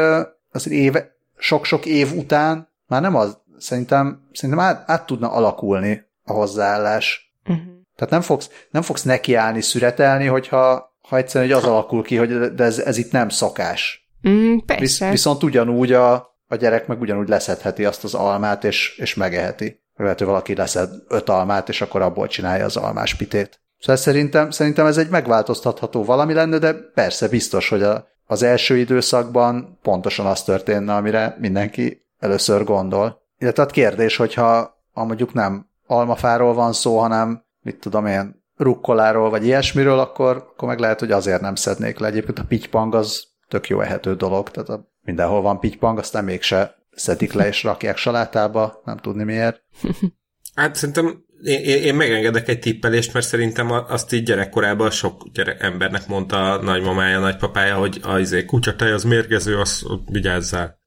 az 0.50 0.70
éve, 0.70 1.15
sok-sok 1.38 1.86
év 1.86 2.18
után 2.18 2.70
már 2.88 3.02
nem 3.02 3.16
az, 3.16 3.38
szerintem, 3.58 4.28
szerintem 4.34 4.66
át, 4.66 4.84
át 4.90 5.06
tudna 5.06 5.32
alakulni 5.32 6.06
a 6.24 6.34
hozzáállás. 6.34 7.34
Uh-huh. 7.50 7.66
Tehát 7.96 8.14
nem 8.14 8.22
fogsz, 8.22 8.50
nem 8.72 8.82
fogsz 8.82 9.04
nekiállni, 9.04 9.62
szüretelni, 9.62 10.26
hogyha 10.26 10.94
ha 11.10 11.18
egyszerűen 11.18 11.52
hogy 11.52 11.64
az 11.64 11.70
alakul 11.70 12.04
ki, 12.04 12.16
hogy 12.16 12.54
de 12.54 12.64
ez, 12.64 12.80
ez 12.80 12.98
itt 12.98 13.12
nem 13.12 13.30
szokás. 13.30 14.10
Mm, 14.28 14.58
persze. 14.58 14.82
Visz, 14.82 15.00
viszont 15.00 15.44
ugyanúgy 15.44 15.94
a, 15.94 16.14
a 16.48 16.56
gyerek 16.56 16.88
meg 16.88 17.02
ugyanúgy 17.02 17.28
leszedheti 17.28 17.86
azt 17.86 18.04
az 18.04 18.14
almát, 18.14 18.64
és, 18.64 18.98
és 18.98 19.16
megeheti. 19.16 19.84
Lehet, 19.96 20.18
hogy 20.18 20.28
valaki 20.28 20.56
leszed 20.56 20.90
öt 21.08 21.30
almát, 21.30 21.70
és 21.70 21.82
akkor 21.82 22.02
abból 22.02 22.28
csinálja 22.28 22.66
az 22.66 22.76
almás 22.76 23.16
pitét. 23.16 23.60
Szóval 23.80 23.96
szerintem, 23.96 24.52
szerintem 24.52 24.86
ez 24.86 24.98
egy 24.98 25.10
megváltoztatható 25.10 26.04
valami 26.04 26.34
lenne, 26.34 26.58
de 26.58 26.74
persze 26.94 27.28
biztos, 27.28 27.70
hogy 27.70 27.84
a, 27.84 28.08
az 28.26 28.44
első 28.44 28.78
időszakban 28.78 29.80
pontosan 29.82 30.26
az 30.26 30.44
történne, 30.44 30.96
amire 30.96 31.38
mindenki 31.40 32.06
először 32.20 32.64
gondol. 32.64 33.22
Illetve 33.38 33.62
a 33.62 33.66
hát 33.66 33.76
kérdés, 33.76 34.16
hogyha 34.16 34.76
ha 34.94 35.04
mondjuk 35.04 35.34
nem 35.34 35.70
almafáról 35.88 36.54
van 36.54 36.74
szó, 36.74 37.00
hanem 37.00 37.44
mit 37.62 37.80
tudom 37.80 38.06
én, 38.06 38.44
rukkoláról 38.58 39.30
vagy 39.30 39.46
ilyesmiről, 39.46 40.00
akkor, 40.00 40.36
akkor 40.36 40.68
meg 40.68 40.80
lehet, 40.80 41.00
hogy 41.00 41.12
azért 41.12 41.42
nem 41.42 41.56
szednék 41.56 42.00
le. 42.00 42.08
Egyébként 42.08 42.40
a 42.40 42.46
pitypang 42.48 42.96
az 42.96 43.24
tök 43.48 43.68
jó 43.68 43.82
ehető 43.82 44.16
dolog, 44.16 44.50
tehát 44.50 44.70
a, 44.70 44.92
mindenhol 45.02 45.42
van 45.42 45.60
pitypang, 45.60 45.98
aztán 45.98 46.24
mégse 46.24 46.76
szedik 46.92 47.34
le 47.34 47.48
és 47.48 47.64
rakják 47.64 47.98
salátába, 47.98 48.82
nem 48.86 48.98
tudni 48.98 49.24
miért. 49.24 49.62
Hát 50.56 50.76
szerintem 50.76 51.25
én, 51.44 51.84
én 51.84 51.96
megengedek 51.96 52.48
egy 52.48 52.60
tippelést, 52.60 53.14
mert 53.14 53.26
szerintem 53.26 53.72
azt 53.72 54.14
így 54.14 54.24
gyerekkorában 54.24 54.90
sok 54.90 55.28
gyerek, 55.34 55.64
embernek 55.64 56.08
mondta 56.08 56.52
a 56.52 56.62
nagymamája, 56.64 57.20
nagypapája, 57.20 57.76
hogy 57.76 58.00
a 58.02 58.18
izé, 58.18 58.46
kutyatej 58.46 58.92
az 58.92 59.04
mérgező, 59.04 59.58
az 59.58 59.86
vigyázzál. 60.06 60.84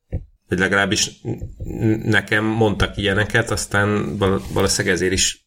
Vagy 0.49 0.59
legalábbis 0.59 1.11
nekem 2.03 2.45
mondtak 2.45 2.97
ilyeneket, 2.97 3.51
aztán 3.51 4.19
valószínűleg 4.53 4.97
ezért 4.97 5.13
is 5.13 5.47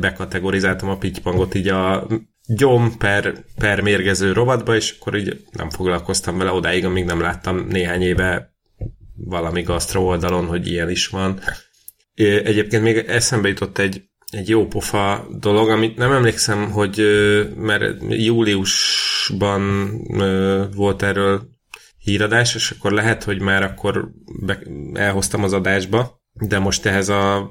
bekategorizáltam 0.00 0.88
a 0.88 0.98
pitypangot 0.98 1.54
így 1.54 1.68
a 1.68 2.06
gyom 2.46 2.98
per, 2.98 3.44
per 3.58 3.80
mérgező 3.80 4.32
rovatba, 4.32 4.74
és 4.74 4.96
akkor 4.98 5.16
így 5.16 5.44
nem 5.52 5.70
foglalkoztam 5.70 6.38
vele 6.38 6.50
odáig, 6.50 6.84
amíg 6.84 7.04
nem 7.04 7.20
láttam 7.20 7.66
néhány 7.68 8.02
éve 8.02 8.54
valami 9.16 9.62
gasztro 9.62 10.02
oldalon, 10.02 10.46
hogy 10.46 10.66
ilyen 10.66 10.90
is 10.90 11.06
van. 11.06 11.40
Egyébként 12.14 12.82
még 12.82 12.96
eszembe 12.96 13.48
jutott 13.48 13.78
egy, 13.78 14.02
egy 14.36 14.48
jó 14.48 14.66
pofa 14.66 15.26
dolog, 15.30 15.68
amit 15.68 15.96
nem 15.96 16.12
emlékszem, 16.12 16.70
hogy 16.70 17.02
mert 17.56 17.94
júliusban 18.08 19.90
volt 20.74 21.02
erről 21.02 21.42
híradás, 21.98 22.54
és 22.54 22.70
akkor 22.70 22.92
lehet, 22.92 23.24
hogy 23.24 23.40
már 23.40 23.62
akkor 23.62 24.10
be, 24.40 24.58
elhoztam 24.92 25.42
az 25.44 25.52
adásba, 25.52 26.22
de 26.32 26.58
most 26.58 26.86
ehhez 26.86 27.08
a 27.08 27.50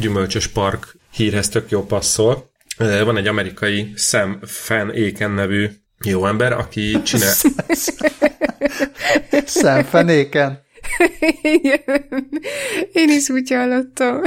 gyümölcsös 0.00 0.46
park 0.46 0.96
hírhez 1.12 1.48
tök 1.48 1.70
jó 1.70 1.84
passzol. 1.84 2.50
Van 2.78 3.16
egy 3.16 3.26
amerikai 3.26 3.92
Sam 3.96 4.38
Fan 4.42 4.88
Aiken 4.88 5.30
nevű 5.30 5.68
jó 6.04 6.26
ember, 6.26 6.52
aki 6.52 7.02
csinál... 7.02 7.34
Sam 9.46 9.84
Fan 9.84 10.08
Aiken? 10.98 12.28
Én 12.92 13.10
is 13.10 13.28
úgy 13.28 13.50
hallottam. 13.50 14.20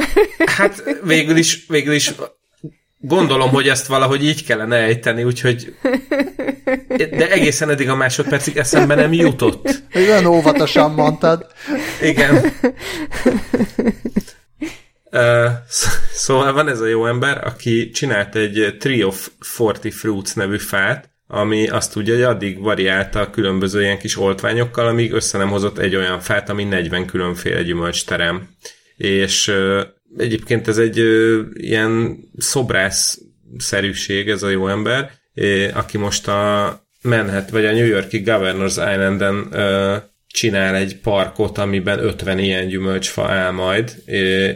Hát 0.45 0.83
végül 1.03 1.37
is, 1.37 1.65
végül 1.67 1.93
is 1.93 2.13
gondolom, 2.99 3.49
hogy 3.49 3.67
ezt 3.67 3.87
valahogy 3.87 4.23
így 4.23 4.45
kellene 4.45 4.75
ejteni, 4.75 5.23
úgyhogy 5.23 5.75
de 6.87 7.31
egészen 7.31 7.69
eddig 7.69 7.89
a 7.89 7.95
másodpercig 7.95 8.57
eszembe 8.57 8.95
nem 8.95 9.13
jutott. 9.13 9.83
Olyan 9.95 10.25
óvatosan 10.25 10.91
mondtad. 10.91 11.45
Igen. 12.01 12.51
Uh, 15.11 15.51
szóval 16.13 16.53
van 16.53 16.69
ez 16.69 16.79
a 16.79 16.87
jó 16.87 17.07
ember, 17.07 17.45
aki 17.47 17.89
csinált 17.89 18.35
egy 18.35 18.75
Tree 18.79 19.05
of 19.05 19.29
Forty 19.39 19.89
Fruits 19.89 20.33
nevű 20.33 20.57
fát, 20.57 21.09
ami 21.27 21.67
azt 21.67 21.91
tudja, 21.91 22.13
hogy 22.13 22.23
addig 22.23 22.59
variálta 22.59 23.19
a 23.19 23.29
különböző 23.29 23.81
ilyen 23.81 23.97
kis 23.97 24.17
oltványokkal, 24.17 24.87
amíg 24.87 25.11
össze 25.11 25.37
nem 25.37 25.49
hozott 25.49 25.77
egy 25.77 25.95
olyan 25.95 26.19
fát, 26.19 26.49
ami 26.49 26.63
40 26.63 27.05
különféle 27.05 27.63
gyümölcs 27.63 28.05
terem. 28.05 28.49
És 28.95 29.47
uh, 29.47 29.81
egyébként 30.17 30.67
ez 30.67 30.77
egy 30.77 30.99
uh, 30.99 31.45
ilyen 31.53 32.17
szobrász 32.37 33.19
szerűség 33.57 34.29
ez 34.29 34.43
a 34.43 34.49
jó 34.49 34.67
ember, 34.67 35.11
aki 35.73 35.97
most 35.97 36.27
a 36.27 36.83
Manhattan, 37.01 37.51
vagy 37.51 37.65
a 37.65 37.71
New 37.71 37.85
Yorki 37.85 38.21
Governors 38.21 38.75
Islanden 38.75 39.35
uh, 39.35 39.95
csinál 40.27 40.75
egy 40.75 40.99
parkot, 40.99 41.57
amiben 41.57 41.99
50 41.99 42.39
ilyen 42.39 42.67
gyümölcsfa 42.67 43.29
áll 43.29 43.51
majd, 43.51 43.95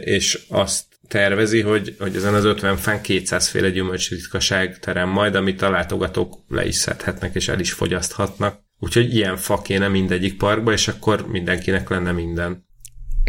és 0.00 0.38
azt 0.48 0.84
tervezi, 1.10 1.60
hogy, 1.60 1.96
hogy 1.98 2.16
ezen 2.16 2.34
az 2.34 2.44
50 2.44 2.76
fán 2.76 3.00
200 3.00 3.48
féle 3.48 3.70
gyümölcsritkaság 3.70 4.78
terem 4.78 5.08
majd, 5.08 5.34
amit 5.34 5.62
a 5.62 5.70
látogatók 5.70 6.38
le 6.48 6.66
is 6.66 6.74
szedhetnek, 6.74 7.34
és 7.34 7.48
el 7.48 7.60
is 7.60 7.72
fogyaszthatnak. 7.72 8.58
Úgyhogy 8.78 9.14
ilyen 9.14 9.36
fa 9.36 9.62
kéne 9.62 9.88
mindegyik 9.88 10.36
parkba, 10.36 10.72
és 10.72 10.88
akkor 10.88 11.26
mindenkinek 11.28 11.88
lenne 11.88 12.12
minden. 12.12 12.66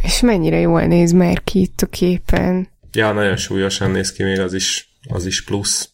És 0.03 0.19
mennyire 0.19 0.59
jól 0.59 0.81
néz 0.81 1.11
már 1.11 1.43
ki 1.43 1.61
itt 1.61 1.81
a 1.81 1.85
képen. 1.85 2.69
Ja, 2.91 3.11
nagyon 3.11 3.35
súlyosan 3.35 3.91
néz 3.91 4.11
ki, 4.11 4.23
még 4.23 4.39
az 4.39 4.53
is, 4.53 4.89
az 5.09 5.25
is 5.25 5.43
plusz. 5.43 5.89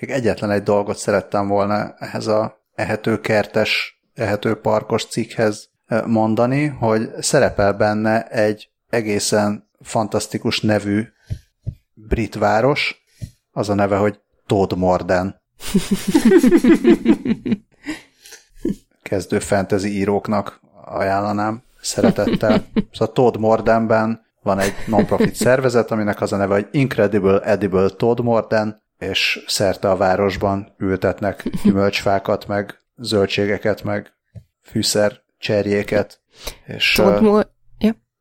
Még 0.00 0.10
egyetlen 0.10 0.50
egy 0.50 0.62
dolgot 0.62 0.96
szerettem 0.96 1.48
volna 1.48 1.94
ehhez 1.98 2.26
a 2.26 2.64
ehető 2.74 3.20
kertes, 3.20 4.00
ehető 4.14 4.54
parkos 4.54 5.04
cikkhez 5.04 5.70
mondani, 6.06 6.66
hogy 6.66 7.08
szerepel 7.20 7.72
benne 7.72 8.22
egy 8.22 8.68
egészen 8.88 9.70
fantasztikus 9.82 10.60
nevű 10.60 11.04
brit 11.94 12.34
város, 12.34 13.02
az 13.50 13.68
a 13.68 13.74
neve, 13.74 13.96
hogy 13.96 14.20
Todmorden. 14.46 15.40
Kezdő 19.02 19.38
fantasy 19.38 19.88
íróknak 19.88 20.60
ajánlanám 20.84 21.62
szeretettel. 21.80 22.66
Szóval 22.92 23.12
Todmordenben 23.14 24.24
van 24.42 24.58
egy 24.58 24.74
non-profit 24.86 25.34
szervezet, 25.34 25.90
aminek 25.90 26.20
az 26.20 26.32
a 26.32 26.36
neve, 26.36 26.54
hogy 26.54 26.68
Incredible 26.70 27.40
Edible 27.40 27.88
Todmorden, 27.88 28.82
és 28.98 29.44
szerte 29.46 29.90
a 29.90 29.96
városban 29.96 30.74
ültetnek 30.78 31.48
gyümölcsfákat, 31.62 32.46
meg 32.46 32.78
zöldségeket, 32.96 33.82
meg 33.82 34.12
fűszer 34.62 35.20
cserjéket, 35.38 36.20
és, 36.66 36.92
Tudmul... 36.92 37.38
ja. 37.38 37.51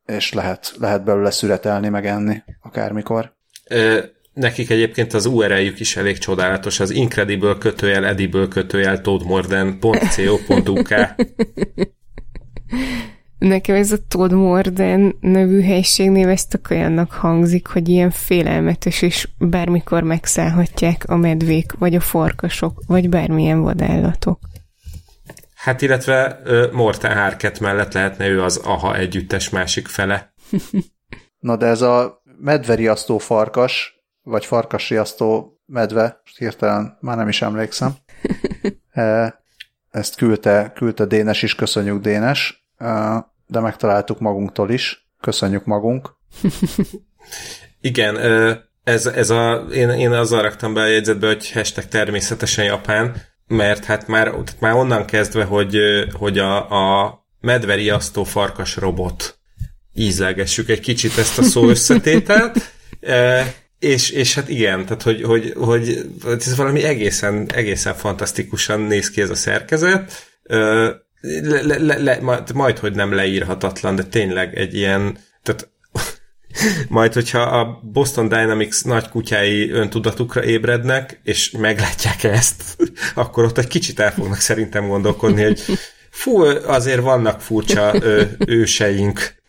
És 0.06 0.34
lehet, 0.34 0.74
lehet 0.80 1.04
belőle 1.04 1.32
szüretelni, 1.32 1.90
meg 1.90 2.06
enni 2.06 2.44
akármikor. 2.62 3.34
Ö, 3.68 4.00
nekik 4.34 4.70
egyébként 4.70 5.14
az 5.14 5.26
URL-jük 5.26 5.80
is 5.80 5.98
elég 5.98 6.18
csodálatos, 6.18 6.80
az 6.80 6.90
incredible 6.90 7.56
kötőjel, 7.60 8.06
edible 8.06 8.48
kötőjel, 8.48 9.02
todmorden.co.uk 9.02 10.90
Nekem 13.38 13.76
ez 13.76 13.92
a 13.92 13.98
Todd 14.08 14.34
Morden 14.34 15.16
nevű 15.20 15.62
helységnév 15.62 16.28
ez 16.30 16.46
tök 16.46 16.68
olyannak 16.72 17.12
hangzik, 17.12 17.68
hogy 17.68 17.90
ilyen 17.90 18.10
félelmetes, 18.10 19.02
és 19.02 19.28
bármikor 19.38 20.04
megszállhatják 20.04 21.04
a 21.08 21.16
medvék, 21.16 21.72
vagy 21.72 21.96
a 21.96 22.00
farkasok, 22.00 22.84
vagy 22.88 23.10
bármilyen 23.10 23.62
vadállatok. 23.62 24.40
Hát 25.62 25.82
illetve 25.82 26.42
uh, 26.46 26.72
Morten 26.72 27.18
Harket 27.18 27.60
mellett 27.60 27.94
lehetne 27.94 28.28
ő 28.28 28.42
az 28.42 28.58
AHA 28.58 28.96
együttes 28.96 29.50
másik 29.50 29.88
fele. 29.88 30.34
Na 31.40 31.56
de 31.56 31.66
ez 31.66 31.82
a 31.82 32.22
medveriasztó 32.38 33.18
farkas, 33.18 34.04
vagy 34.24 34.46
farkasriasztó 34.46 35.60
medve, 35.66 36.22
hirtelen 36.38 36.98
már 37.00 37.18
nem 37.18 37.28
is 37.28 37.42
emlékszem. 37.42 37.92
E, 38.92 39.42
ezt 39.92 40.16
küldte, 40.16 40.72
küldte 40.76 41.06
Dénes 41.06 41.42
is, 41.42 41.56
köszönjük 41.56 42.02
Dénes, 42.02 42.68
e, 42.78 42.88
de 43.48 43.60
megtaláltuk 43.60 44.20
magunktól 44.20 44.70
is, 44.70 45.10
köszönjük 45.22 45.66
magunk. 45.66 46.16
Igen, 47.82 48.18
ez, 48.84 49.06
ez 49.06 49.30
a, 49.30 49.66
én, 49.74 49.90
én 49.90 50.12
azzal 50.12 50.42
raktam 50.42 50.74
be 50.74 50.82
a 50.82 50.86
jegyzetbe, 50.86 51.28
hogy 51.28 51.52
hashtag 51.52 51.86
természetesen 51.86 52.66
Japán, 52.66 53.16
mert 53.52 53.86
hát 53.86 54.08
már, 54.08 54.28
tehát 54.28 54.56
már 54.60 54.74
onnan 54.74 55.06
kezdve, 55.06 55.44
hogy, 55.44 55.78
hogy 56.14 56.38
a, 56.38 56.70
a 57.02 57.20
medveriasztó 57.40 58.24
farkas 58.24 58.76
robot 58.76 59.40
ízlelgessük 59.94 60.70
egy 60.70 60.80
kicsit 60.80 61.18
ezt 61.18 61.38
a 61.38 61.44
szó 61.44 61.70
összetételt, 61.70 62.72
e, 63.02 63.54
és, 63.80 64.10
és 64.10 64.36
hát 64.36 64.50
igen, 64.50 64.86
tehát 64.86 65.02
hogy, 65.02 65.24
hogy, 65.24 65.54
hogy 65.62 66.08
ez 66.22 66.56
valami 66.56 66.84
egészen, 66.84 67.50
egészen 67.54 67.94
fantasztikusan 67.94 68.80
néz 68.80 69.10
ki 69.10 69.22
ez 69.22 69.30
a 69.30 69.36
szerkezet, 69.36 70.30
e, 70.44 70.56
le, 71.22 71.62
le, 71.62 71.78
le, 71.78 71.98
le, 71.98 72.20
majd, 72.54 72.78
hogy 72.78 72.96
nem 72.96 73.14
leírhatatlan, 73.14 73.96
de 73.96 74.04
tényleg 74.04 74.58
egy 74.58 74.76
ilyen, 74.76 75.18
tehát 75.44 75.70
majd, 76.88 77.14
hogyha 77.14 77.40
a 77.40 77.80
Boston 77.84 78.28
Dynamics 78.28 78.84
nagy 78.84 79.10
kutyái 79.10 79.70
öntudatukra 79.70 80.44
ébrednek, 80.44 81.20
és 81.24 81.52
meglátják 81.52 82.24
ezt, 82.24 82.64
akkor 83.16 83.44
ott 83.44 83.58
egy 83.58 83.68
kicsit 83.68 84.00
el 84.00 84.12
fognak 84.12 84.40
szerintem 84.40 84.88
gondolkodni, 84.88 85.44
hogy 85.44 85.62
fú, 86.10 86.42
azért 86.66 87.02
vannak 87.02 87.42
furcsa 87.42 87.94
ö, 88.00 88.24
őseink. 88.46 89.40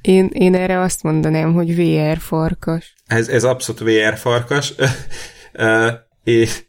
Én, 0.00 0.30
én 0.32 0.54
erre 0.54 0.80
azt 0.80 1.02
mondanám, 1.02 1.52
hogy 1.52 1.76
VR 1.76 2.18
farkas. 2.18 2.94
Ez, 3.06 3.28
ez 3.28 3.44
abszolút 3.44 3.80
VR 3.80 4.16
farkas. 4.16 4.74
és 6.24 6.62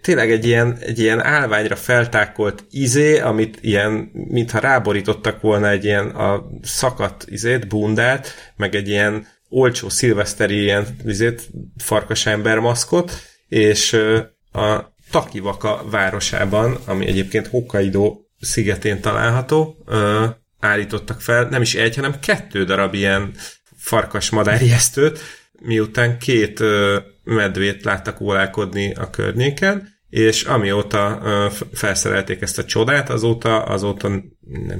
tényleg 0.00 0.30
egy 0.30 0.46
ilyen, 0.46 0.76
egy 0.80 0.98
ilyen 0.98 1.24
állványra 1.24 1.76
feltákolt 1.76 2.64
izé, 2.70 3.18
amit 3.18 3.58
ilyen, 3.60 4.10
mintha 4.12 4.58
ráborítottak 4.58 5.40
volna 5.40 5.68
egy 5.68 5.84
ilyen 5.84 6.06
a 6.06 6.48
szakadt 6.62 7.24
izét, 7.28 7.68
bundát, 7.68 8.52
meg 8.56 8.74
egy 8.74 8.88
ilyen 8.88 9.26
olcsó 9.48 9.88
szilveszteri 9.88 10.62
ilyen 10.62 10.86
izét, 11.04 11.48
farkasember 11.76 12.58
maszkot, 12.58 13.12
és 13.48 13.92
a 14.52 14.90
Takivaka 15.10 15.84
városában, 15.90 16.78
ami 16.84 17.06
egyébként 17.06 17.46
Hokkaido 17.46 18.16
szigetén 18.40 19.00
található, 19.00 19.84
állítottak 20.60 21.20
fel 21.20 21.48
nem 21.48 21.62
is 21.62 21.74
egy, 21.74 21.94
hanem 21.94 22.18
kettő 22.20 22.64
darab 22.64 22.94
ilyen 22.94 23.32
farkas 23.76 24.30
madárjesztőt, 24.30 25.18
miután 25.64 26.18
két 26.18 26.62
medvét 27.24 27.84
láttak 27.84 28.20
ólálkodni 28.20 28.94
a 28.94 29.10
környéken, 29.10 29.88
és 30.08 30.42
amióta 30.42 31.22
felszerelték 31.72 32.40
ezt 32.40 32.58
a 32.58 32.64
csodát, 32.64 33.10
azóta, 33.10 33.62
azóta 33.62 34.08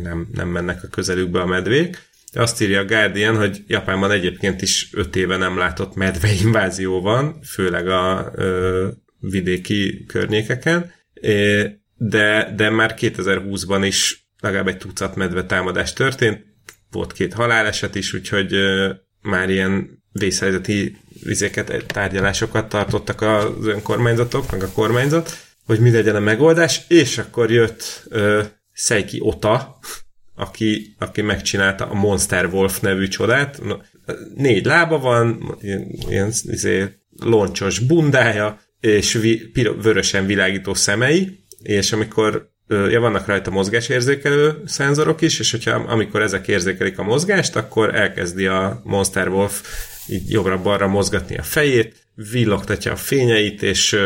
nem, 0.02 0.28
nem 0.32 0.48
mennek 0.48 0.82
a 0.82 0.88
közelükbe 0.88 1.40
a 1.40 1.46
medvék. 1.46 2.10
Azt 2.32 2.60
írja 2.60 2.80
a 2.80 2.84
Guardian, 2.84 3.36
hogy 3.36 3.62
Japánban 3.66 4.10
egyébként 4.10 4.62
is 4.62 4.88
öt 4.92 5.16
éve 5.16 5.36
nem 5.36 5.58
látott 5.58 5.94
medveinvázió 5.94 7.00
van, 7.00 7.42
főleg 7.42 7.88
a 7.88 8.32
ö, 8.34 8.88
vidéki 9.18 10.04
környékeken, 10.06 10.92
de, 11.96 12.52
de 12.56 12.70
már 12.70 12.94
2020-ban 12.98 13.82
is 13.84 14.28
legalább 14.40 14.68
egy 14.68 14.78
tucat 14.78 15.16
medve 15.16 15.44
támadás 15.44 15.92
történt, 15.92 16.44
volt 16.90 17.12
két 17.12 17.32
haláleset 17.32 17.94
is, 17.94 18.14
úgyhogy 18.14 18.52
ö, 18.52 18.92
már 19.20 19.50
ilyen 19.50 20.01
vészhelyzeti 20.12 20.96
vizéket, 21.24 21.84
tárgyalásokat 21.86 22.68
tartottak 22.68 23.20
az 23.20 23.66
önkormányzatok, 23.66 24.50
meg 24.50 24.62
a 24.62 24.72
kormányzat, 24.72 25.36
hogy 25.66 25.80
mi 25.80 25.90
legyen 25.90 26.16
a 26.16 26.20
megoldás, 26.20 26.80
és 26.88 27.18
akkor 27.18 27.50
jött 27.50 28.04
ö, 28.08 28.42
Seiki 28.72 29.18
Ota, 29.20 29.78
aki, 30.34 30.94
aki 30.98 31.20
megcsinálta 31.20 31.86
a 31.86 31.94
Monster 31.94 32.46
Wolf 32.46 32.80
nevű 32.80 33.08
csodát. 33.08 33.62
Négy 34.34 34.64
lába 34.64 34.98
van, 34.98 35.56
ilyen, 35.60 35.86
ilyen 36.08 36.32
izé, 36.42 36.84
loncsos 37.20 37.78
bundája, 37.78 38.60
és 38.80 39.12
vi, 39.12 39.50
piro, 39.52 39.74
vörösen 39.74 40.26
világító 40.26 40.74
szemei, 40.74 41.44
és 41.62 41.92
amikor 41.92 42.50
ja, 42.68 43.00
vannak 43.00 43.26
rajta 43.26 43.50
mozgásérzékelő 43.50 44.62
szenzorok 44.66 45.20
is, 45.20 45.38
és 45.38 45.50
hogyha 45.50 45.70
amikor 45.70 46.22
ezek 46.22 46.48
érzékelik 46.48 46.98
a 46.98 47.02
mozgást, 47.02 47.56
akkor 47.56 47.94
elkezdi 47.94 48.46
a 48.46 48.80
Monster 48.84 49.28
Wolf 49.28 49.62
így 50.06 50.30
jobbra-balra 50.30 50.86
mozgatni 50.86 51.36
a 51.36 51.42
fejét, 51.42 52.06
villogtatja 52.14 52.92
a 52.92 52.96
fényeit, 52.96 53.62
és, 53.62 53.96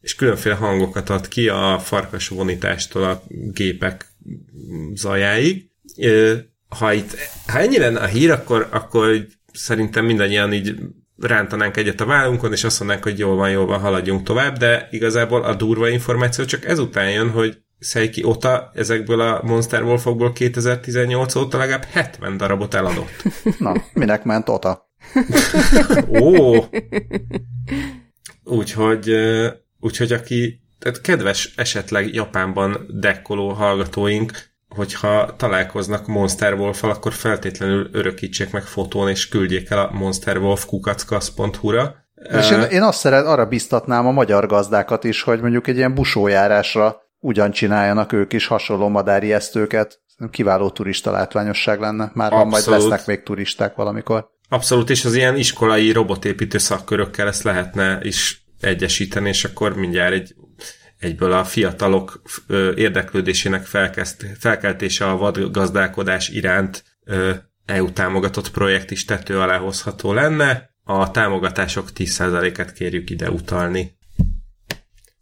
és 0.00 0.14
különféle 0.14 0.54
hangokat 0.54 1.10
ad 1.10 1.28
ki 1.28 1.48
a 1.48 1.78
farkas 1.78 2.28
vonítástól 2.28 3.04
a 3.04 3.22
gépek 3.52 4.06
zajáig. 4.94 5.70
Ha, 6.68 6.92
itt, 6.92 7.16
ha 7.46 7.58
ennyi 7.58 7.78
lenne 7.78 8.00
a 8.00 8.06
hír, 8.06 8.30
akkor, 8.30 8.68
akkor 8.70 9.26
szerintem 9.52 10.04
mindannyian 10.04 10.52
így 10.52 10.74
rántanánk 11.18 11.76
egyet 11.76 12.00
a 12.00 12.04
vállunkon, 12.04 12.52
és 12.52 12.64
azt 12.64 12.78
mondanánk, 12.78 13.06
hogy 13.06 13.18
jól 13.18 13.36
van, 13.36 13.50
jól 13.50 13.66
van, 13.66 13.80
haladjunk 13.80 14.22
tovább, 14.22 14.56
de 14.56 14.88
igazából 14.90 15.44
a 15.44 15.54
durva 15.54 15.88
információ 15.88 16.44
csak 16.44 16.64
ezután 16.64 17.10
jön, 17.10 17.30
hogy 17.30 17.58
Seiki 17.78 18.24
Ota 18.24 18.70
ezekből 18.74 19.20
a 19.20 19.40
Monster 19.42 19.82
Wolfokból 19.82 20.32
2018 20.32 21.34
óta 21.34 21.58
legalább 21.58 21.84
70 21.84 22.36
darabot 22.36 22.74
eladott. 22.74 23.22
Na, 23.58 23.74
minek 23.92 24.24
ment 24.24 24.48
Ota? 24.48 24.85
Ó! 26.20 26.54
Úgyhogy, 28.44 29.12
úgyhogy 29.80 30.12
aki, 30.12 30.60
tehát 30.78 31.00
kedves 31.00 31.52
esetleg 31.56 32.14
Japánban 32.14 32.86
dekkoló 32.88 33.48
hallgatóink, 33.48 34.32
hogyha 34.68 35.36
találkoznak 35.36 36.06
Monster 36.06 36.54
wolf 36.54 36.84
akkor 36.84 37.12
feltétlenül 37.12 37.88
örökítsék 37.92 38.50
meg 38.50 38.62
fotón, 38.62 39.08
és 39.08 39.28
küldjék 39.28 39.70
el 39.70 39.78
a 39.78 39.90
monsterwolf.kukackasz.hu-ra. 39.92 41.94
És 42.38 42.50
én, 42.50 42.60
én 42.60 42.82
azt 42.82 42.98
szeret, 42.98 43.26
arra 43.26 43.46
biztatnám 43.46 44.06
a 44.06 44.10
magyar 44.10 44.46
gazdákat 44.46 45.04
is, 45.04 45.22
hogy 45.22 45.40
mondjuk 45.40 45.66
egy 45.66 45.76
ilyen 45.76 45.94
busójárásra 45.94 46.96
ugyan 47.18 47.50
csináljanak 47.50 48.12
ők 48.12 48.32
is 48.32 48.46
hasonló 48.46 48.88
madárijesztőket. 48.88 50.00
Kiváló 50.30 50.70
turista 50.70 51.10
látványosság 51.10 51.80
lenne. 51.80 52.10
Már 52.14 52.30
van, 52.30 52.46
majd 52.46 52.66
lesznek 52.66 53.06
még 53.06 53.22
turisták 53.22 53.74
valamikor. 53.74 54.28
Abszolút, 54.48 54.90
és 54.90 55.04
az 55.04 55.14
ilyen 55.14 55.36
iskolai 55.36 55.92
robotépítő 55.92 56.58
szakkörökkel 56.58 57.28
ezt 57.28 57.42
lehetne 57.42 57.98
is 58.02 58.46
egyesíteni, 58.60 59.28
és 59.28 59.44
akkor 59.44 59.76
mindjárt 59.76 60.12
egy, 60.12 60.34
egyből 60.98 61.32
a 61.32 61.44
fiatalok 61.44 62.22
érdeklődésének 62.74 63.64
felkeltése 64.38 65.10
a 65.10 65.16
vadgazdálkodás 65.16 66.28
iránt 66.28 66.84
EU 67.66 67.92
támogatott 67.92 68.50
projekt 68.50 68.90
is 68.90 69.04
tető 69.04 69.40
alá 69.40 69.58
hozható 69.58 70.12
lenne. 70.12 70.74
A 70.84 71.10
támogatások 71.10 71.88
10%-et 71.94 72.72
kérjük 72.72 73.10
ide 73.10 73.30
utalni. 73.30 73.96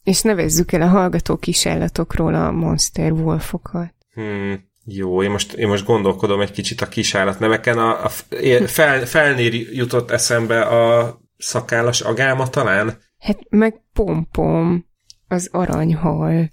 És 0.02 0.20
nevezzük 0.22 0.72
el 0.72 0.82
a 0.82 0.86
hallgató 0.86 1.36
kisállatokról 1.36 2.34
a 2.34 2.50
Monster 2.50 3.12
Wolfokat. 3.12 3.94
Hmm, 4.14 4.64
jó, 4.86 5.22
én 5.22 5.30
most, 5.30 5.52
én 5.52 5.68
most 5.68 5.84
gondolkodom 5.84 6.40
egy 6.40 6.50
kicsit 6.50 6.80
a 6.80 6.88
kisállat 6.88 7.38
neveken. 7.38 7.78
A, 7.78 8.04
a 8.04 8.08
fel, 8.66 9.06
felnér 9.06 9.54
jutott 9.54 10.10
eszembe 10.10 10.60
a 10.62 11.18
szakállas 11.36 12.00
agáma 12.00 12.48
talán? 12.48 12.98
Hát 13.18 13.38
meg 13.48 13.80
pompom, 13.92 14.86
az 15.28 15.48
aranyhal. 15.52 16.52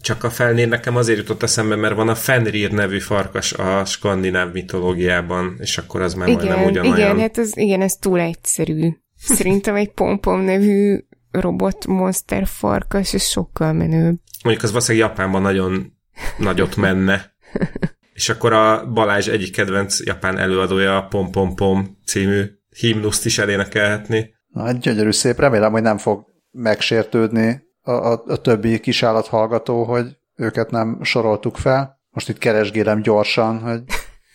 Csak 0.00 0.24
a 0.24 0.30
felnér 0.30 0.68
nekem 0.68 0.96
azért 0.96 1.18
jutott 1.18 1.42
eszembe, 1.42 1.76
mert 1.76 1.94
van 1.94 2.08
a 2.08 2.14
Fenrir 2.14 2.72
nevű 2.72 2.98
farkas 2.98 3.52
a 3.52 3.84
skandináv 3.84 4.52
mitológiában, 4.52 5.56
és 5.58 5.78
akkor 5.78 6.00
az 6.00 6.14
már 6.14 6.28
igen, 6.28 6.44
majdnem 6.44 6.64
ugyanolyan. 6.64 6.96
Igen, 6.96 7.18
hát 7.18 7.38
az, 7.38 7.56
igen, 7.56 7.80
ez 7.80 7.92
túl 7.92 8.20
egyszerű. 8.20 8.88
Szerintem 9.16 9.74
egy 9.74 9.92
pompom 9.92 10.40
nevű 10.40 10.98
robot 11.30 11.86
monster 11.86 12.46
farkas, 12.46 13.12
és 13.12 13.22
sokkal 13.22 13.72
menőbb. 13.72 14.16
Mondjuk 14.42 14.64
az 14.64 14.70
valószínűleg 14.70 15.08
Japánban 15.08 15.42
nagyon 15.42 15.92
nagyot 16.38 16.76
menne. 16.76 17.33
És 18.14 18.28
akkor 18.28 18.52
a 18.52 18.90
Balázs 18.92 19.28
egyik 19.28 19.52
kedvenc 19.52 20.04
japán 20.04 20.38
előadója 20.38 20.96
a 20.96 21.06
Pom 21.06 21.30
Pom 21.30 21.54
Pom 21.54 21.98
című 22.06 22.44
himnuszt 22.78 23.26
is 23.26 23.38
elénekelhetni. 23.38 24.34
Na, 24.46 24.72
gyönyörű 24.72 25.10
szép, 25.10 25.38
remélem, 25.38 25.72
hogy 25.72 25.82
nem 25.82 25.98
fog 25.98 26.24
megsértődni 26.50 27.62
a, 27.80 27.90
a, 27.90 28.22
a 28.26 28.36
többi 28.36 28.80
kisállat 28.80 29.26
hallgató, 29.26 29.84
hogy 29.84 30.06
őket 30.36 30.70
nem 30.70 30.98
soroltuk 31.02 31.56
fel. 31.56 32.00
Most 32.10 32.28
itt 32.28 32.38
keresgélem 32.38 33.02
gyorsan, 33.02 33.58
hogy 33.58 33.82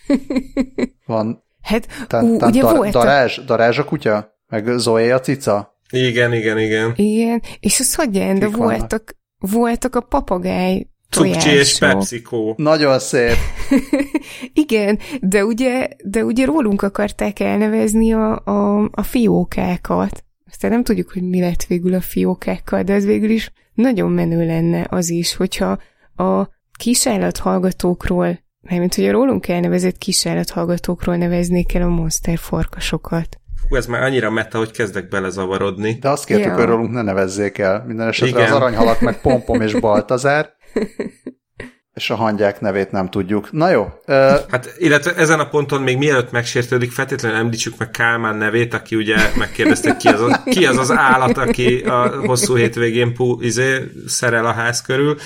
van 1.05 1.43
hát, 1.61 1.87
tán, 2.07 2.23
ú, 2.23 2.37
tán, 2.37 2.49
ugye 2.49 2.61
dar, 2.61 2.75
volt 2.75 2.91
darázs, 2.91 3.37
a... 3.37 3.41
darázs 3.41 3.77
a 3.77 3.83
kutya? 3.83 4.37
Meg 4.47 4.67
Zoé 4.77 5.11
a 5.11 5.19
cica? 5.19 5.77
Igen, 5.89 6.33
igen, 6.33 6.59
igen. 6.59 6.93
Igen, 6.95 7.41
és 7.59 7.79
az 7.79 7.95
hogy 7.95 8.09
de 8.09 8.47
voltak, 8.47 9.15
voltak 9.37 9.95
a 9.95 10.01
papagáj 10.01 10.87
Cukcsi 11.09 11.49
és 11.49 11.77
PepsiCo. 11.77 12.53
Nagyon 12.57 12.99
szép. 12.99 13.35
Igen, 14.53 14.99
de 15.21 15.45
ugye, 15.45 15.87
de 16.03 16.23
ugye 16.23 16.45
rólunk 16.45 16.81
akarták 16.81 17.39
elnevezni 17.39 18.13
a, 18.13 18.41
a, 18.45 18.89
a 18.91 19.03
fiókákat. 19.03 20.23
Aztán 20.51 20.71
nem 20.71 20.83
tudjuk, 20.83 21.11
hogy 21.11 21.21
mi 21.29 21.39
lett 21.39 21.63
végül 21.63 21.93
a 21.93 22.01
fiókákkal, 22.01 22.83
de 22.83 22.93
ez 22.93 23.05
végül 23.05 23.29
is 23.29 23.51
nagyon 23.73 24.11
menő 24.11 24.45
lenne 24.45 24.85
az 24.89 25.09
is, 25.09 25.35
hogyha 25.35 25.77
a 26.15 26.47
kisállathallgatókról, 26.77 28.39
mármint 28.61 28.95
hogy 28.95 29.05
a 29.07 29.11
rólunk 29.11 29.47
elnevezett 29.47 29.97
kisállathallgatókról 29.97 31.15
neveznék 31.15 31.73
el 31.73 31.81
a 31.81 31.87
monster 31.87 32.37
farkasokat. 32.37 33.37
hú, 33.69 33.75
ez 33.75 33.85
már 33.85 34.03
annyira 34.03 34.29
meta, 34.29 34.57
hogy 34.57 34.71
kezdek 34.71 35.07
belezavarodni. 35.07 35.93
De 36.01 36.09
azt 36.09 36.25
kértük, 36.25 36.45
Ja. 36.45 36.55
hogy 36.55 36.65
rólunk 36.65 36.91
ne 36.91 37.01
nevezzék 37.01 37.57
el. 37.57 37.83
Minden 37.87 38.07
esetre 38.07 38.39
Igen. 38.39 38.51
az 38.51 38.55
aranyhalak 38.55 39.01
meg 39.01 39.21
Pompom 39.21 39.61
és 39.61 39.73
Baltazár, 39.79 40.49
és 41.93 42.09
a 42.09 42.15
hangyák 42.15 42.61
nevét 42.61 42.91
nem 42.91 43.09
tudjuk. 43.09 43.51
Na 43.51 43.69
jó, 43.69 43.87
ö, 44.05 44.35
Hát, 44.49 44.75
illetve 44.77 45.15
ezen 45.15 45.39
a 45.39 45.49
ponton 45.49 45.81
még 45.81 45.97
mielőtt 45.97 46.31
megsértődik, 46.31 46.91
feltétlenül 46.91 47.37
említsük 47.37 47.77
meg 47.77 47.91
Kálmán 47.91 48.35
nevét, 48.35 48.73
aki 48.73 48.95
ugye 48.95 49.17
megkérdezte, 49.37 49.97
ki 49.97 50.07
az, 50.07 50.21
a, 50.21 50.43
ki 50.43 50.65
az 50.65 50.77
az 50.77 50.91
állat, 50.91 51.37
aki 51.37 51.79
a 51.79 52.25
hosszú 52.25 52.55
hétvégén 52.55 53.13
pú, 53.13 53.41
izé, 53.41 53.91
szerel 54.07 54.45
a 54.45 54.51
ház 54.51 54.81
körül. 54.81 55.17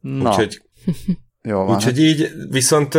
na, 0.00 0.28
Úgyhogy, 0.28 0.62
jó 1.42 1.64
van. 1.64 1.74
úgyhogy 1.74 2.00
így, 2.00 2.32
viszont 2.50 2.98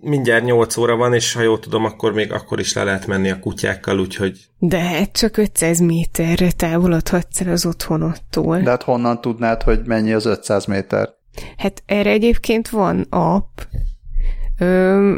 mindjárt 0.00 0.44
8 0.44 0.76
óra 0.76 0.96
van, 0.96 1.14
és 1.14 1.32
ha 1.32 1.42
jól 1.42 1.58
tudom, 1.58 1.84
akkor 1.84 2.12
még 2.12 2.32
akkor 2.32 2.60
is 2.60 2.72
le 2.72 2.84
lehet 2.84 3.06
menni 3.06 3.30
a 3.30 3.38
kutyákkal, 3.38 3.98
úgyhogy 3.98 4.48
De 4.58 4.78
hát 4.78 5.12
csak 5.12 5.36
500 5.36 5.80
méterre 5.80 6.52
távolodhatsz 6.52 7.40
el 7.40 7.52
az 7.52 7.66
otthonodtól. 7.66 8.60
De 8.60 8.70
hát 8.70 8.82
honnan 8.82 9.20
tudnád, 9.20 9.62
hogy 9.62 9.80
mennyi 9.84 10.12
az 10.12 10.26
500 10.26 10.64
méter? 10.64 11.08
Hát 11.56 11.82
erre 11.86 12.10
egyébként 12.10 12.68
van 12.68 13.06
app. 13.10 13.58
Ö, 14.58 15.14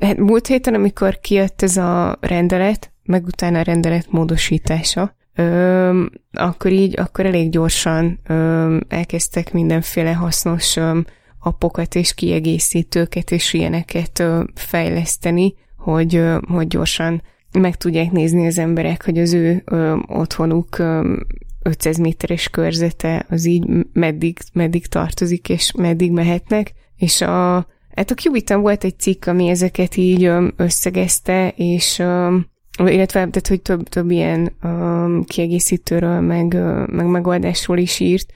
hát 0.00 0.16
múlt 0.16 0.46
héten, 0.46 0.74
amikor 0.74 1.18
kijött 1.20 1.62
ez 1.62 1.76
a 1.76 2.16
rendelet, 2.20 2.92
meg 3.02 3.24
utána 3.24 3.58
a 3.58 3.62
rendelet 3.62 4.06
módosítása, 4.10 5.16
ö, 5.34 6.04
akkor 6.32 6.72
így, 6.72 7.00
akkor 7.00 7.26
elég 7.26 7.50
gyorsan 7.50 8.20
ö, 8.26 8.76
elkezdtek 8.88 9.52
mindenféle 9.52 10.12
hasznos 10.12 10.76
ö, 10.76 10.98
appokat 11.46 11.94
és 11.94 12.14
kiegészítőket 12.14 13.30
és 13.30 13.52
ilyeneket 13.52 14.24
fejleszteni, 14.54 15.54
hogy, 15.76 16.22
hogy 16.48 16.66
gyorsan 16.66 17.22
meg 17.58 17.76
tudják 17.76 18.10
nézni 18.10 18.46
az 18.46 18.58
emberek, 18.58 19.04
hogy 19.04 19.18
az 19.18 19.32
ő 19.32 19.62
ö, 19.64 19.96
otthonuk 20.06 20.78
ö, 20.78 21.16
500 21.62 21.98
méteres 21.98 22.48
körzete 22.48 23.26
az 23.28 23.44
így 23.44 23.66
meddig, 23.92 24.38
meddig 24.52 24.86
tartozik, 24.86 25.48
és 25.48 25.72
meddig 25.72 26.12
mehetnek, 26.12 26.72
és 26.96 27.20
a, 27.20 27.66
hát 27.94 28.10
a 28.10 28.14
Cubiton 28.14 28.60
volt 28.60 28.84
egy 28.84 28.98
cikk, 28.98 29.26
ami 29.26 29.48
ezeket 29.48 29.96
így 29.96 30.24
ö, 30.24 30.48
összegezte, 30.56 31.52
és 31.56 31.98
ö, 31.98 32.36
illetve 32.78 33.12
tehát, 33.12 33.48
hogy 33.48 33.62
több, 33.62 33.88
több 33.88 34.10
ilyen 34.10 34.52
ö, 34.62 35.18
kiegészítőről, 35.26 36.20
meg, 36.20 36.54
ö, 36.54 36.84
meg 36.86 37.06
megoldásról 37.06 37.78
is 37.78 38.00
írt, 38.00 38.32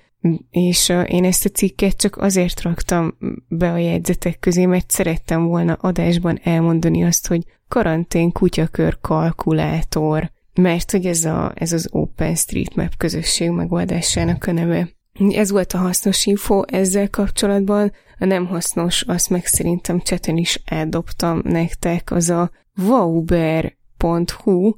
és 0.50 0.92
én 1.06 1.24
ezt 1.24 1.44
a 1.44 1.48
cikket 1.48 1.96
csak 1.96 2.16
azért 2.16 2.62
raktam 2.62 3.16
be 3.48 3.72
a 3.72 3.76
jegyzetek 3.76 4.38
közé, 4.38 4.66
mert 4.66 4.90
szerettem 4.90 5.46
volna 5.46 5.72
adásban 5.72 6.40
elmondani 6.42 7.04
azt, 7.04 7.26
hogy 7.26 7.44
karantén 7.68 8.32
kutyakör 8.32 8.98
kalkulátor, 9.00 10.30
mert 10.54 10.90
hogy 10.90 11.06
ez, 11.06 11.24
a, 11.24 11.52
ez 11.54 11.72
az 11.72 11.88
OpenStreetMap 11.90 12.96
közösség 12.96 13.50
megoldásának 13.50 14.46
a 14.46 14.52
neve. 14.52 14.88
Ez 15.34 15.50
volt 15.50 15.72
a 15.72 15.78
hasznos 15.78 16.26
info 16.26 16.62
ezzel 16.66 17.10
kapcsolatban, 17.10 17.92
a 18.18 18.24
nem 18.24 18.46
hasznos, 18.46 19.02
azt 19.02 19.30
meg 19.30 19.46
szerintem 19.46 20.00
cseten 20.00 20.36
is 20.36 20.62
eldobtam 20.64 21.40
nektek, 21.44 22.10
az 22.10 22.30
a 22.30 22.50
wauber.hu, 22.88 24.72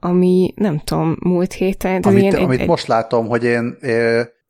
ami 0.00 0.52
nem 0.56 0.78
tudom, 0.78 1.16
múlt 1.20 1.52
héten, 1.52 2.02
Amit, 2.02 2.22
ilyen 2.22 2.34
amit 2.34 2.60
egy, 2.60 2.68
most 2.68 2.86
látom, 2.86 3.26
hogy 3.26 3.44
én, 3.44 3.76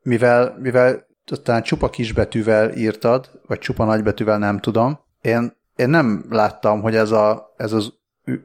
mivel, 0.02 0.56
mivel 0.60 1.06
talán 1.42 1.62
csupa 1.62 1.90
kisbetűvel 1.90 2.70
írtad, 2.76 3.30
vagy 3.46 3.58
csupa 3.58 3.84
nagybetűvel 3.84 4.38
nem 4.38 4.58
tudom, 4.58 4.98
én, 5.20 5.56
én 5.76 5.88
nem 5.88 6.24
láttam, 6.30 6.80
hogy 6.82 6.96
ez, 6.96 7.10
a, 7.10 7.52
ez 7.56 7.72
az 7.72 7.92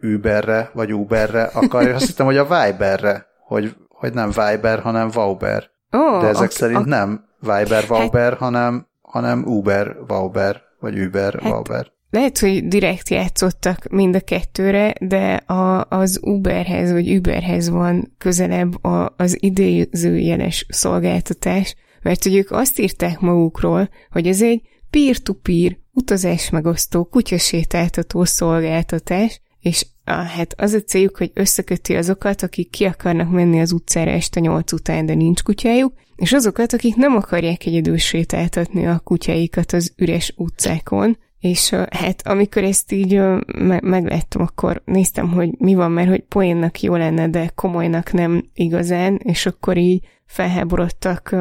Uberre, 0.01 0.69
vagy 0.73 0.93
Uberre 0.93 1.43
akar, 1.43 1.87
azt 1.87 2.05
hittem, 2.05 2.25
hogy 2.25 2.37
a 2.37 2.43
Viberre, 2.43 3.25
hogy, 3.45 3.75
hogy 3.89 4.13
nem 4.13 4.27
Viber, 4.29 4.79
hanem 4.79 5.09
Vauber. 5.09 5.69
Ó, 5.97 6.19
De 6.19 6.27
ezek 6.27 6.41
ak- 6.43 6.51
szerint 6.51 6.77
ak- 6.77 6.87
nem 6.87 7.25
Viber, 7.39 7.87
Vauber, 7.87 8.33
hanem, 8.33 8.87
hanem 9.01 9.43
Uber, 9.45 9.95
Vauber, 10.07 10.61
vagy 10.79 10.99
Uber, 10.99 11.33
Hát, 11.33 11.51
Vauber. 11.51 11.87
Lehet, 12.09 12.39
hogy 12.39 12.67
direkt 12.67 13.09
játszottak 13.09 13.87
mind 13.89 14.15
a 14.15 14.19
kettőre, 14.19 14.93
de 14.99 15.33
a, 15.33 15.85
az 15.89 16.19
Uberhez 16.21 16.91
vagy 16.91 17.15
Uberhez 17.15 17.69
van 17.69 18.13
közelebb 18.17 18.83
a, 18.83 19.13
az 19.17 19.37
idézőjeles 19.39 20.65
szolgáltatás, 20.69 21.75
mert 22.01 22.23
hogy 22.23 22.35
ők 22.35 22.51
azt 22.51 22.79
írták 22.79 23.19
magukról, 23.19 23.89
hogy 24.11 24.27
ez 24.27 24.41
egy 24.41 24.61
peer-to-peer 24.89 25.77
utazásmegosztó 25.93 27.03
kutyasétáltató 27.03 28.23
szolgáltatás, 28.23 29.41
és 29.59 29.85
ah, 30.05 30.25
hát 30.25 30.53
az 30.57 30.73
a 30.73 30.81
céljuk, 30.81 31.17
hogy 31.17 31.31
összeköti 31.33 31.95
azokat, 31.95 32.43
akik 32.43 32.69
ki 32.69 32.85
akarnak 32.85 33.31
menni 33.31 33.59
az 33.59 33.71
utcára 33.71 34.11
este 34.11 34.39
nyolc 34.39 34.71
után, 34.71 35.05
de 35.05 35.13
nincs 35.13 35.43
kutyájuk, 35.43 35.93
és 36.15 36.33
azokat, 36.33 36.73
akik 36.73 36.95
nem 36.95 37.15
akarják 37.15 37.65
egyedül 37.65 37.97
sétáltatni 37.97 38.87
a 38.87 38.99
kutyáikat 38.99 39.73
az 39.73 39.93
üres 39.95 40.33
utcákon, 40.35 41.17
és 41.39 41.69
hát 41.89 42.27
amikor 42.27 42.63
ezt 42.63 42.91
így 42.91 43.13
me- 43.57 43.81
megláttam, 43.81 44.41
akkor 44.41 44.81
néztem, 44.85 45.31
hogy 45.31 45.49
mi 45.57 45.75
van, 45.75 45.91
mert 45.91 46.09
hogy 46.09 46.23
poénnak 46.23 46.81
jó 46.81 46.95
lenne, 46.95 47.27
de 47.27 47.51
komolynak 47.55 48.11
nem 48.11 48.43
igazán, 48.53 49.19
és 49.23 49.45
akkor 49.45 49.77
így 49.77 50.05
felháborodtak 50.25 51.35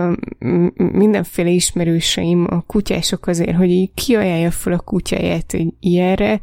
mindenféle 0.76 1.48
ismerőseim, 1.48 2.46
a 2.50 2.60
kutyások 2.60 3.26
azért, 3.26 3.56
hogy 3.56 3.70
így 3.70 3.90
kiajálja 3.94 4.50
fel 4.50 4.72
a 4.72 4.78
kutyáját 4.78 5.54
egy 5.54 5.74
ilyenre, 5.80 6.40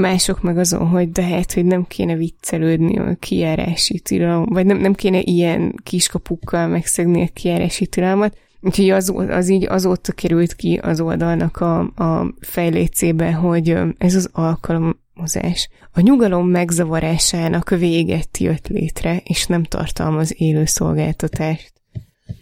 mások 0.00 0.42
meg 0.42 0.58
azon, 0.58 0.86
hogy 0.86 1.10
de 1.10 1.22
hát, 1.22 1.52
hogy 1.52 1.64
nem 1.64 1.86
kéne 1.86 2.14
viccelődni 2.14 2.98
a 2.98 3.16
kijárási 3.18 4.00
tilalom, 4.00 4.44
vagy 4.44 4.66
nem, 4.66 4.78
nem 4.78 4.94
kéne 4.94 5.20
ilyen 5.20 5.74
kiskapukkal 5.82 6.66
megszegni 6.66 7.22
a 7.22 7.28
kijárási 7.32 7.86
tilalmat, 7.86 8.36
Úgyhogy 8.60 8.90
az, 8.90 9.12
az 9.28 9.48
így 9.48 9.66
azóta 9.66 10.12
került 10.12 10.54
ki 10.54 10.80
az 10.82 11.00
oldalnak 11.00 11.56
a, 11.56 11.78
a 11.80 12.34
fejlécébe, 12.40 13.32
hogy 13.32 13.78
ez 13.98 14.14
az 14.14 14.28
alkalmazás 14.32 15.68
a 15.92 16.00
nyugalom 16.00 16.48
megzavarásának 16.48 17.70
véget 17.70 18.38
jött 18.38 18.68
létre, 18.68 19.20
és 19.24 19.46
nem 19.46 19.62
tartalmaz 19.62 20.34
élő 20.36 20.64
szolgáltatást. 20.64 21.72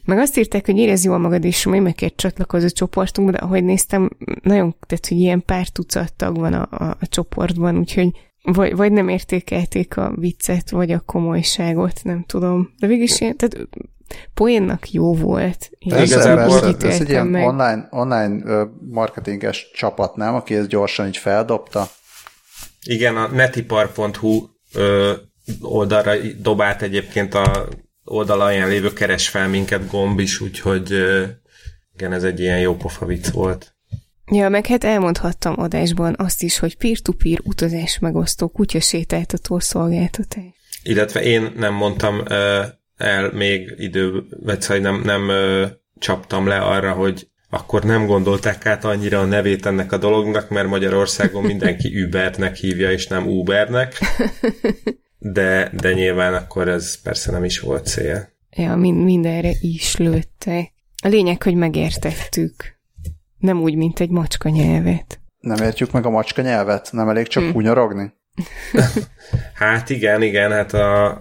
Meg 0.05 0.19
azt 0.19 0.39
írták, 0.39 0.67
hogy 0.67 0.77
érez 0.77 1.05
jól 1.05 1.19
magad, 1.19 1.45
és 1.45 1.65
mémekért 1.65 2.25
a 2.49 2.71
csoportunkba, 2.71 3.33
de 3.33 3.39
ahogy 3.39 3.65
néztem, 3.65 4.11
nagyon, 4.43 4.75
tehát, 4.87 5.07
hogy 5.09 5.19
ilyen 5.19 5.43
pár 5.47 5.69
tucat 5.69 6.15
tag 6.15 6.39
van 6.39 6.53
a, 6.53 6.69
a, 6.71 6.97
a 7.01 7.07
csoportban, 7.07 7.79
úgyhogy 7.79 8.11
vagy, 8.43 8.77
vagy 8.77 8.93
nem 8.93 9.09
értékelték 9.09 9.97
a 9.97 10.13
viccet, 10.17 10.71
vagy 10.71 10.91
a 10.91 11.01
komolyságot, 11.01 12.01
nem 12.03 12.25
tudom. 12.27 12.71
De 12.79 12.87
végülis 12.87 13.21
ilyen, 13.21 13.37
tehát 13.37 13.69
poénnak 14.35 14.91
jó 14.91 15.15
volt. 15.15 15.71
Én 15.79 15.93
Persze, 15.93 16.15
igazából 16.15 16.61
persze, 16.61 16.69
így 16.69 16.93
ez 16.93 17.01
egy 17.01 17.09
ilyen 17.09 17.27
meg. 17.27 17.47
online, 17.47 17.89
online 17.91 18.67
marketinges 18.91 19.71
csapat, 19.75 20.17
nem? 20.17 20.35
Aki 20.35 20.55
ezt 20.55 20.69
gyorsan 20.69 21.07
így 21.07 21.17
feldobta. 21.17 21.89
Igen, 22.87 23.17
a 23.17 23.29
netipar.hu 23.29 24.47
oldalra 25.61 26.13
dobált 26.41 26.83
egyébként 26.83 27.35
a 27.35 27.69
oldal 28.05 28.41
alján 28.41 28.69
lévő 28.69 28.93
keres 28.93 29.29
fel 29.29 29.49
minket 29.49 29.91
gomb 29.91 30.19
is, 30.19 30.41
úgyhogy 30.41 30.91
igen, 31.95 32.13
ez 32.13 32.23
egy 32.23 32.41
ilyen 32.41 32.59
jó 32.59 32.75
pofa 32.77 33.07
vicc 33.07 33.29
volt. 33.29 33.75
Ja, 34.31 34.49
meg 34.49 34.67
hát 34.67 34.85
elmondhattam 34.85 35.55
adásban 35.57 36.15
azt 36.19 36.43
is, 36.43 36.59
hogy 36.59 36.77
peer-to-peer 36.77 37.39
utazás 37.43 37.99
megosztó 37.99 38.49
kutyasétáltató 38.49 39.59
szolgáltatás. 39.59 40.53
Illetve 40.83 41.23
én 41.23 41.53
nem 41.57 41.75
mondtam 41.75 42.23
el 42.97 43.31
még 43.33 43.75
idő, 43.77 44.23
vagy 44.41 44.61
szóval 44.61 44.83
nem, 44.83 45.01
nem 45.05 45.29
ö, 45.29 45.67
csaptam 45.99 46.47
le 46.47 46.59
arra, 46.59 46.93
hogy 46.93 47.29
akkor 47.51 47.83
nem 47.85 48.07
gondolták 48.07 48.67
át 48.67 48.85
annyira 48.85 49.21
a 49.21 49.25
nevét 49.25 49.67
ennek 49.67 49.93
a 49.93 49.97
dolognak, 49.97 50.49
mert 50.49 50.69
Magyarországon 50.69 51.43
mindenki 51.53 52.03
Ubernek 52.03 52.57
hívja, 52.57 52.91
és 52.91 53.07
nem 53.07 53.27
Ubernek. 53.27 53.99
De, 55.19 55.71
de 55.73 55.93
nyilván 55.93 56.35
akkor 56.35 56.69
ez 56.69 57.03
persze 57.03 57.31
nem 57.31 57.45
is 57.45 57.61
volt 57.61 57.87
cél. 57.87 58.29
Ja, 58.51 58.77
mind, 58.77 59.05
mindenre 59.05 59.51
is 59.61 59.97
lőttek. 59.97 60.73
A 61.03 61.09
lényeg, 61.09 61.43
hogy 61.43 61.55
megértettük. 61.55 62.79
Nem 63.39 63.61
úgy, 63.61 63.75
mint 63.75 64.01
egy 64.01 64.11
macska 64.11 64.49
nyelvet. 64.49 65.21
Nem 65.39 65.65
értjük 65.65 65.93
meg 65.93 66.07
a 66.07 66.11
macska 66.11 66.43
nyelvet? 66.43 66.89
Nem 66.93 67.09
elég 67.09 67.27
csak 67.27 67.53
hunyorogni? 67.53 68.13
Hát 69.55 69.91
igen, 69.91 70.23
igen, 70.23 70.51
hát 70.51 70.73
a, 70.73 71.19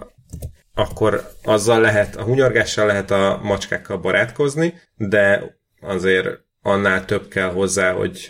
akkor 0.74 1.30
azzal 1.42 1.80
lehet, 1.80 2.16
a 2.16 2.22
hunyorgással 2.22 2.86
lehet 2.86 3.10
a 3.10 3.40
macskákkal 3.42 3.98
barátkozni, 3.98 4.74
de 4.96 5.56
azért 5.80 6.28
annál 6.62 7.04
több 7.04 7.28
kell 7.28 7.50
hozzá, 7.50 7.92
hogy, 7.92 8.26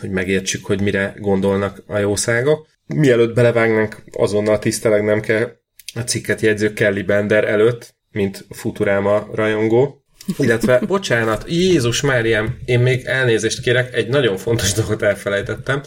hogy 0.00 0.10
megértsük, 0.10 0.64
hogy 0.64 0.80
mire 0.80 1.14
gondolnak 1.18 1.82
a 1.86 1.98
jószágok. 1.98 2.66
Mielőtt 2.86 3.34
belevágnánk, 3.34 4.02
azonnal 4.12 4.58
tiszteleg 4.58 5.04
nem 5.04 5.20
kell 5.20 5.52
a 5.94 6.00
cikket 6.00 6.40
jegyző 6.40 6.72
Kelly 6.72 7.02
Bender 7.02 7.44
előtt, 7.44 7.94
mint 8.10 8.44
Futurama 8.50 9.28
rajongó. 9.34 10.04
Illetve, 10.38 10.78
bocsánat, 10.86 11.44
Jézus 11.48 12.00
Máriám, 12.00 12.58
én 12.64 12.80
még 12.80 13.04
elnézést 13.04 13.60
kérek, 13.60 13.94
egy 13.94 14.08
nagyon 14.08 14.36
fontos 14.36 14.72
dolgot 14.72 15.02
elfelejtettem. 15.02 15.82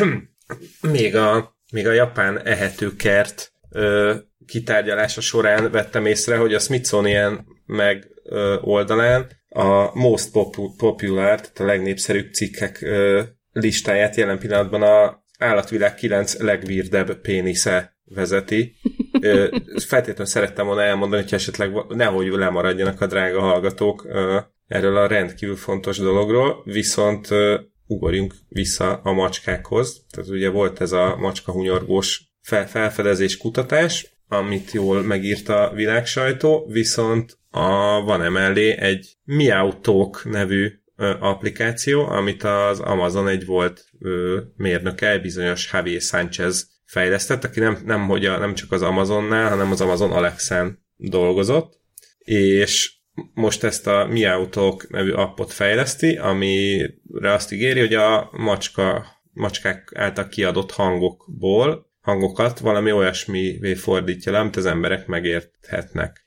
még 0.80 1.16
a 1.16 1.56
még 1.72 1.86
a 1.86 1.92
japán 1.92 2.42
ehetőkert 2.42 3.52
ö, 3.70 4.14
kitárgyalása 4.46 5.20
során 5.20 5.70
vettem 5.70 6.06
észre, 6.06 6.36
hogy 6.36 6.54
a 6.54 6.58
Smithsonian 6.58 7.46
meg 7.66 8.08
ö, 8.24 8.56
oldalán 8.60 9.30
a 9.48 9.98
most 9.98 10.30
popular, 10.76 11.40
tehát 11.40 11.60
a 11.60 11.64
legnépszerűbb 11.64 12.32
cikkek 12.32 12.82
ö, 12.82 13.22
listáját 13.52 14.16
jelen 14.16 14.38
pillanatban 14.38 14.82
a 14.82 15.24
állatvilág 15.38 15.94
9 15.94 16.38
legvirdebb 16.38 17.20
pénisze 17.20 17.96
vezeti. 18.04 18.76
Ö, 19.20 19.56
feltétlenül 19.86 20.32
szerettem 20.32 20.66
volna 20.66 20.82
elmondani, 20.82 21.22
hogy 21.22 21.34
esetleg 21.34 21.72
nehogy 21.88 22.26
lemaradjanak 22.26 23.00
a 23.00 23.06
drága 23.06 23.40
hallgatók 23.40 24.04
ö, 24.08 24.38
erről 24.66 24.96
a 24.96 25.06
rendkívül 25.06 25.56
fontos 25.56 25.98
dologról, 25.98 26.62
viszont 26.64 27.30
ö, 27.30 27.60
ugorjunk 27.86 28.34
vissza 28.48 29.00
a 29.02 29.12
macskákhoz. 29.12 30.06
Tehát 30.10 30.30
ugye 30.30 30.48
volt 30.48 30.80
ez 30.80 30.92
a 30.92 31.16
macska 31.16 31.52
hunyorgós 31.52 32.22
fel- 32.42 32.68
felfedezés 32.68 33.36
kutatás, 33.36 34.11
amit 34.32 34.72
jól 34.72 35.02
megírt 35.02 35.48
a 35.48 35.72
világsajtó, 35.74 36.66
viszont 36.70 37.38
a, 37.50 38.00
van 38.02 38.22
emellé 38.22 38.78
egy 38.78 39.16
Meow 39.24 39.80
Talk 39.80 40.24
nevű 40.24 40.72
ö, 40.96 41.14
applikáció, 41.20 42.06
amit 42.06 42.42
az 42.42 42.80
Amazon 42.80 43.28
egy 43.28 43.46
volt 43.46 43.84
ö, 44.00 44.40
mérnöke, 44.56 45.18
bizonyos 45.18 45.70
Javier 45.72 46.00
Sánchez 46.00 46.70
fejlesztett, 46.84 47.44
aki 47.44 47.60
nem, 47.60 47.78
nem, 47.84 48.06
hogy 48.06 48.26
a, 48.26 48.38
nem 48.38 48.54
csak 48.54 48.72
az 48.72 48.82
Amazonnál, 48.82 49.48
hanem 49.48 49.70
az 49.70 49.80
Amazon 49.80 50.12
Alexán 50.12 50.84
dolgozott, 50.96 51.80
és 52.18 52.92
most 53.34 53.64
ezt 53.64 53.86
a 53.86 54.06
Meow 54.06 54.48
Talk 54.48 54.90
nevű 54.90 55.10
appot 55.10 55.52
fejleszti, 55.52 56.16
amire 56.16 57.32
azt 57.32 57.52
ígéri, 57.52 57.80
hogy 57.80 57.94
a 57.94 58.30
macska, 58.32 59.06
macskák 59.32 59.92
által 59.94 60.28
kiadott 60.28 60.70
hangokból 60.70 61.91
hangokat 62.02 62.58
valami 62.58 62.92
olyasmi 62.92 63.74
fordítja 63.74 64.32
le, 64.32 64.38
amit 64.38 64.56
az 64.56 64.66
emberek 64.66 65.06
megérthetnek. 65.06 66.26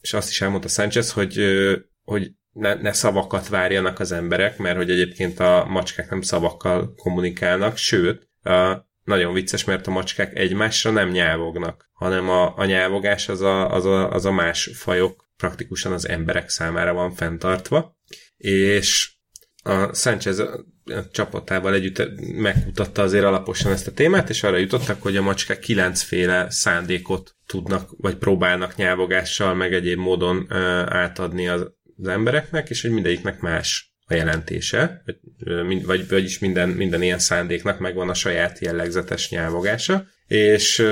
És 0.00 0.12
azt 0.12 0.30
is 0.30 0.40
elmondta 0.40 0.68
Sanchez, 0.68 1.12
hogy, 1.12 1.40
hogy 2.02 2.30
ne, 2.52 2.74
ne 2.74 2.92
szavakat 2.92 3.48
várjanak 3.48 4.00
az 4.00 4.12
emberek, 4.12 4.58
mert 4.58 4.76
hogy 4.76 4.90
egyébként 4.90 5.40
a 5.40 5.66
macskák 5.68 6.10
nem 6.10 6.20
szavakkal 6.20 6.94
kommunikálnak, 6.96 7.76
sőt, 7.76 8.28
a, 8.42 8.88
nagyon 9.04 9.32
vicces, 9.32 9.64
mert 9.64 9.86
a 9.86 9.90
macskák 9.90 10.38
egymásra 10.38 10.90
nem 10.90 11.08
nyávognak, 11.08 11.90
hanem 11.92 12.28
a, 12.28 12.56
a 12.56 12.64
nyávogás 12.64 13.28
az 13.28 13.40
a, 13.40 13.70
az, 13.70 13.84
a, 13.84 14.10
az 14.10 14.24
a 14.24 14.32
más 14.32 14.70
fajok 14.74 15.28
praktikusan 15.36 15.92
az 15.92 16.08
emberek 16.08 16.48
számára 16.48 16.92
van 16.92 17.12
fenntartva, 17.12 17.98
és 18.36 19.12
a 19.62 19.94
Sanchez 20.84 21.10
csapatával 21.12 21.74
együtt 21.74 22.02
megmutatta 22.36 23.02
azért 23.02 23.24
alaposan 23.24 23.72
ezt 23.72 23.86
a 23.86 23.92
témát, 23.92 24.30
és 24.30 24.42
arra 24.42 24.56
jutottak, 24.56 25.02
hogy 25.02 25.16
a 25.16 25.22
macskák 25.22 25.58
kilencféle 25.58 26.50
szándékot 26.50 27.36
tudnak, 27.46 27.90
vagy 27.96 28.16
próbálnak 28.16 28.76
nyávogással, 28.76 29.54
meg 29.54 29.74
egyéb 29.74 29.98
módon 29.98 30.52
átadni 30.88 31.48
az, 31.48 31.70
az 32.02 32.08
embereknek, 32.08 32.70
és 32.70 32.82
hogy 32.82 32.90
mindegyiknek 32.90 33.40
más 33.40 33.92
a 34.06 34.14
jelentése, 34.14 35.02
vagy, 35.44 35.84
vagy 35.84 36.08
vagyis 36.08 36.38
minden, 36.38 36.68
minden 36.68 37.02
ilyen 37.02 37.18
szándéknak 37.18 37.78
megvan 37.78 38.08
a 38.08 38.14
saját 38.14 38.58
jellegzetes 38.58 39.30
nyávogása, 39.30 40.06
és 40.26 40.86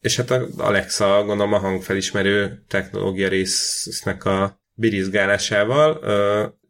és 0.00 0.16
hát 0.16 0.30
a 0.30 0.46
Alexa, 0.56 1.22
gondolom 1.26 1.52
a 1.52 1.58
hangfelismerő 1.58 2.64
technológia 2.68 3.28
résznek 3.28 4.24
a 4.24 4.60
birizgálásával 4.74 6.00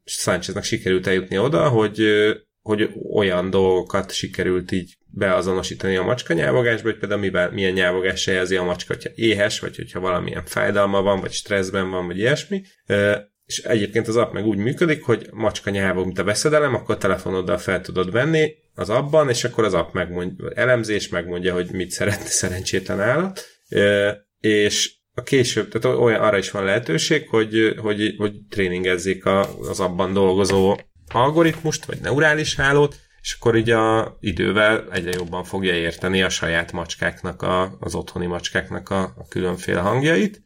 Sáncheznek 0.05 0.65
sikerült 0.65 1.07
eljutni 1.07 1.39
oda, 1.39 1.69
hogy, 1.69 2.03
hogy 2.69 2.91
olyan 3.13 3.51
dolgokat 3.51 4.13
sikerült 4.13 4.73
így 4.73 4.97
beazonosítani 5.07 5.97
a 5.97 6.03
macska 6.03 6.35
nyávogásba, 6.35 6.89
hogy 6.89 6.99
például 6.99 7.21
mivel, 7.21 7.51
milyen 7.51 7.73
nyávogás 7.73 8.27
jelzi 8.27 8.57
a 8.57 8.63
macska, 8.63 8.95
hogyha 8.95 9.11
éhes, 9.15 9.61
vagy 9.61 9.77
hogyha 9.77 10.01
valamilyen 10.01 10.45
fájdalma 10.45 11.03
van, 11.03 11.21
vagy 11.21 11.33
stresszben 11.33 11.91
van, 11.91 12.07
vagy 12.07 12.19
ilyesmi. 12.19 12.63
És 13.47 13.59
egyébként 13.59 14.09
az 14.09 14.17
app 14.17 14.33
meg 14.33 14.47
úgy 14.47 14.57
működik, 14.57 15.03
hogy 15.03 15.29
macska 15.33 15.71
nyávog, 15.71 16.05
mint 16.05 16.19
a 16.19 16.25
veszedelem, 16.25 16.75
akkor 16.75 16.99
telefonoddal 16.99 17.59
fel 17.59 17.81
tudod 17.81 18.11
venni 18.11 18.55
az 18.75 18.91
abban, 18.91 19.29
és 19.29 19.45
akkor 19.45 19.65
az 19.65 19.75
app 19.75 19.93
megmondja, 19.93 20.51
elemzés 20.55 21.09
megmondja, 21.09 21.53
hogy 21.55 21.71
mit 21.73 21.91
szeretne 21.91 22.27
szerencsétlen 22.27 23.01
állat. 23.01 23.45
És 24.41 24.93
a 25.15 25.23
később, 25.23 25.69
tehát 25.69 25.99
olyan 25.99 26.21
arra 26.21 26.39
is 26.39 26.51
van 26.51 26.65
lehetőség, 26.65 27.29
hogy, 27.29 27.75
hogy, 27.77 28.15
hogy 28.17 28.33
tréningezzék 28.49 29.25
a, 29.25 29.59
az 29.59 29.81
abban 29.81 30.13
dolgozó 30.13 30.77
algoritmust, 31.15 31.85
vagy 31.85 32.01
neurális 32.01 32.57
hálót, 32.57 32.97
és 33.23 33.37
akkor 33.39 33.57
így 33.57 33.71
a 33.71 34.17
idővel 34.21 34.85
egyre 34.93 35.11
jobban 35.11 35.45
fogja 35.45 35.75
érteni 35.75 36.23
a 36.23 36.29
saját 36.29 36.73
macskáknak, 36.73 37.43
a, 37.43 37.77
az 37.81 37.95
otthoni 37.95 38.27
macskáknak 38.27 38.91
a, 38.91 39.03
a 39.03 39.29
különféle 39.29 39.81
hangjait, 39.81 40.43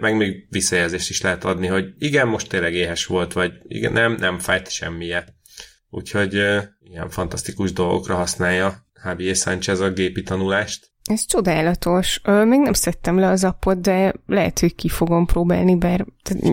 meg 0.00 0.16
még 0.16 0.46
visszajelzést 0.50 1.10
is 1.10 1.20
lehet 1.20 1.44
adni, 1.44 1.66
hogy 1.66 1.94
igen, 1.98 2.28
most 2.28 2.48
tényleg 2.48 2.74
éhes 2.74 3.06
volt, 3.06 3.32
vagy 3.32 3.52
igen, 3.62 3.92
nem, 3.92 4.12
nem 4.12 4.38
fájt 4.38 4.70
semmije. 4.70 5.24
Úgyhogy 5.90 6.34
ilyen 6.80 7.10
fantasztikus 7.10 7.72
dolgokra 7.72 8.14
használja 8.14 8.86
Javier 9.04 9.36
Sánchez 9.36 9.80
a 9.80 9.90
gépi 9.90 10.22
tanulást. 10.22 10.91
Ez 11.12 11.26
csodálatos. 11.26 12.20
Még 12.24 12.60
nem 12.60 12.72
szedtem 12.72 13.18
le 13.18 13.28
az 13.28 13.44
appot, 13.44 13.80
de 13.80 14.14
lehet, 14.26 14.58
hogy 14.58 14.74
ki 14.74 14.88
fogom 14.88 15.26
próbálni, 15.26 15.76
bár 15.76 16.06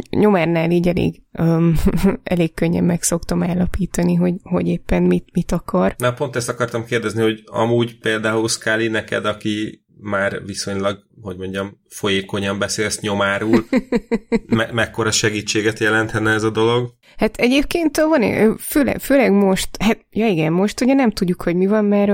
nyomárnál 0.09 0.71
így 0.71 0.87
elég, 0.87 1.21
um, 1.39 1.73
elég 2.23 2.53
könnyen 2.53 2.83
meg 2.83 3.03
szoktam 3.03 3.43
állapítani, 3.43 4.15
hogy, 4.15 4.33
hogy 4.43 4.67
éppen 4.67 5.03
mit, 5.03 5.25
mit 5.33 5.51
akar. 5.51 5.95
Na 5.97 6.13
pont 6.13 6.35
ezt 6.35 6.49
akartam 6.49 6.85
kérdezni, 6.85 7.21
hogy 7.21 7.43
amúgy 7.45 7.99
például 7.99 8.47
Scully 8.47 8.87
neked, 8.87 9.25
aki 9.25 9.83
már 10.01 10.45
viszonylag, 10.45 10.99
hogy 11.21 11.37
mondjam, 11.37 11.79
folyékonyan 11.87 12.59
beszélsz 12.59 12.99
nyomárul, 12.99 13.65
me- 14.45 14.71
mekkora 14.71 15.11
segítséget 15.11 15.79
jelentene 15.79 16.31
ez 16.31 16.43
a 16.43 16.49
dolog? 16.49 16.93
Hát 17.17 17.37
egyébként 17.37 17.97
van, 17.97 18.57
főleg, 18.57 18.99
főleg 18.99 19.31
most, 19.31 19.69
hát 19.79 20.05
ja 20.09 20.27
igen, 20.27 20.53
most 20.53 20.81
ugye 20.81 20.93
nem 20.93 21.11
tudjuk, 21.11 21.41
hogy 21.41 21.55
mi 21.55 21.67
van, 21.67 21.85
mert 21.85 22.09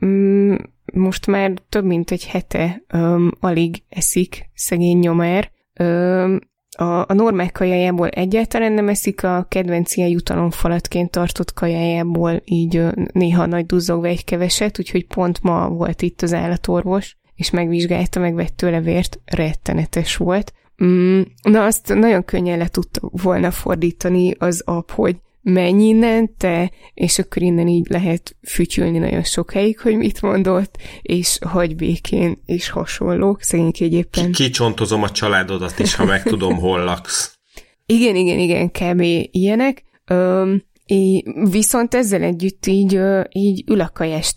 um, 0.00 0.76
most 0.92 1.26
már 1.26 1.52
több 1.68 1.84
mint 1.84 2.10
egy 2.10 2.26
hete 2.26 2.82
um, 2.92 3.30
alig 3.40 3.82
eszik 3.88 4.50
szegény 4.54 4.98
nyomár. 4.98 5.50
Um, 5.80 6.38
a, 6.76 6.84
a 6.84 7.12
normák 7.12 7.52
kajájából 7.52 8.08
egyáltalán 8.08 8.72
nem 8.72 8.88
eszik, 8.88 9.24
a 9.24 9.46
kedvenc 9.48 9.96
ilyen 9.96 10.08
jutalomfalatként 10.08 11.10
tartott 11.10 11.52
kajájából 11.52 12.42
így 12.44 12.84
néha 13.12 13.46
nagy 13.46 13.66
duzzogva 13.66 14.06
egy 14.06 14.24
keveset, 14.24 14.78
úgyhogy 14.78 15.06
pont 15.06 15.42
ma 15.42 15.68
volt 15.68 16.02
itt 16.02 16.22
az 16.22 16.32
állatorvos, 16.34 17.16
és 17.34 17.50
megvizsgálta, 17.50 18.20
megvett 18.20 18.56
tőle 18.56 18.80
vért, 18.80 19.20
rettenetes 19.24 20.16
volt. 20.16 20.52
Mm, 20.84 21.20
na 21.42 21.64
azt 21.64 21.94
nagyon 21.94 22.24
könnyen 22.24 22.58
le 22.58 22.68
tudta 22.68 23.00
volna 23.12 23.50
fordítani 23.50 24.34
az 24.38 24.62
app, 24.64 24.90
hogy 24.90 25.16
menj 25.48 25.84
innen 25.84 26.34
te, 26.36 26.70
és 26.94 27.18
akkor 27.18 27.42
innen 27.42 27.68
így 27.68 27.86
lehet 27.88 28.36
fütyülni 28.46 28.98
nagyon 28.98 29.22
sokáig, 29.22 29.80
hogy 29.80 29.96
mit 29.96 30.22
mondott, 30.22 30.76
és 31.02 31.38
hagy 31.46 31.76
békén, 31.76 32.42
és 32.46 32.70
hasonlók, 32.70 33.42
szegények 33.42 33.80
egyébként. 33.80 34.34
Kicsontozom 34.34 35.02
a 35.02 35.10
családodat 35.10 35.78
is, 35.78 35.94
ha 35.94 36.04
meg 36.04 36.22
tudom, 36.22 36.56
hol 36.56 36.84
laksz. 36.84 37.38
Igen, 37.86 38.16
igen, 38.16 38.38
igen, 38.38 38.70
kb. 38.70 39.00
ilyenek. 39.30 39.82
Öm, 40.04 40.62
É, 40.90 41.22
viszont 41.50 41.94
ezzel 41.94 42.22
együtt 42.22 42.66
így, 42.66 43.00
így 43.32 43.64
ül 43.66 43.80
a 43.80 43.90
kajás 43.94 44.34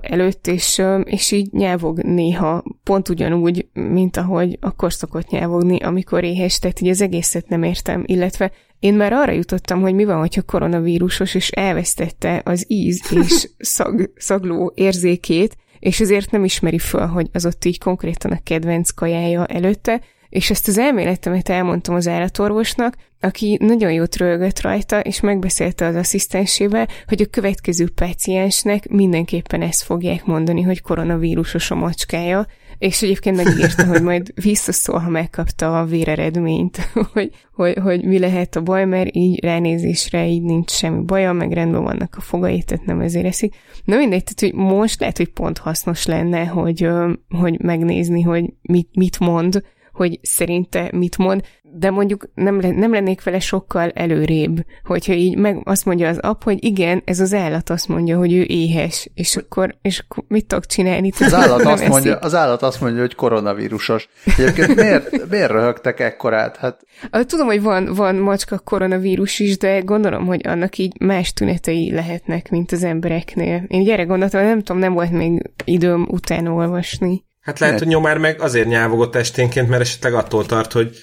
előtt, 0.00 0.46
és, 0.46 0.82
és 1.04 1.30
így 1.30 1.52
nyelvog 1.52 1.98
néha, 1.98 2.64
pont 2.82 3.08
ugyanúgy, 3.08 3.66
mint 3.72 4.16
ahogy 4.16 4.58
akkor 4.60 4.92
szokott 4.92 5.30
nyelvogni, 5.30 5.78
amikor 5.78 6.24
éhes, 6.24 6.58
tehát 6.58 6.80
így 6.80 6.88
az 6.88 7.00
egészet 7.00 7.48
nem 7.48 7.62
értem, 7.62 8.02
illetve 8.06 8.52
én 8.80 8.94
már 8.94 9.12
arra 9.12 9.32
jutottam, 9.32 9.80
hogy 9.80 9.94
mi 9.94 10.04
van, 10.04 10.18
hogyha 10.18 10.42
koronavírusos, 10.42 11.34
és 11.34 11.50
elvesztette 11.50 12.40
az 12.44 12.64
íz 12.68 13.02
és 13.10 13.48
szag, 13.58 14.12
szagló 14.16 14.72
érzékét, 14.74 15.56
és 15.78 16.00
ezért 16.00 16.30
nem 16.30 16.44
ismeri 16.44 16.78
föl, 16.78 17.06
hogy 17.06 17.28
az 17.32 17.46
ott 17.46 17.64
így 17.64 17.78
konkrétan 17.78 18.30
a 18.30 18.40
kedvenc 18.42 18.90
kajája 18.90 19.46
előtte, 19.46 20.00
és 20.28 20.50
ezt 20.50 20.68
az 20.68 20.78
elméletemet 20.78 21.48
elmondtam 21.48 21.94
az 21.94 22.08
állatorvosnak, 22.08 22.96
aki 23.20 23.58
nagyon 23.60 23.92
jót 23.92 24.16
rögött 24.16 24.60
rajta, 24.60 25.00
és 25.00 25.20
megbeszélte 25.20 25.86
az 25.86 25.94
asszisztensével, 25.94 26.88
hogy 27.06 27.22
a 27.22 27.30
következő 27.30 27.88
páciensnek 27.94 28.88
mindenképpen 28.88 29.62
ezt 29.62 29.82
fogják 29.82 30.24
mondani, 30.24 30.62
hogy 30.62 30.80
koronavírusos 30.80 31.70
a 31.70 31.74
macskája, 31.74 32.46
és 32.80 33.02
egyébként 33.02 33.36
megígérte, 33.36 33.84
hogy 33.84 34.02
majd 34.02 34.32
visszaszól, 34.34 34.98
ha 34.98 35.10
megkapta 35.10 35.80
a 35.80 35.84
véreredményt, 35.84 36.76
hogy, 37.12 37.30
hogy, 37.52 37.78
hogy 37.82 38.04
mi 38.04 38.18
lehet 38.18 38.56
a 38.56 38.62
baj, 38.62 38.84
mert 38.84 39.14
így 39.16 39.44
ránézésre 39.44 40.26
így 40.26 40.42
nincs 40.42 40.70
semmi 40.70 41.04
baja, 41.04 41.32
meg 41.32 41.52
rendben 41.52 41.82
vannak 41.82 42.14
a 42.16 42.20
fogai, 42.20 42.62
tehát 42.62 42.84
nem 42.84 43.00
ezért 43.00 43.26
eszik. 43.26 43.54
Na 43.84 43.96
mindegy, 43.96 44.24
tehát 44.24 44.54
hogy 44.54 44.64
most 44.64 45.00
lehet, 45.00 45.16
hogy 45.16 45.28
pont 45.28 45.58
hasznos 45.58 46.06
lenne, 46.06 46.44
hogy, 46.46 46.88
hogy 47.28 47.60
megnézni, 47.62 48.22
hogy 48.22 48.52
mit, 48.62 48.88
mit 48.94 49.18
mond, 49.18 49.62
hogy 49.92 50.18
szerinte 50.22 50.90
mit 50.92 51.18
mond, 51.18 51.44
de 51.72 51.90
mondjuk 51.90 52.28
nem, 52.34 52.56
nem 52.56 52.92
lennék 52.92 53.22
vele 53.22 53.40
sokkal 53.40 53.90
előrébb, 53.90 54.64
hogyha 54.84 55.12
így 55.12 55.36
meg 55.36 55.60
azt 55.64 55.84
mondja 55.84 56.08
az 56.08 56.18
app, 56.18 56.42
hogy 56.42 56.64
igen, 56.64 57.02
ez 57.04 57.20
az 57.20 57.34
állat 57.34 57.70
azt 57.70 57.88
mondja, 57.88 58.18
hogy 58.18 58.32
ő 58.32 58.44
éhes, 58.46 59.10
és 59.14 59.36
akkor, 59.36 59.76
és 59.82 59.98
akkor 59.98 60.24
mit 60.28 60.46
tudok 60.46 60.66
csinálni? 60.66 61.10
Az 61.20 61.34
állat, 61.34 61.64
azt 61.64 61.88
mondja, 61.88 62.16
az 62.16 62.34
állat 62.34 62.62
azt 62.62 62.80
mondja, 62.80 63.00
hogy 63.00 63.14
koronavírusos. 63.14 64.08
Egyébként 64.24 64.74
miért, 64.74 65.28
miért 65.30 65.50
röhögtek 65.50 66.00
ekkorát? 66.00 66.56
Hát... 66.56 66.80
Tudom, 67.26 67.46
hogy 67.46 67.62
van, 67.62 67.94
van 67.94 68.14
macska 68.14 68.58
koronavírus 68.58 69.38
is, 69.38 69.58
de 69.58 69.80
gondolom, 69.80 70.26
hogy 70.26 70.46
annak 70.46 70.78
így 70.78 71.00
más 71.00 71.32
tünetei 71.32 71.92
lehetnek, 71.92 72.50
mint 72.50 72.72
az 72.72 72.82
embereknél. 72.82 73.64
Én 73.66 73.84
gyere 73.84 74.02
gondoltam, 74.02 74.42
nem 74.42 74.58
tudom, 74.58 74.78
nem 74.78 74.92
volt 74.92 75.10
még 75.10 75.50
időm 75.64 76.06
utána 76.10 76.52
olvasni. 76.52 77.24
Hát 77.40 77.58
lehet, 77.58 77.78
hogy 77.78 77.88
nyomár 77.88 78.18
meg 78.18 78.40
azért 78.40 78.68
nyávogott 78.68 79.14
esténként, 79.14 79.68
mert 79.68 79.82
esetleg 79.82 80.14
attól 80.14 80.46
tart, 80.46 80.72
hogy 80.72 80.96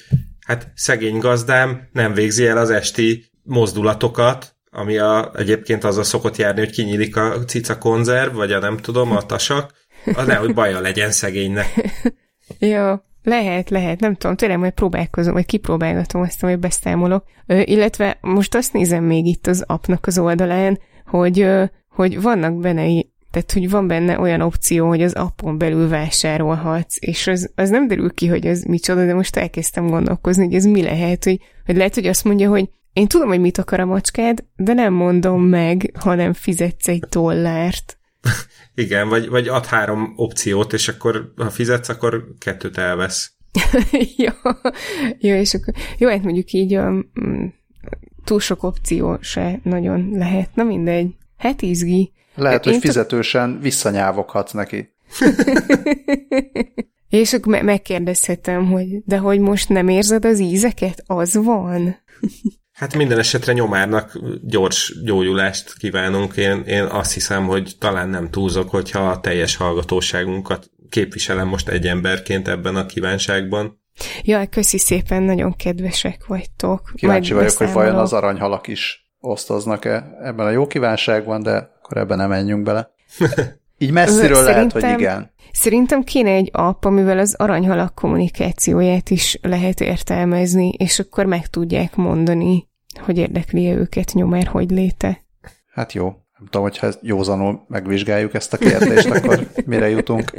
hát 0.48 0.72
szegény 0.76 1.18
gazdám 1.18 1.88
nem 1.92 2.14
végzi 2.14 2.48
el 2.48 2.58
az 2.58 2.70
esti 2.70 3.26
mozdulatokat, 3.44 4.56
ami 4.72 4.98
a, 4.98 5.32
egyébként 5.36 5.84
a 5.84 6.04
szokott 6.04 6.36
járni, 6.36 6.60
hogy 6.60 6.72
kinyílik 6.72 7.16
a 7.16 7.44
cica 7.46 7.78
konzerv, 7.78 8.36
vagy 8.36 8.52
a 8.52 8.60
nem 8.60 8.78
tudom, 8.78 9.12
a 9.12 9.22
tasak, 9.22 9.74
az 10.16 10.28
nehogy 10.28 10.54
baja 10.54 10.80
legyen 10.80 11.12
szegénynek. 11.12 11.68
Jó, 12.60 12.94
lehet, 13.24 13.70
lehet, 13.70 14.00
nem 14.00 14.16
tudom, 14.16 14.36
tényleg 14.36 14.58
majd 14.58 14.74
próbálkozom, 14.74 15.34
vagy 15.34 15.46
kipróbálgatom 15.46 16.22
azt, 16.22 16.42
hogy 16.42 16.60
beszámolok. 16.60 17.24
Ö, 17.46 17.62
illetve 17.64 18.18
most 18.22 18.56
azt 18.56 18.74
nézem 18.74 19.04
még 19.04 19.26
itt 19.26 19.48
az 19.48 19.64
appnak 19.68 20.06
az 20.06 20.20
oldalán, 20.20 20.80
hogy, 21.06 21.40
ö, 21.40 21.64
hogy 21.90 22.22
vannak 22.22 22.60
benne 22.60 22.88
tehát, 23.38 23.52
hogy 23.52 23.70
van 23.70 23.88
benne 23.88 24.20
olyan 24.20 24.42
opció, 24.42 24.88
hogy 24.88 25.02
az 25.02 25.14
appon 25.14 25.58
belül 25.58 25.88
vásárolhatsz, 25.88 26.96
és 27.00 27.28
az, 27.28 27.52
az 27.56 27.70
nem 27.70 27.88
derül 27.88 28.14
ki, 28.14 28.28
hogy 28.28 28.48
az 28.48 28.64
micsoda, 28.64 29.06
de 29.06 29.14
most 29.14 29.36
elkezdtem 29.36 29.88
gondolkozni, 29.88 30.46
hogy 30.46 30.54
ez 30.54 30.66
mi 30.66 30.82
lehet, 30.82 31.24
hogy, 31.24 31.40
hogy 31.66 31.76
lehet, 31.76 31.94
hogy 31.94 32.08
azt 32.08 32.24
mondja, 32.24 32.50
hogy 32.50 32.70
én 32.94 33.08
tudom, 33.08 33.28
hogy 33.28 33.40
mit 33.40 33.58
akar 33.58 33.80
a 33.80 33.86
macskád, 33.86 34.44
de 34.56 34.74
nem 34.74 34.94
mondom 34.94 35.44
meg, 35.44 35.92
hanem 36.00 36.34
fizetsz 36.34 36.88
egy 36.88 37.04
dollárt. 37.10 37.98
Igen, 38.76 39.10
vagy, 39.10 39.30
vagy 39.30 39.48
ad 39.48 39.66
három 39.66 40.14
opciót, 40.16 40.74
és 40.74 40.88
akkor 40.88 41.34
ha 41.36 41.50
fizetsz, 41.50 41.90
akkor 41.90 42.28
kettőt 42.38 42.78
elvesz. 42.78 43.32
jó, 44.18 44.52
jó, 45.20 45.36
és 45.36 45.54
akkor, 45.54 45.74
jó, 45.98 46.10
hát 46.10 46.24
mondjuk 46.24 46.52
így 46.52 46.78
um, 46.78 47.12
túl 48.24 48.40
sok 48.40 48.64
opció 48.64 49.18
se 49.22 49.60
nagyon 49.64 50.10
lehet, 50.12 50.56
na 50.56 50.64
mindegy. 50.64 51.16
Hát 51.38 51.62
izgi. 51.62 52.12
Lehet, 52.38 52.64
hogy 52.64 52.78
fizetősen 52.78 53.60
visszanyávoghatsz 53.62 54.52
neki. 54.52 54.96
És 57.10 57.34
akkor 57.34 57.52
me- 57.52 57.64
megkérdezhetem, 57.64 58.66
hogy 58.66 58.88
de 59.06 59.18
hogy 59.18 59.40
most 59.40 59.70
nem 59.70 59.88
érzed 59.88 60.26
az 60.26 60.40
ízeket? 60.40 61.04
Az 61.06 61.36
van? 61.36 61.82
Hát 62.78 62.96
minden 62.96 63.20
esetre 63.20 63.54
nyomárnak 63.54 64.20
gyors 64.44 64.94
gyógyulást 65.04 65.78
kívánunk. 65.78 66.36
Én, 66.36 66.64
én 66.68 66.84
azt 66.84 67.14
hiszem, 67.14 67.46
hogy 67.46 67.76
talán 67.80 68.10
nem 68.10 68.30
túlzok, 68.30 68.70
hogyha 68.70 69.10
a 69.10 69.20
teljes 69.20 69.56
hallgatóságunkat 69.56 70.70
képviselem 70.90 71.48
most 71.48 71.70
egy 71.70 71.88
emberként 71.88 72.48
ebben 72.48 72.76
a 72.76 72.86
kívánságban. 72.86 73.82
Jaj, 74.22 74.48
köszi 74.50 74.78
szépen, 74.78 75.24
nagyon 75.24 75.56
kedvesek 75.56 76.26
vagytok. 76.26 76.92
Kíváncsi 76.96 77.34
Majd 77.34 77.44
vagyok, 77.44 77.58
hogy 77.58 77.74
vajon 77.74 77.96
az 77.96 78.14
aranyhalak 78.14 78.68
is 78.68 79.08
osztoznak-e 79.20 80.18
ebben 80.22 80.46
a 80.46 80.50
jó 80.50 80.68
kívánságban, 80.68 81.44
de 81.44 81.77
akkor 81.88 82.02
ebben 82.02 82.18
nem 82.18 82.30
menjünk 82.30 82.64
bele. 82.64 82.92
Így 83.78 83.92
messziről 83.92 84.44
lehet, 84.44 84.72
hogy 84.72 84.84
igen. 84.84 85.32
Szerintem 85.52 86.04
kéne 86.04 86.30
egy 86.30 86.50
app, 86.52 86.86
amivel 86.86 87.20
az 87.20 87.36
aranyhalak 87.38 87.96
kommunikációját 87.96 89.10
is 89.10 89.40
lehet 89.42 89.82
értelmezni, 89.82 90.70
és 90.70 91.00
akkor 91.00 91.26
meg 91.26 91.48
tudják 91.48 91.96
mondani, 91.96 92.70
hogy 93.00 93.18
érdekli 93.18 93.68
-e 93.68 93.74
őket 93.74 94.14
nyomár, 94.14 94.48
hogy 94.48 94.72
léte. 94.72 95.26
Hát 95.74 95.94
jó. 95.94 96.04
Nem 96.04 96.46
tudom, 96.46 96.62
hogyha 96.62 96.88
józanul 97.02 97.66
megvizsgáljuk 97.68 98.34
ezt 98.34 98.54
a 98.54 98.58
kérdést, 98.58 99.10
akkor 99.10 99.48
mire 99.66 99.90
jutunk. 99.90 100.32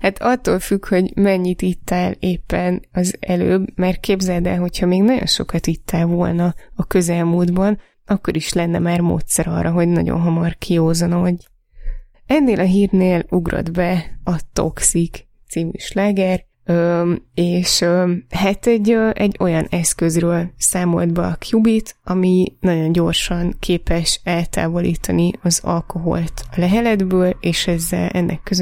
Hát 0.00 0.22
attól 0.22 0.58
függ, 0.58 0.86
hogy 0.86 1.12
mennyit 1.16 1.62
ittál 1.62 2.14
éppen 2.18 2.82
az 2.92 3.16
előbb, 3.20 3.66
mert 3.74 4.00
képzeld 4.00 4.46
el, 4.46 4.58
hogyha 4.58 4.86
még 4.86 5.02
nagyon 5.02 5.26
sokat 5.26 5.66
ittál 5.66 6.06
volna 6.06 6.54
a 6.74 6.86
közelmúltban, 6.86 7.78
akkor 8.06 8.36
is 8.36 8.52
lenne 8.52 8.78
már 8.78 9.00
módszer 9.00 9.48
arra, 9.48 9.70
hogy 9.70 9.88
nagyon 9.88 10.20
hamar 10.20 10.56
kiózanodj. 10.58 11.44
Ennél 12.26 12.60
a 12.60 12.64
hírnél 12.64 13.24
ugrott 13.28 13.70
be 13.70 14.18
a 14.24 14.40
Toxic 14.52 15.20
című 15.48 15.78
sláger, 15.78 16.44
és 17.34 17.84
hát 18.30 18.66
egy, 18.66 18.96
egy 19.12 19.36
olyan 19.40 19.66
eszközről 19.70 20.50
számolt 20.56 21.12
be 21.12 21.22
a 21.22 21.38
Qubit, 21.48 21.96
ami 22.04 22.56
nagyon 22.60 22.92
gyorsan 22.92 23.56
képes 23.58 24.20
eltávolítani 24.24 25.30
az 25.42 25.60
alkoholt 25.62 26.44
a 26.50 26.60
leheletből, 26.60 27.36
és 27.40 27.66
ezzel 27.66 28.08
ennek 28.08 28.52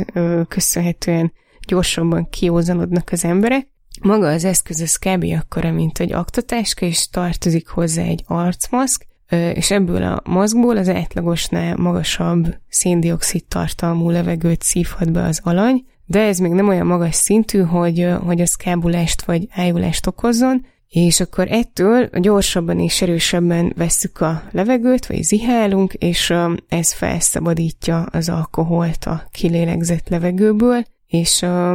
köszönhetően 0.49 1.33
gyorsabban 1.67 2.29
kiózanodnak 2.29 3.09
az 3.13 3.25
emberek. 3.25 3.69
Maga 4.01 4.29
az 4.29 4.45
eszköz 4.45 4.81
az 4.81 4.97
kb. 4.97 5.25
akkora, 5.41 5.73
mint 5.73 5.99
egy 5.99 6.13
aktatáska, 6.13 6.87
és 6.87 7.09
tartozik 7.09 7.69
hozzá 7.69 8.03
egy 8.03 8.23
arcmaszk, 8.27 9.07
és 9.33 9.71
ebből 9.71 10.03
a 10.03 10.23
maszkból 10.25 10.77
az 10.77 10.89
átlagosnál 10.89 11.77
magasabb 11.77 12.55
széndiokszid 12.69 13.45
tartalmú 13.45 14.11
levegőt 14.11 14.63
szívhat 14.63 15.13
be 15.13 15.23
az 15.23 15.41
alany, 15.45 15.85
de 16.07 16.21
ez 16.21 16.39
még 16.39 16.53
nem 16.53 16.69
olyan 16.69 16.87
magas 16.87 17.15
szintű, 17.15 17.61
hogy, 17.61 18.09
hogy 18.25 18.41
az 18.41 18.55
kábulást 18.55 19.23
vagy 19.23 19.49
ájulást 19.51 20.07
okozzon, 20.07 20.67
és 20.89 21.21
akkor 21.21 21.47
ettől 21.51 22.09
gyorsabban 22.13 22.79
és 22.79 23.03
erősebben 23.03 23.73
vesszük 23.77 24.21
a 24.21 24.43
levegőt, 24.51 25.07
vagy 25.07 25.23
zihálunk, 25.23 25.93
és 25.93 26.33
ez 26.69 26.93
felszabadítja 26.93 28.03
az 28.03 28.29
alkoholt 28.29 29.05
a 29.05 29.29
kilélegzett 29.31 30.09
levegőből, 30.09 30.85
és 31.13 31.43
a, 31.43 31.73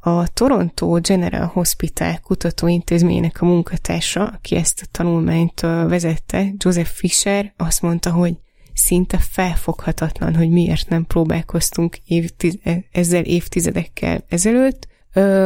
a 0.00 0.28
Toronto 0.32 1.00
General 1.00 1.46
Hospital 1.46 2.18
kutatóintézményének 2.22 3.42
a 3.42 3.44
munkatársa, 3.44 4.26
aki 4.26 4.56
ezt 4.56 4.80
a 4.82 4.88
tanulmányt 4.90 5.60
vezette, 5.60 6.46
Joseph 6.56 6.88
Fisher, 6.88 7.52
azt 7.56 7.82
mondta, 7.82 8.10
hogy 8.12 8.34
szinte 8.74 9.18
felfoghatatlan, 9.18 10.36
hogy 10.36 10.50
miért 10.50 10.88
nem 10.88 11.06
próbálkoztunk 11.06 11.96
évtiz- 12.06 12.60
ezzel 12.92 13.24
évtizedekkel 13.24 14.24
ezelőtt, 14.28 14.88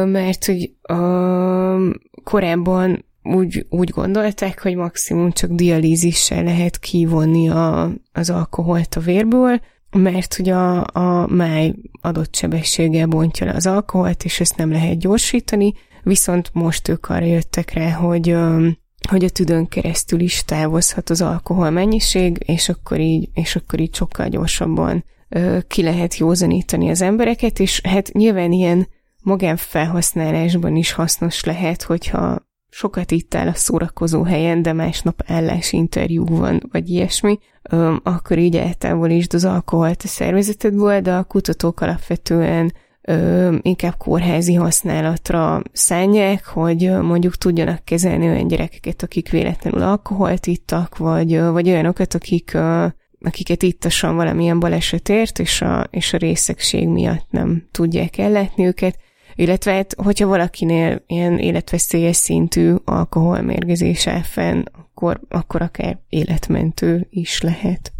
mert 0.05 0.45
hogy 0.45 0.71
korábban 2.23 3.05
úgy, 3.23 3.65
úgy 3.69 3.89
gondolták, 3.89 4.61
hogy 4.61 4.75
maximum 4.75 5.31
csak 5.31 5.51
dialízissel 5.51 6.43
lehet 6.43 6.79
kivonni 6.79 7.49
a, 7.49 7.91
az 8.11 8.29
alkoholt 8.29 8.95
a 8.95 8.99
vérből, 8.99 9.61
mert 9.93 10.35
hogy 10.35 10.49
a, 10.49 10.79
a 10.83 11.27
máj 11.27 11.73
adott 12.01 12.35
sebességgel 12.35 13.07
bontja 13.07 13.45
le 13.45 13.53
az 13.53 13.67
alkoholt, 13.67 14.23
és 14.23 14.39
ezt 14.39 14.57
nem 14.57 14.71
lehet 14.71 14.99
gyorsítani, 14.99 15.73
viszont 16.03 16.49
most 16.53 16.87
ők 16.87 17.09
arra 17.09 17.25
jöttek 17.25 17.73
rá, 17.73 17.91
hogy, 17.91 18.35
hogy 19.09 19.23
a 19.23 19.29
tüdőn 19.29 19.67
keresztül 19.67 20.19
is 20.19 20.43
távozhat 20.45 21.09
az 21.09 21.21
alkohol 21.21 21.69
mennyiség, 21.69 22.43
és 22.45 22.69
akkor 22.69 22.99
így, 22.99 23.29
és 23.33 23.55
akkor 23.55 23.79
így 23.79 23.95
sokkal 23.95 24.27
gyorsabban 24.27 25.03
ki 25.67 25.81
lehet 25.81 26.17
józanítani 26.17 26.89
az 26.89 27.01
embereket, 27.01 27.59
és 27.59 27.81
hát 27.81 28.11
nyilván 28.11 28.51
ilyen 28.51 28.87
magánfelhasználásban 29.21 30.75
is 30.75 30.91
hasznos 30.91 31.43
lehet, 31.43 31.83
hogyha 31.83 32.47
sokat 32.69 33.11
ittál 33.11 33.47
a 33.47 33.53
szórakozó 33.53 34.23
helyen, 34.23 34.61
de 34.61 34.73
másnap 34.73 35.23
interjú 35.69 36.25
van, 36.25 36.69
vagy 36.71 36.89
ilyesmi, 36.89 37.39
öm, 37.69 37.99
akkor 38.03 38.37
így 38.37 38.55
eltávolítsd 38.55 39.33
az 39.33 39.45
alkoholt 39.45 40.01
a 40.03 40.07
szervezetedből, 40.07 41.01
de 41.01 41.13
a 41.13 41.23
kutatók 41.23 41.81
alapvetően 41.81 42.73
öm, 43.01 43.59
inkább 43.61 43.97
kórházi 43.97 44.53
használatra 44.53 45.61
szánják, 45.71 46.45
hogy 46.45 46.91
mondjuk 47.01 47.35
tudjanak 47.35 47.85
kezelni 47.85 48.29
olyan 48.29 48.47
gyerekeket, 48.47 49.03
akik 49.03 49.29
véletlenül 49.29 49.81
alkoholt 49.81 50.47
ittak, 50.47 50.97
vagy, 50.97 51.39
vagy 51.39 51.69
olyanokat, 51.69 52.13
akik 52.13 52.57
akiket 53.25 53.63
ittasan 53.63 54.15
valamilyen 54.15 54.59
balesetért, 54.59 55.39
és 55.39 55.61
a, 55.61 55.87
és 55.89 56.13
a 56.13 56.17
részegség 56.17 56.87
miatt 56.87 57.27
nem 57.29 57.67
tudják 57.71 58.17
ellátni 58.17 58.65
őket, 58.65 58.97
illetve 59.35 59.73
hát, 59.73 59.93
hogyha 59.97 60.27
valakinél 60.27 61.03
ilyen 61.07 61.37
életveszélyes 61.37 62.15
szintű 62.15 62.73
alkoholmérgezés 62.85 64.07
áll 64.07 64.21
fenn, 64.21 64.63
akkor, 64.71 65.19
akkor 65.29 65.61
akár 65.61 65.99
életmentő 66.09 67.07
is 67.09 67.41
lehet. 67.41 67.91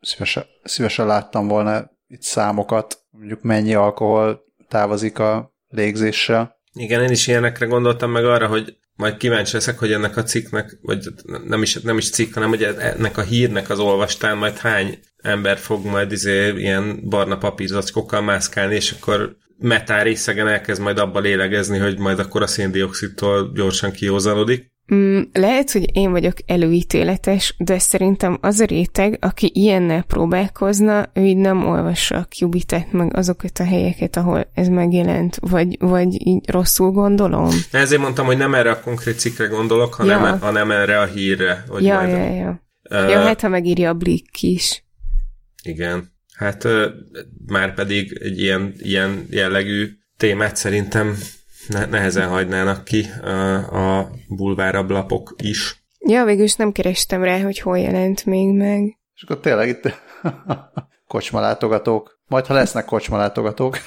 Szívesen, 0.00 0.44
szívesen 0.62 1.06
láttam 1.06 1.48
volna 1.48 1.90
itt 2.06 2.22
számokat, 2.22 3.04
mondjuk 3.10 3.42
mennyi 3.42 3.74
alkohol 3.74 4.44
távozik 4.68 5.18
a 5.18 5.54
légzéssel. 5.68 6.56
Igen, 6.72 7.02
én 7.02 7.10
is 7.10 7.26
ilyenekre 7.26 7.66
gondoltam 7.66 8.10
meg 8.10 8.24
arra, 8.24 8.46
hogy 8.46 8.76
majd 8.96 9.16
kíváncsi 9.16 9.54
leszek, 9.54 9.78
hogy 9.78 9.92
ennek 9.92 10.16
a 10.16 10.22
cikknek, 10.22 10.78
vagy 10.82 11.06
nem 11.44 11.62
is, 11.62 11.74
nem 11.74 11.98
is 11.98 12.10
cikk, 12.10 12.34
hanem 12.34 12.48
hogy 12.48 12.62
ennek 12.62 13.18
a 13.18 13.22
hírnek 13.22 13.70
az 13.70 13.78
olvastán 13.78 14.36
majd 14.36 14.56
hány 14.56 14.98
ember 15.16 15.58
fog 15.58 15.84
majd 15.84 16.12
izé, 16.12 16.52
ilyen 16.56 17.08
barna 17.08 17.38
papírzacskokkal 17.38 18.20
mászkálni, 18.20 18.74
és 18.74 18.90
akkor 18.90 19.36
metán 19.58 20.02
részegen 20.02 20.48
elkezd 20.48 20.82
majd 20.82 20.98
abba 20.98 21.20
lélegezni, 21.20 21.78
hogy 21.78 21.98
majd 21.98 22.18
akkor 22.18 22.42
a 22.42 22.46
széndiokszidtól 22.46 23.50
gyorsan 23.54 23.90
kiózanodik. 23.90 24.74
Mm, 24.94 25.20
lehet, 25.32 25.70
hogy 25.70 25.96
én 25.96 26.10
vagyok 26.10 26.34
előítéletes, 26.46 27.54
de 27.58 27.78
szerintem 27.78 28.38
az 28.40 28.60
a 28.60 28.64
réteg, 28.64 29.18
aki 29.20 29.50
ilyennel 29.54 30.02
próbálkozna, 30.02 31.10
ő 31.14 31.24
így 31.24 31.36
nem 31.36 31.66
olvassa 31.68 32.16
a 32.16 32.24
Cubitet, 32.24 32.92
meg 32.92 33.16
azokat 33.16 33.58
a 33.58 33.64
helyeket, 33.64 34.16
ahol 34.16 34.50
ez 34.54 34.68
megjelent, 34.68 35.36
vagy, 35.40 35.76
vagy 35.80 36.26
így 36.26 36.50
rosszul 36.50 36.90
gondolom. 36.90 37.50
Ezért 37.70 38.00
mondtam, 38.00 38.26
hogy 38.26 38.36
nem 38.36 38.54
erre 38.54 38.70
a 38.70 38.80
konkrét 38.80 39.18
cikkre 39.18 39.46
gondolok, 39.46 39.94
hanem, 39.94 40.22
ja. 40.22 40.38
hanem 40.38 40.70
erre 40.70 41.00
a 41.00 41.04
hírre. 41.04 41.64
Hogy 41.68 41.84
ja, 41.84 41.94
majd, 41.94 42.10
ja, 42.10 42.34
ja. 42.34 42.62
Uh, 42.90 43.10
ja, 43.10 43.20
hát 43.20 43.40
ha 43.40 43.48
megírja 43.48 43.88
a 43.88 43.94
Blick 43.94 44.42
is. 44.42 44.84
Igen. 45.62 46.14
Hát 46.36 46.68
már 47.46 47.74
pedig 47.74 48.18
egy 48.22 48.40
ilyen, 48.40 48.74
ilyen 48.78 49.26
jellegű 49.30 49.88
témát 50.16 50.56
szerintem 50.56 51.18
ne- 51.68 51.86
nehezen 51.86 52.28
hagynának 52.28 52.84
ki 52.84 53.06
a, 53.22 53.98
a 53.98 54.10
bulvárablapok 54.28 55.34
is. 55.42 55.84
Ja, 55.98 56.24
végülis 56.24 56.54
nem 56.54 56.72
kerestem 56.72 57.22
rá, 57.22 57.40
hogy 57.40 57.58
hol 57.58 57.78
jelent 57.78 58.24
még 58.24 58.54
meg. 58.54 58.98
És 59.14 59.22
akkor 59.22 59.40
tényleg 59.40 59.68
itt 59.68 60.00
kocsmalátogatók. 61.06 62.20
Majd, 62.26 62.46
ha 62.46 62.54
lesznek 62.54 62.84
kocsmalátogatók. 62.84 63.78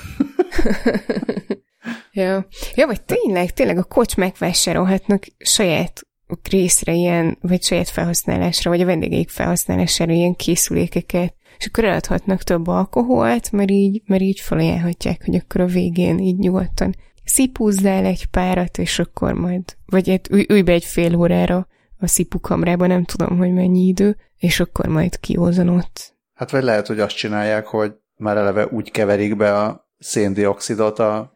ja. 2.11 2.47
ja, 2.75 2.85
vagy 2.85 3.01
tényleg, 3.01 3.53
tényleg 3.53 3.77
a 3.77 3.83
kocsmák 3.83 4.37
vásárolhatnak 4.37 5.23
saját 5.37 6.01
részre 6.49 6.93
ilyen, 6.93 7.37
vagy 7.41 7.63
saját 7.63 7.89
felhasználásra, 7.89 8.69
vagy 8.69 8.81
a 8.81 8.85
vendégeik 8.85 9.29
felhasználására 9.29 10.11
ilyen 10.13 10.35
készülékeket, 10.35 11.35
és 11.59 11.65
akkor 11.65 11.83
eladhatnak 11.83 12.43
több 12.43 12.67
alkoholt, 12.67 13.51
mert 13.51 13.71
így, 13.71 14.01
mert 14.05 14.21
így 14.21 14.39
felajánlhatják, 14.39 15.25
hogy 15.25 15.35
akkor 15.35 15.61
a 15.61 15.65
végén 15.65 16.19
így 16.19 16.37
nyugodtan 16.37 16.95
szipúzzál 17.23 18.05
egy 18.05 18.25
párat, 18.25 18.77
és 18.77 18.99
akkor 18.99 19.33
majd, 19.33 19.63
vagy 19.85 20.09
egy, 20.09 20.27
ülj, 20.29 20.45
ülj 20.49 20.61
be 20.61 20.71
egy 20.71 20.83
fél 20.83 21.15
órára 21.15 21.67
a 21.99 22.07
szipukamrába, 22.07 22.87
nem 22.87 23.03
tudom, 23.03 23.37
hogy 23.37 23.53
mennyi 23.53 23.87
idő, 23.87 24.17
és 24.37 24.59
akkor 24.59 24.85
majd 24.85 25.19
kiózanott. 25.19 26.13
Hát 26.33 26.51
vagy 26.51 26.63
lehet, 26.63 26.87
hogy 26.87 26.99
azt 26.99 27.15
csinálják, 27.15 27.65
hogy 27.67 27.93
már 28.15 28.37
eleve 28.37 28.67
úgy 28.67 28.91
keverik 28.91 29.37
be 29.37 29.57
a 29.57 29.89
széndiokszidot 29.97 30.99
a 30.99 31.33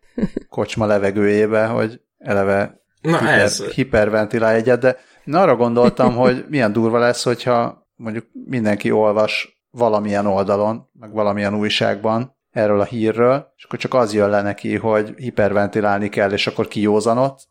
kocsma 0.50 0.86
levegőjébe, 0.86 1.66
hogy 1.66 2.02
eleve 2.18 2.82
Na 3.02 3.18
hiper, 3.18 3.40
ez. 3.40 3.64
hiperventilál 3.64 4.56
egyet, 4.56 4.80
de 4.80 4.98
én 5.26 5.34
arra 5.34 5.56
gondoltam, 5.56 6.16
hogy 6.16 6.46
milyen 6.50 6.74
durva 6.74 7.00
lesz, 7.00 7.24
hogyha 7.24 7.88
mondjuk 7.96 8.26
mindenki 8.46 8.92
olvas 8.92 9.53
valamilyen 9.78 10.26
oldalon, 10.26 10.90
meg 11.00 11.12
valamilyen 11.12 11.56
újságban, 11.56 12.36
erről 12.52 12.80
a 12.80 12.84
hírről, 12.84 13.54
és 13.56 13.64
akkor 13.64 13.80
csak 13.80 13.94
az 13.94 14.14
jön 14.14 14.30
le 14.30 14.42
neki, 14.42 14.76
hogy 14.76 15.14
hiperventilálni 15.18 16.10
kell, 16.10 16.32
és 16.32 16.48
akkor 16.48 16.68
kiózanott. 16.68 17.48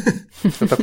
Tehát 0.58 0.78
a 0.78 0.82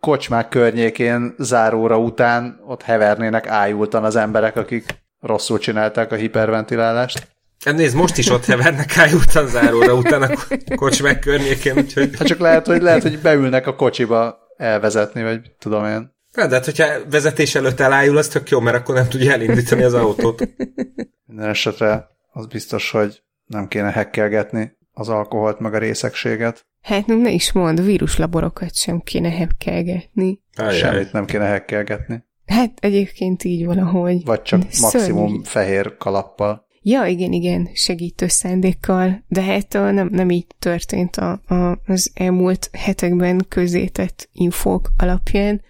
kocsmák 0.00 0.48
környékén 0.48 1.34
záróra 1.38 1.98
után 1.98 2.60
ott 2.66 2.82
hevernének 2.82 3.46
ájultan 3.46 4.04
az 4.04 4.16
emberek, 4.16 4.56
akik 4.56 5.04
rosszul 5.20 5.58
csinálták 5.58 6.12
a 6.12 6.16
hiperventilálást. 6.16 7.28
Hát 7.64 7.74
nézd, 7.74 7.96
most 7.96 8.18
is 8.18 8.30
ott 8.30 8.44
hevernek 8.44 8.98
ájultan 8.98 9.46
záróra 9.46 9.94
után 9.94 10.22
a 10.22 10.34
kocsmák 10.74 11.18
környékén, 11.18 11.76
úgyhogy... 11.76 12.10
Hát 12.18 12.26
csak 12.26 12.38
lehet, 12.38 12.66
hogy, 12.66 12.82
lehet, 12.82 13.02
hogy 13.02 13.18
beülnek 13.18 13.66
a 13.66 13.74
kocsiba 13.74 14.38
elvezetni, 14.56 15.22
vagy 15.22 15.40
tudom 15.58 15.84
én. 15.84 16.11
Hát, 16.32 16.48
de 16.48 16.54
hát, 16.54 16.64
hogyha 16.64 16.86
vezetés 17.10 17.54
előtt 17.54 17.80
elájul, 17.80 18.16
az 18.16 18.28
tök 18.28 18.48
jó, 18.48 18.60
mert 18.60 18.76
akkor 18.76 18.94
nem 18.94 19.08
tudja 19.08 19.32
elindítani 19.32 19.82
az 19.82 19.94
autót. 19.94 20.48
Minden 21.26 21.48
esetre 21.48 22.08
az 22.32 22.46
biztos, 22.46 22.90
hogy 22.90 23.22
nem 23.46 23.68
kéne 23.68 23.90
hekkelgetni 23.90 24.76
az 24.92 25.08
alkoholt 25.08 25.58
meg 25.58 25.74
a 25.74 25.78
részegséget. 25.78 26.66
Hát 26.82 27.06
ne 27.06 27.30
is 27.30 27.52
mond, 27.52 27.84
víruslaborokat 27.84 28.74
sem 28.74 29.00
kéne 29.00 29.30
hekkelgetni. 29.30 30.40
Semmit 30.70 31.12
nem 31.12 31.24
kéne 31.24 31.44
hekkelgetni. 31.44 32.24
Hát 32.46 32.72
egyébként 32.80 33.44
így 33.44 33.64
valahogy. 33.64 34.24
Vagy 34.24 34.42
csak 34.42 34.60
maximum 34.80 35.28
Szörnyű. 35.28 35.42
fehér 35.44 35.96
kalappal. 35.96 36.66
Ja, 36.84 37.04
igen, 37.04 37.32
igen, 37.32 37.68
segítő 37.74 38.26
szándékkal, 38.26 39.24
de 39.28 39.42
hát 39.42 39.74
a, 39.74 39.90
nem, 39.90 40.08
nem 40.12 40.30
így 40.30 40.46
történt 40.58 41.16
a, 41.16 41.40
a, 41.46 41.78
az 41.86 42.10
elmúlt 42.14 42.70
hetekben 42.72 43.44
közétett 43.48 44.28
infók 44.32 44.90
alapján. 44.98 45.62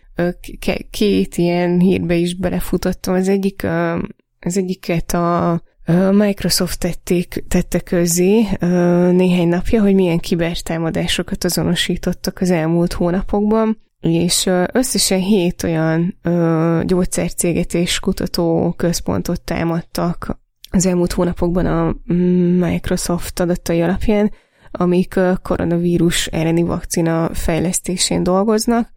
Két 0.90 1.36
ilyen 1.36 1.80
hírbe 1.80 2.14
is 2.14 2.36
belefutottam. 2.36 3.14
Az 3.14 3.28
egyik, 3.28 3.66
az 4.40 4.56
egyiket 4.56 5.12
a 5.12 5.62
Microsoft 6.10 6.78
tették, 6.78 7.44
tette 7.48 7.80
közzé 7.80 8.42
néhány 9.10 9.48
napja, 9.48 9.82
hogy 9.82 9.94
milyen 9.94 10.18
kibertámadásokat 10.18 11.44
azonosítottak 11.44 12.40
az 12.40 12.50
elmúlt 12.50 12.92
hónapokban, 12.92 13.78
és 14.00 14.50
összesen 14.72 15.20
hét 15.20 15.62
olyan 15.62 16.18
gyógyszercéget 16.86 17.74
és 17.74 18.00
kutatóközpontot 18.00 19.42
támadtak 19.42 20.40
az 20.70 20.86
elmúlt 20.86 21.12
hónapokban 21.12 21.66
a 21.66 22.12
Microsoft 22.66 23.40
adatai 23.40 23.80
alapján, 23.80 24.32
amik 24.70 25.20
koronavírus 25.42 26.26
elleni 26.26 26.62
vakcina 26.62 27.34
fejlesztésén 27.34 28.22
dolgoznak, 28.22 28.92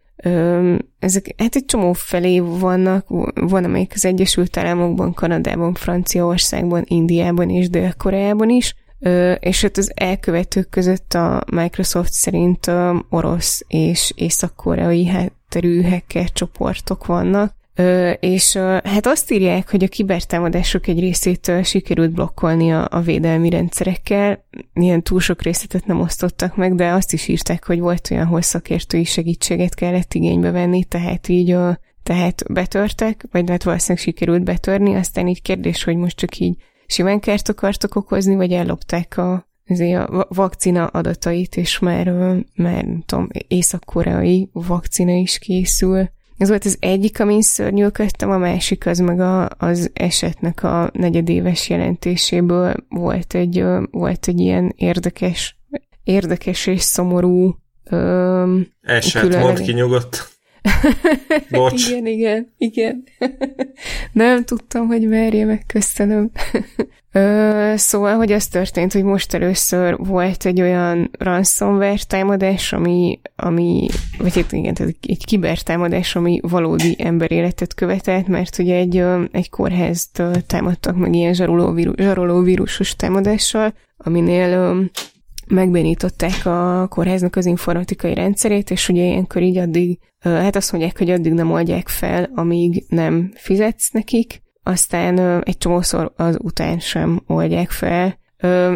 ezek 0.98 1.34
hát 1.36 1.56
egy 1.56 1.64
csomó 1.64 1.92
felé 1.92 2.38
vannak, 2.38 3.06
van 3.34 3.64
amelyik 3.64 3.92
az 3.94 4.04
Egyesült 4.04 4.56
Államokban, 4.56 5.14
Kanadában, 5.14 5.74
Franciaországban, 5.74 6.84
Indiában 6.86 7.50
és 7.50 7.70
Dél-Koreában 7.70 8.50
is, 8.50 8.74
és 9.38 9.62
ott 9.62 9.76
az 9.76 9.92
elkövetők 9.94 10.68
között 10.68 11.14
a 11.14 11.42
Microsoft 11.52 12.12
szerint 12.12 12.70
orosz 13.08 13.64
és 13.68 14.12
észak-koreai 14.14 15.06
hátterű 15.06 15.82
hacker 15.82 16.32
csoportok 16.32 17.06
vannak, 17.06 17.54
és 18.20 18.56
hát 18.84 19.06
azt 19.06 19.30
írják, 19.30 19.70
hogy 19.70 19.84
a 19.84 19.88
kibertámadások 19.88 20.86
egy 20.86 21.00
részét 21.00 21.52
sikerült 21.62 22.10
blokkolni 22.10 22.72
a, 22.72 22.88
a 22.90 23.00
védelmi 23.00 23.50
rendszerekkel. 23.50 24.44
Ilyen 24.74 25.02
túl 25.02 25.20
sok 25.20 25.42
részletet 25.42 25.86
nem 25.86 26.00
osztottak 26.00 26.56
meg, 26.56 26.74
de 26.74 26.88
azt 26.88 27.12
is 27.12 27.28
írták, 27.28 27.64
hogy 27.64 27.80
volt 27.80 28.08
olyan, 28.10 28.26
hol 28.26 28.42
szakértői 28.42 29.04
segítséget 29.04 29.74
kellett 29.74 30.14
igénybe 30.14 30.50
venni, 30.50 30.84
tehát 30.84 31.28
így 31.28 31.56
tehát 32.02 32.52
betörtek, 32.52 33.24
vagy 33.30 33.50
hát 33.50 33.62
valószínűleg 33.62 34.04
sikerült 34.04 34.44
betörni, 34.44 34.94
aztán 34.94 35.26
így 35.28 35.42
kérdés, 35.42 35.84
hogy 35.84 35.96
most 35.96 36.16
csak 36.16 36.38
így 36.38 36.56
simán 36.86 37.20
kert 37.20 37.48
akartok 37.48 37.94
okozni, 37.94 38.34
vagy 38.34 38.52
ellopták 38.52 39.16
a, 39.16 39.32
a 40.10 40.26
vakcina 40.28 40.86
adatait, 40.86 41.56
és 41.56 41.78
már, 41.78 42.12
már 42.54 42.84
nem 42.84 43.02
tudom, 43.06 43.28
észak-koreai 43.48 44.48
vakcina 44.52 45.12
is 45.12 45.38
készül. 45.38 46.10
Ez 46.38 46.48
volt 46.48 46.64
az 46.64 46.76
egyik, 46.80 47.20
amin 47.20 47.42
szörnyűködtem, 47.42 48.30
a 48.30 48.38
másik 48.38 48.86
az 48.86 48.98
meg 48.98 49.20
a, 49.20 49.48
az 49.58 49.90
esetnek 49.92 50.62
a 50.62 50.90
negyedéves 50.92 51.68
jelentéséből 51.68 52.74
volt 52.88 53.34
egy, 53.34 53.64
volt 53.90 54.28
egy 54.28 54.40
ilyen 54.40 54.72
érdekes, 54.76 55.56
érdekes 56.04 56.66
és 56.66 56.80
szomorú 56.80 57.56
öm, 57.84 58.66
Eset, 58.82 59.38
mondd 59.38 59.62
ki 59.62 59.72
nyugodt. 59.72 60.34
Bocs. 61.50 61.88
igen, 61.88 62.06
igen, 62.06 62.54
igen. 62.58 63.04
Nem 64.12 64.44
tudtam, 64.44 64.86
hogy 64.86 65.08
merje 65.08 65.44
meg, 65.44 65.64
köszönöm. 65.66 66.30
Ö, 67.16 67.72
szóval, 67.76 68.16
hogy 68.16 68.32
az 68.32 68.46
történt, 68.46 68.92
hogy 68.92 69.02
most 69.02 69.34
először 69.34 69.96
volt 69.98 70.46
egy 70.46 70.60
olyan 70.60 71.10
ransomware 71.18 71.98
támadás, 72.06 72.72
ami, 72.72 73.20
ami 73.36 73.86
vagy 74.18 74.34
hát 74.34 74.52
igen, 74.52 74.74
tehát 74.74 74.94
egy 75.08 75.24
kibertámadás, 75.24 76.16
ami 76.16 76.40
valódi 76.42 76.96
emberéletet 76.98 77.74
követelt, 77.74 78.28
mert 78.28 78.58
ugye 78.58 78.76
egy, 78.76 79.04
egy 79.32 79.50
kórházt 79.50 80.22
támadtak 80.46 80.96
meg 80.96 81.14
ilyen 81.14 81.34
zsaroló, 81.34 81.72
vírus, 81.72 81.94
zsaroló 81.96 82.40
vírusos 82.40 82.96
támadással, 82.96 83.74
aminél 83.96 84.76
megbénították 85.46 86.46
a 86.46 86.86
kórháznak 86.88 87.36
az 87.36 87.46
informatikai 87.46 88.14
rendszerét, 88.14 88.70
és 88.70 88.88
ugye 88.88 89.02
ilyenkor 89.02 89.42
így 89.42 89.56
addig, 89.56 89.98
hát 90.20 90.56
azt 90.56 90.72
mondják, 90.72 90.98
hogy 90.98 91.10
addig 91.10 91.32
nem 91.32 91.50
oldják 91.50 91.88
fel, 91.88 92.30
amíg 92.34 92.84
nem 92.88 93.32
fizetsz 93.34 93.90
nekik, 93.90 94.44
aztán 94.66 95.42
egy 95.42 95.58
csomószor 95.58 96.12
az 96.16 96.36
után 96.42 96.78
sem 96.78 97.22
oldják 97.26 97.70
fel, 97.70 98.18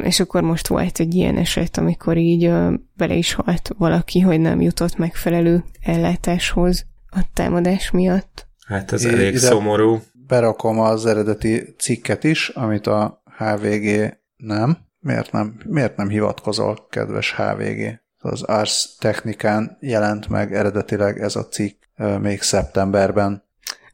és 0.02 0.20
akkor 0.20 0.42
most 0.42 0.66
volt 0.66 0.98
egy 0.98 1.14
ilyen 1.14 1.36
eset, 1.36 1.76
amikor 1.76 2.16
így 2.16 2.52
bele 2.96 3.14
is 3.14 3.34
halt 3.34 3.70
valaki, 3.78 4.20
hogy 4.20 4.40
nem 4.40 4.60
jutott 4.60 4.96
megfelelő 4.96 5.64
ellátáshoz 5.82 6.86
a 7.10 7.20
támadás 7.34 7.90
miatt. 7.90 8.46
Hát 8.66 8.92
ez 8.92 9.04
elég 9.04 9.28
Ide 9.28 9.38
szomorú. 9.38 10.00
Berakom 10.26 10.80
az 10.80 11.06
eredeti 11.06 11.74
cikket 11.78 12.24
is, 12.24 12.48
amit 12.48 12.86
a 12.86 13.22
HVG 13.38 14.16
nem. 14.36 14.78
Miért 15.00 15.32
nem, 15.32 15.60
miért 15.66 15.96
nem 15.96 16.08
hivatkozol, 16.08 16.86
kedves 16.90 17.34
HVG? 17.34 18.00
Az 18.18 18.42
Ars 18.42 18.96
Technikán 18.98 19.76
jelent 19.80 20.28
meg 20.28 20.54
eredetileg 20.54 21.20
ez 21.20 21.36
a 21.36 21.48
cikk 21.48 21.82
még 22.20 22.42
szeptemberben. 22.42 23.44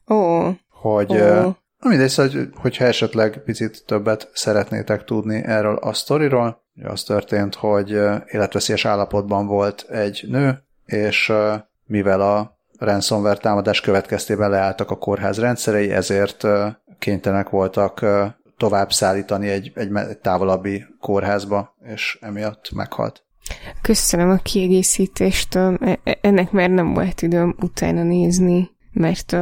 Ó. 0.08 0.50
Hogy 0.68 1.12
oh 1.12 1.54
mindegy, 1.88 2.08
szóval, 2.08 2.32
hogy, 2.32 2.48
hogyha 2.54 2.84
esetleg 2.84 3.42
picit 3.44 3.82
többet 3.86 4.30
szeretnétek 4.32 5.04
tudni 5.04 5.42
erről 5.44 5.76
a 5.76 5.92
sztoriról, 5.92 6.64
az 6.82 7.02
történt, 7.02 7.54
hogy 7.54 7.90
életveszélyes 8.26 8.84
állapotban 8.84 9.46
volt 9.46 9.86
egy 9.88 10.24
nő, 10.28 10.62
és 10.84 11.32
mivel 11.84 12.20
a 12.20 12.58
ransomware 12.78 13.36
támadás 13.36 13.80
következtében 13.80 14.50
leálltak 14.50 14.90
a 14.90 14.96
kórház 14.96 15.38
rendszerei, 15.38 15.90
ezért 15.90 16.44
kénytelenek 16.98 17.48
voltak 17.48 18.04
tovább 18.56 18.92
szállítani 18.92 19.48
egy, 19.48 19.72
egy 19.74 20.18
távolabbi 20.22 20.84
kórházba, 21.00 21.76
és 21.84 22.18
emiatt 22.20 22.70
meghalt. 22.74 23.24
Köszönöm 23.82 24.30
a 24.30 24.36
kiegészítést, 24.36 25.54
e, 25.54 25.98
e, 26.04 26.18
ennek 26.20 26.50
már 26.50 26.70
nem 26.70 26.94
volt 26.94 27.22
időm 27.22 27.56
utána 27.60 28.02
nézni, 28.02 28.70
mert 28.96 29.36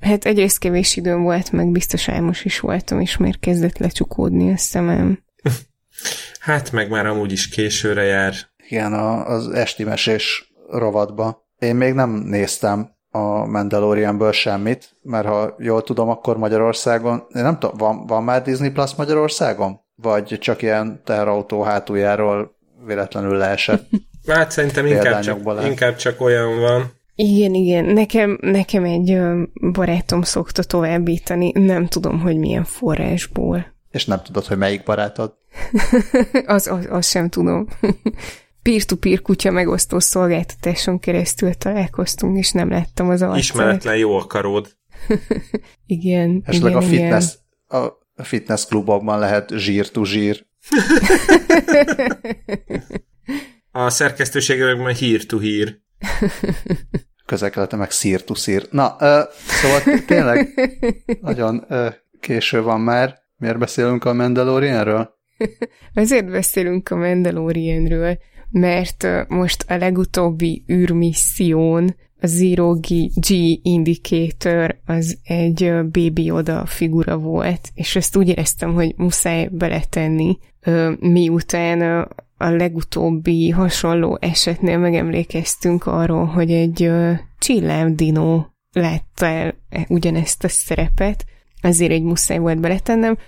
hát 0.00 0.24
egyrészt 0.24 0.58
kevés 0.58 0.96
időm 0.96 1.22
volt, 1.22 1.52
meg 1.52 1.70
biztos 1.70 2.08
álmos 2.08 2.44
is 2.44 2.60
voltam, 2.60 3.00
és 3.00 3.16
miért 3.16 3.40
kezdett 3.40 3.78
lecsukódni 3.78 4.52
a 4.52 4.56
szemem. 4.56 5.18
Hát 6.40 6.72
meg 6.72 6.90
már 6.90 7.06
amúgy 7.06 7.32
is 7.32 7.48
későre 7.48 8.02
jár. 8.02 8.34
Igen, 8.68 8.92
az 8.92 9.48
esti 9.48 9.84
mesés 9.84 10.52
rovatba. 10.70 11.48
Én 11.58 11.76
még 11.76 11.92
nem 11.92 12.10
néztem 12.10 12.90
a 13.10 13.46
Mandalorianből 13.46 14.32
semmit, 14.32 14.96
mert 15.02 15.26
ha 15.26 15.54
jól 15.58 15.82
tudom, 15.82 16.08
akkor 16.08 16.36
Magyarországon, 16.36 17.26
én 17.34 17.42
nem 17.42 17.58
tudom, 17.58 17.76
van, 17.76 18.06
van 18.06 18.24
már 18.24 18.42
Disney 18.42 18.70
Plus 18.70 18.94
Magyarországon? 18.94 19.80
Vagy 19.94 20.38
csak 20.40 20.62
ilyen 20.62 21.00
teherautó 21.04 21.62
hátuljáról 21.62 22.56
véletlenül 22.84 23.36
leesett? 23.36 23.88
Hát 24.26 24.50
szerintem 24.50 24.86
inkább 24.86 25.20
csak, 25.20 25.38
inkább 25.64 25.96
csak 25.96 26.20
olyan 26.20 26.60
van. 26.60 26.92
Igen, 27.22 27.54
igen. 27.54 27.84
Nekem, 27.84 28.38
nekem 28.40 28.84
egy 28.84 29.18
barátom 29.72 30.22
szokta 30.22 30.62
továbbítani, 30.62 31.50
nem 31.54 31.86
tudom, 31.86 32.20
hogy 32.20 32.36
milyen 32.36 32.64
forrásból. 32.64 33.74
És 33.90 34.04
nem 34.04 34.22
tudod, 34.22 34.44
hogy 34.44 34.58
melyik 34.58 34.82
barátod? 34.82 35.34
az, 36.46 36.66
az, 36.66 36.86
az 36.90 37.06
sem 37.06 37.28
tudom. 37.28 37.66
Peer-to-peer 38.62 39.22
kutya 39.22 39.50
megosztó 39.50 39.98
szolgáltatáson 39.98 40.98
keresztül 40.98 41.54
találkoztunk, 41.54 42.38
és 42.38 42.52
nem 42.52 42.70
láttam 42.70 43.08
az 43.08 43.22
arcát. 43.22 43.38
Ismeretlen 43.38 43.96
jó 43.96 44.18
akaród. 44.18 44.76
igen, 45.86 46.42
Esetleg 46.44 46.70
igen, 46.72 46.82
a 46.82 46.86
fitness, 46.86 47.34
igen. 47.68 47.90
a 48.14 48.22
fitness 48.22 48.66
klubokban 48.66 49.18
lehet 49.18 49.52
zsír-to-zsír. 49.56 50.46
a 53.70 53.90
szerkesztőségekben 53.90 54.94
hír-to-hír. 54.94 55.80
Közelkelete 57.30 57.76
meg 57.76 57.90
szír-to-szír. 57.90 58.66
Na, 58.70 58.86
uh, 58.86 58.98
szóval 59.46 60.00
tényleg 60.06 60.48
nagyon 61.20 61.64
uh, 61.68 61.86
késő 62.20 62.62
van 62.62 62.80
már. 62.80 63.18
Miért 63.36 63.58
beszélünk 63.58 64.04
a 64.04 64.12
Mandalorianről? 64.12 65.10
Azért 65.94 66.30
beszélünk 66.30 66.88
a 66.88 66.96
Mandalorianről, 66.96 68.18
mert 68.50 69.06
most 69.28 69.64
a 69.68 69.76
legutóbbi 69.76 70.64
űrmisszión 70.72 71.96
a 72.20 72.26
Zero 72.26 72.74
G 73.14 73.30
Indicator 73.62 74.80
az 74.86 75.18
egy 75.22 75.72
Baby 75.90 76.30
Oda 76.30 76.66
figura 76.66 77.16
volt, 77.16 77.68
és 77.74 77.96
ezt 77.96 78.16
úgy 78.16 78.28
éreztem, 78.28 78.74
hogy 78.74 78.94
muszáj 78.96 79.48
beletenni, 79.52 80.38
miután 80.98 82.08
a 82.42 82.50
legutóbbi 82.50 83.50
hasonló 83.50 84.18
esetnél 84.20 84.78
megemlékeztünk 84.78 85.86
arról, 85.86 86.24
hogy 86.24 86.50
egy 86.50 86.90
csillámdinó 87.38 88.46
látta 88.72 89.26
el 89.26 89.54
ugyanezt 89.88 90.44
a 90.44 90.48
szerepet, 90.48 91.24
ezért 91.60 91.90
egy 91.90 92.02
muszáj 92.02 92.38
volt 92.38 92.60
beletennem. 92.60 93.18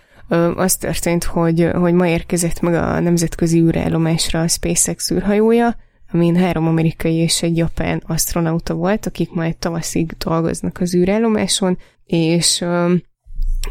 Az 0.55 0.77
történt, 0.77 1.25
hogy, 1.25 1.69
hogy 1.73 1.93
ma 1.93 2.09
érkezett 2.09 2.61
meg 2.61 2.75
a 2.75 3.01
nemzetközi 3.01 3.61
űrállomásra 3.61 4.41
a 4.41 4.49
SpaceX 4.49 5.11
űrhajója, 5.11 5.77
amin 6.13 6.37
három 6.37 6.67
amerikai 6.67 7.15
és 7.15 7.43
egy 7.43 7.57
japán 7.57 8.03
astronauta 8.07 8.75
volt, 8.75 9.07
akik 9.07 9.33
majd 9.33 9.57
tavaszig 9.57 10.13
dolgoznak 10.19 10.79
az 10.81 10.95
űrállomáson, 10.95 11.79
és 12.05 12.61
ö, 12.61 12.95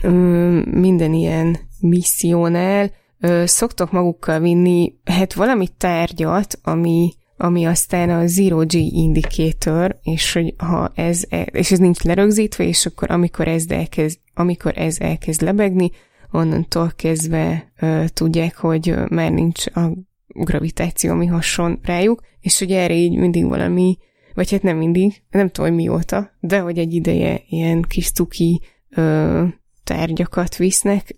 ö, 0.01 0.09
minden 0.71 1.13
ilyen 1.13 1.57
missziónál 1.79 2.91
ö, 3.21 3.43
szoktak 3.45 3.91
magukkal 3.91 4.39
vinni 4.39 4.93
hát 5.03 5.33
valami 5.33 5.67
tárgyat, 5.77 6.59
ami, 6.63 7.13
ami 7.37 7.65
aztán 7.65 8.09
a 8.09 8.27
Zero 8.27 8.65
G 8.65 8.73
Indicator, 8.73 9.99
és 10.03 10.33
hogy 10.33 10.53
ha 10.57 10.91
ez, 10.95 11.23
és 11.51 11.71
ez 11.71 11.79
nincs 11.79 12.01
lerögzítve, 12.01 12.63
és 12.63 12.85
akkor 12.85 13.11
amikor 13.11 13.47
ez 13.47 13.65
elkezd, 13.69 14.19
amikor 14.33 14.73
ez 14.77 14.99
elkezd 14.99 15.41
lebegni, 15.41 15.91
onnantól 16.31 16.91
kezdve 16.95 17.71
ö, 17.79 18.03
tudják, 18.13 18.57
hogy 18.57 18.95
már 19.09 19.31
nincs 19.31 19.65
a 19.65 19.91
gravitáció, 20.27 21.11
ami 21.11 21.25
hason 21.25 21.79
rájuk, 21.83 22.21
és 22.39 22.59
hogy 22.59 22.71
erre 22.71 22.93
így 22.93 23.17
mindig 23.17 23.45
valami, 23.45 23.97
vagy 24.33 24.51
hát 24.51 24.63
nem 24.63 24.77
mindig, 24.77 25.23
nem 25.29 25.49
tudom, 25.49 25.69
hogy 25.69 25.79
mióta, 25.79 26.31
de 26.39 26.59
hogy 26.59 26.77
egy 26.77 26.93
ideje 26.93 27.41
ilyen 27.49 27.81
kis 27.81 28.11
tuki 28.11 28.61
ö, 28.89 29.43
tárgyakat 29.83 30.55
visznek. 30.55 31.15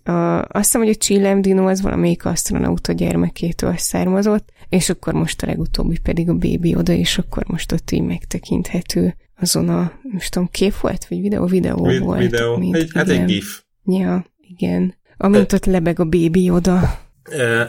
Azt 0.48 0.64
hiszem, 0.64 0.80
hogy 0.80 0.90
a 0.90 0.94
Csillem 0.94 1.42
Dino 1.42 1.68
az 1.68 1.82
valamelyik 1.82 2.24
astronauta 2.24 2.92
gyermekétől 2.92 3.76
származott, 3.76 4.52
és 4.68 4.88
akkor 4.88 5.12
most 5.12 5.42
a 5.42 5.46
legutóbbi 5.46 5.98
pedig 5.98 6.28
a 6.28 6.34
bébi 6.34 6.74
oda, 6.74 6.92
és 6.92 7.18
akkor 7.18 7.44
most 7.46 7.72
ott 7.72 7.90
így 7.90 8.02
megtekinthető 8.02 9.16
azon 9.40 9.68
a, 9.68 9.92
most 10.02 10.32
tudom, 10.32 10.48
kép 10.50 10.76
volt, 10.76 11.06
vagy 11.06 11.20
videó, 11.20 11.44
videó 11.44 11.84
Vi- 11.84 11.98
volt. 11.98 12.20
Videó, 12.20 12.56
mint, 12.56 12.76
egy, 12.76 12.90
hát 12.94 13.08
egy 13.08 13.24
gif. 13.24 13.62
Ja, 13.84 14.24
igen. 14.40 14.94
Amint 15.16 15.52
ott 15.52 15.64
lebeg 15.64 16.00
a 16.00 16.04
bébi 16.04 16.50
oda. 16.50 16.98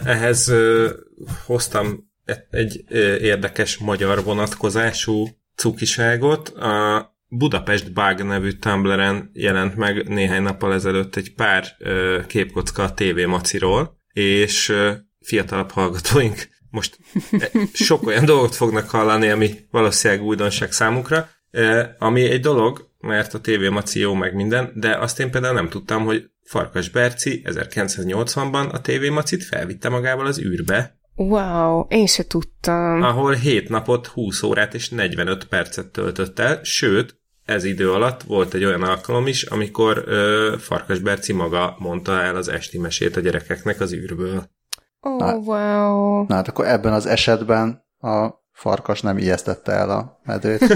Ehhez 0.06 0.52
hoztam 1.46 2.10
egy 2.50 2.84
érdekes 3.22 3.78
magyar 3.78 4.24
vonatkozású 4.24 5.28
cukiságot. 5.56 6.50
A 6.50 7.15
Budapest 7.38 7.94
Bug 7.94 8.24
nevű 8.24 8.52
Tumblr-en 8.52 9.30
jelent 9.34 9.76
meg 9.76 10.08
néhány 10.08 10.42
nappal 10.42 10.74
ezelőtt 10.74 11.16
egy 11.16 11.34
pár 11.34 11.66
képkocka 12.28 12.84
a 12.84 12.94
TV 12.94 13.28
Maciról, 13.28 13.98
és 14.14 14.74
fiatalabb 15.20 15.72
hallgatóink 15.72 16.48
most 16.70 17.00
e, 17.32 17.50
sok 17.74 18.08
olyan 18.08 18.26
dolgot 18.36 18.56
fognak 18.56 18.90
hallani, 18.90 19.30
ami 19.30 19.50
valószínűleg 19.72 20.24
újdonság 20.24 20.72
számukra, 20.72 21.30
ami 21.98 22.22
egy 22.22 22.40
dolog, 22.40 22.90
mert 23.00 23.34
a 23.34 23.42
TV 23.42 23.72
Maci 23.72 24.00
jó 24.00 24.14
meg 24.14 24.36
minden, 24.36 24.72
de 24.76 24.98
azt 24.98 25.20
én 25.20 25.32
például 25.32 25.54
nem 25.54 25.70
tudtam, 25.70 26.06
hogy 26.06 26.30
Farkas 26.44 26.90
Berci 26.90 27.42
1980-ban 27.46 28.72
a 28.72 28.82
TV 28.82 29.12
Macit 29.12 29.44
felvitte 29.44 29.90
magával 29.90 30.26
az 30.26 30.40
űrbe. 30.40 31.00
Wow, 31.16 31.86
én 31.90 32.06
se 32.06 32.28
tudtam. 32.28 33.02
Ahol 33.02 33.34
7 33.34 33.70
napot, 33.70 34.08
20 34.08 34.44
órát 34.44 34.74
és 34.74 34.90
45 34.90 35.46
percet 35.46 35.88
töltött 35.88 36.40
el, 36.40 36.60
sőt, 36.64 37.20
ez 37.46 37.64
idő 37.64 37.92
alatt 37.92 38.22
volt 38.22 38.54
egy 38.54 38.66
olyan 38.66 38.84
alkalom 38.84 39.28
is, 39.28 39.44
amikor 39.44 40.04
ö, 40.06 40.56
Farkas 40.60 41.00
Berci 41.00 41.34
maga 41.34 41.76
mondta 41.80 42.22
el 42.22 42.36
az 42.36 42.48
esti 42.48 42.78
mesét 42.78 43.16
a 43.16 43.20
gyerekeknek 43.20 43.80
az 43.80 43.94
űrből. 43.94 44.50
Oh, 45.00 45.20
na, 45.20 45.34
wow. 45.34 46.26
Na 46.28 46.36
hát 46.36 46.48
akkor 46.48 46.68
ebben 46.68 46.94
az 46.94 47.06
esetben 47.06 47.84
a 48.00 48.30
farkas 48.52 49.02
nem 49.02 49.18
ijesztette 49.18 49.72
el 49.72 49.90
a 49.90 50.20
medvét. 50.24 50.62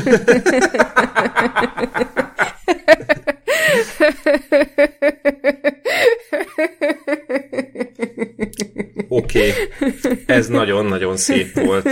Oké, 9.08 9.52
okay. 9.52 10.24
ez 10.26 10.48
nagyon-nagyon 10.48 11.18
szép 11.18 11.54
volt. 11.54 11.90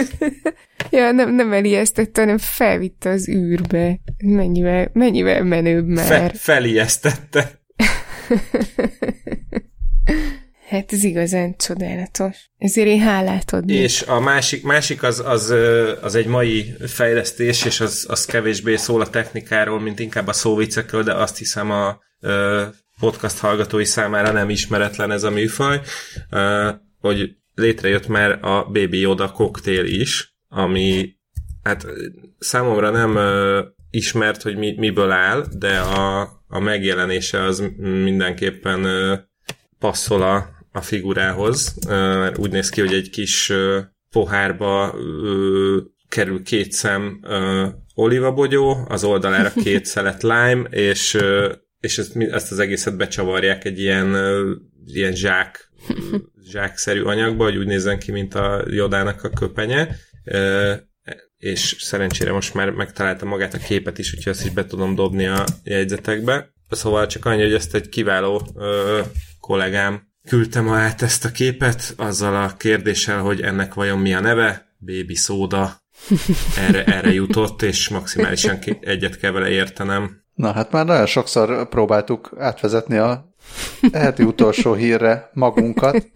Ja, 0.89 1.11
nem, 1.11 1.35
nem 1.35 1.53
elijesztette, 1.53 2.21
hanem 2.21 2.37
felvitte 2.37 3.09
az 3.09 3.29
űrbe. 3.29 3.99
Mennyivel, 4.17 4.89
mennyivel 4.93 5.43
menőbb 5.43 5.87
már. 5.87 6.05
Fe, 6.05 6.31
felijesztette. 6.33 7.51
Hát 10.67 10.93
ez 10.93 11.03
igazán 11.03 11.55
csodálatos. 11.57 12.35
Ezért 12.57 12.87
én 12.87 12.99
hálát 12.99 13.53
adni. 13.53 13.73
És 13.73 14.01
a 14.01 14.19
másik, 14.19 14.63
másik 14.63 15.03
az, 15.03 15.23
az, 15.25 15.53
az 16.01 16.15
egy 16.15 16.25
mai 16.25 16.73
fejlesztés, 16.85 17.65
és 17.65 17.79
az, 17.79 18.05
az 18.09 18.25
kevésbé 18.25 18.75
szól 18.75 19.01
a 19.01 19.09
technikáról, 19.09 19.79
mint 19.79 19.99
inkább 19.99 20.27
a 20.27 20.33
szóvicekről, 20.33 21.03
de 21.03 21.13
azt 21.13 21.37
hiszem 21.37 21.71
a 21.71 21.99
podcast 22.99 23.37
hallgatói 23.37 23.85
számára 23.85 24.31
nem 24.31 24.49
ismeretlen 24.49 25.11
ez 25.11 25.23
a 25.23 25.29
műfaj, 25.29 25.81
hogy 26.99 27.35
létrejött 27.55 28.07
már 28.07 28.31
a 28.45 28.63
Baby 28.63 28.99
Yoda 28.99 29.31
koktél 29.31 29.85
is, 29.85 30.36
ami 30.47 31.15
hát 31.63 31.85
számomra 32.39 32.89
nem 32.89 33.19
ismert, 33.89 34.41
hogy 34.41 34.57
mi, 34.57 34.75
miből 34.77 35.11
áll, 35.11 35.45
de 35.57 35.79
a, 35.79 36.21
a 36.47 36.59
megjelenése 36.59 37.43
az 37.43 37.63
mindenképpen 37.77 38.85
passzol 39.79 40.21
a, 40.21 40.49
a 40.71 40.81
figurához. 40.81 41.77
Úgy 42.35 42.51
néz 42.51 42.69
ki, 42.69 42.81
hogy 42.81 42.93
egy 42.93 43.09
kis 43.09 43.53
pohárba 44.09 44.95
kerül 46.09 46.43
két 46.43 46.71
szem 46.71 47.19
olivabogyó, 47.93 48.85
az 48.87 49.03
oldalára 49.03 49.51
két 49.63 49.85
szelet 49.95 50.23
lime, 50.23 50.61
és 50.69 51.17
és 51.79 51.97
ezt, 51.97 52.15
ezt 52.15 52.51
az 52.51 52.59
egészet 52.59 52.97
becsavarják 52.97 53.65
egy 53.65 53.79
ilyen, 53.79 54.15
ilyen 54.85 55.13
zsák, 55.13 55.71
zsákszerű 56.51 57.01
anyagba, 57.01 57.43
hogy 57.43 57.57
úgy 57.57 57.67
nézzen 57.67 57.99
ki, 57.99 58.11
mint 58.11 58.35
a 58.35 58.63
jodának 58.69 59.23
a 59.23 59.29
köpenye, 59.29 59.95
és 61.37 61.75
szerencsére 61.79 62.31
most 62.31 62.53
már 62.53 62.69
megtalálta 62.69 63.25
magát 63.25 63.53
a 63.53 63.57
képet 63.57 63.97
is, 63.97 64.13
úgyhogy 64.13 64.33
ezt 64.33 64.45
is 64.45 64.51
be 64.51 64.65
tudom 64.65 64.95
dobni 64.95 65.27
a 65.27 65.43
jegyzetekbe. 65.63 66.53
Szóval 66.69 67.05
csak 67.05 67.25
annyi, 67.25 67.41
hogy 67.41 67.53
ezt 67.53 67.75
egy 67.75 67.89
kiváló 67.89 68.47
ö, 68.55 69.01
kollégám 69.39 70.07
küldte 70.27 70.61
ma 70.61 70.75
át 70.75 71.01
ezt 71.01 71.25
a 71.25 71.31
képet, 71.31 71.93
azzal 71.97 72.35
a 72.35 72.55
kérdéssel, 72.57 73.19
hogy 73.19 73.41
ennek 73.41 73.73
vajon 73.73 73.99
mi 73.99 74.13
a 74.13 74.19
neve, 74.19 74.75
Baby 74.79 75.15
Soda. 75.15 75.81
Erre, 76.57 76.83
erre 76.83 77.13
jutott, 77.13 77.61
és 77.61 77.89
maximálisan 77.89 78.59
egyet 78.79 79.17
kell 79.17 79.31
vele 79.31 79.49
értenem. 79.49 80.23
Na 80.33 80.51
hát 80.51 80.71
már 80.71 80.85
nagyon 80.85 81.05
sokszor 81.05 81.69
próbáltuk 81.69 82.35
átvezetni 82.37 82.97
a 82.97 83.35
heti 83.93 84.23
utolsó 84.23 84.73
hírre 84.73 85.29
magunkat. 85.33 86.07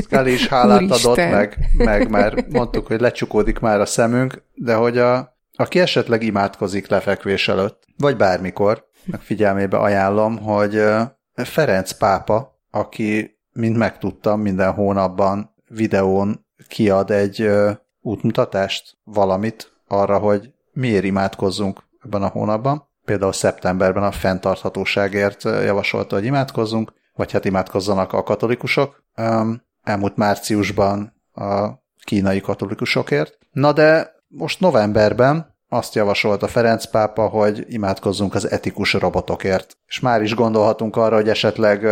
Scully 0.00 0.32
is 0.32 0.46
hálát 0.48 0.82
Úristen. 0.82 1.12
adott, 1.12 1.30
meg, 1.30 1.70
meg 1.76 2.10
már 2.10 2.46
mondtuk, 2.48 2.86
hogy 2.86 3.00
lecsukódik 3.00 3.58
már 3.58 3.80
a 3.80 3.86
szemünk, 3.86 4.42
de 4.54 4.74
hogy 4.74 4.98
a, 4.98 5.36
aki 5.56 5.80
esetleg 5.80 6.22
imádkozik 6.22 6.88
lefekvés 6.88 7.48
előtt, 7.48 7.84
vagy 7.96 8.16
bármikor, 8.16 8.84
meg 9.04 9.20
figyelmébe 9.20 9.76
ajánlom, 9.76 10.38
hogy 10.38 10.82
Ferenc 11.34 11.92
pápa, 11.92 12.60
aki, 12.70 13.38
mint 13.52 13.76
megtudtam, 13.76 14.40
minden 14.40 14.72
hónapban 14.72 15.54
videón 15.68 16.46
kiad 16.68 17.10
egy 17.10 17.50
útmutatást, 18.00 18.96
valamit 19.04 19.72
arra, 19.88 20.18
hogy 20.18 20.52
miért 20.72 21.04
imádkozzunk 21.04 21.82
ebben 22.04 22.22
a 22.22 22.28
hónapban. 22.28 22.85
Például 23.06 23.32
szeptemberben 23.32 24.02
a 24.02 24.10
fenntarthatóságért 24.10 25.42
javasolta, 25.42 26.14
hogy 26.14 26.24
imádkozzunk, 26.24 26.92
vagy 27.14 27.32
hát 27.32 27.44
imádkozzanak 27.44 28.12
a 28.12 28.22
katolikusok. 28.22 29.02
Elmúlt 29.82 30.16
márciusban 30.16 31.22
a 31.32 31.68
kínai 32.04 32.40
katolikusokért. 32.40 33.38
Na 33.50 33.72
de 33.72 34.14
most 34.28 34.60
novemberben 34.60 35.54
azt 35.68 35.94
javasolta 35.94 36.46
Ferenc 36.46 36.84
pápa, 36.84 37.26
hogy 37.26 37.64
imádkozzunk 37.68 38.34
az 38.34 38.50
etikus 38.50 38.92
robotokért. 38.92 39.76
És 39.86 40.00
már 40.00 40.22
is 40.22 40.34
gondolhatunk 40.34 40.96
arra, 40.96 41.14
hogy 41.14 41.28
esetleg 41.28 41.84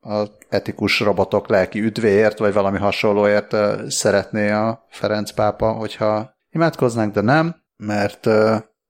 az 0.00 0.30
etikus 0.48 1.00
robotok 1.00 1.48
lelki 1.48 1.80
üdvéért, 1.80 2.38
vagy 2.38 2.52
valami 2.52 2.78
hasonlóért 2.78 3.56
szeretné 3.90 4.50
a 4.50 4.84
Ferenc 4.88 5.30
pápa, 5.30 5.72
hogyha 5.72 6.36
imádkoznánk, 6.50 7.14
de 7.14 7.20
nem, 7.20 7.56
mert 7.76 8.28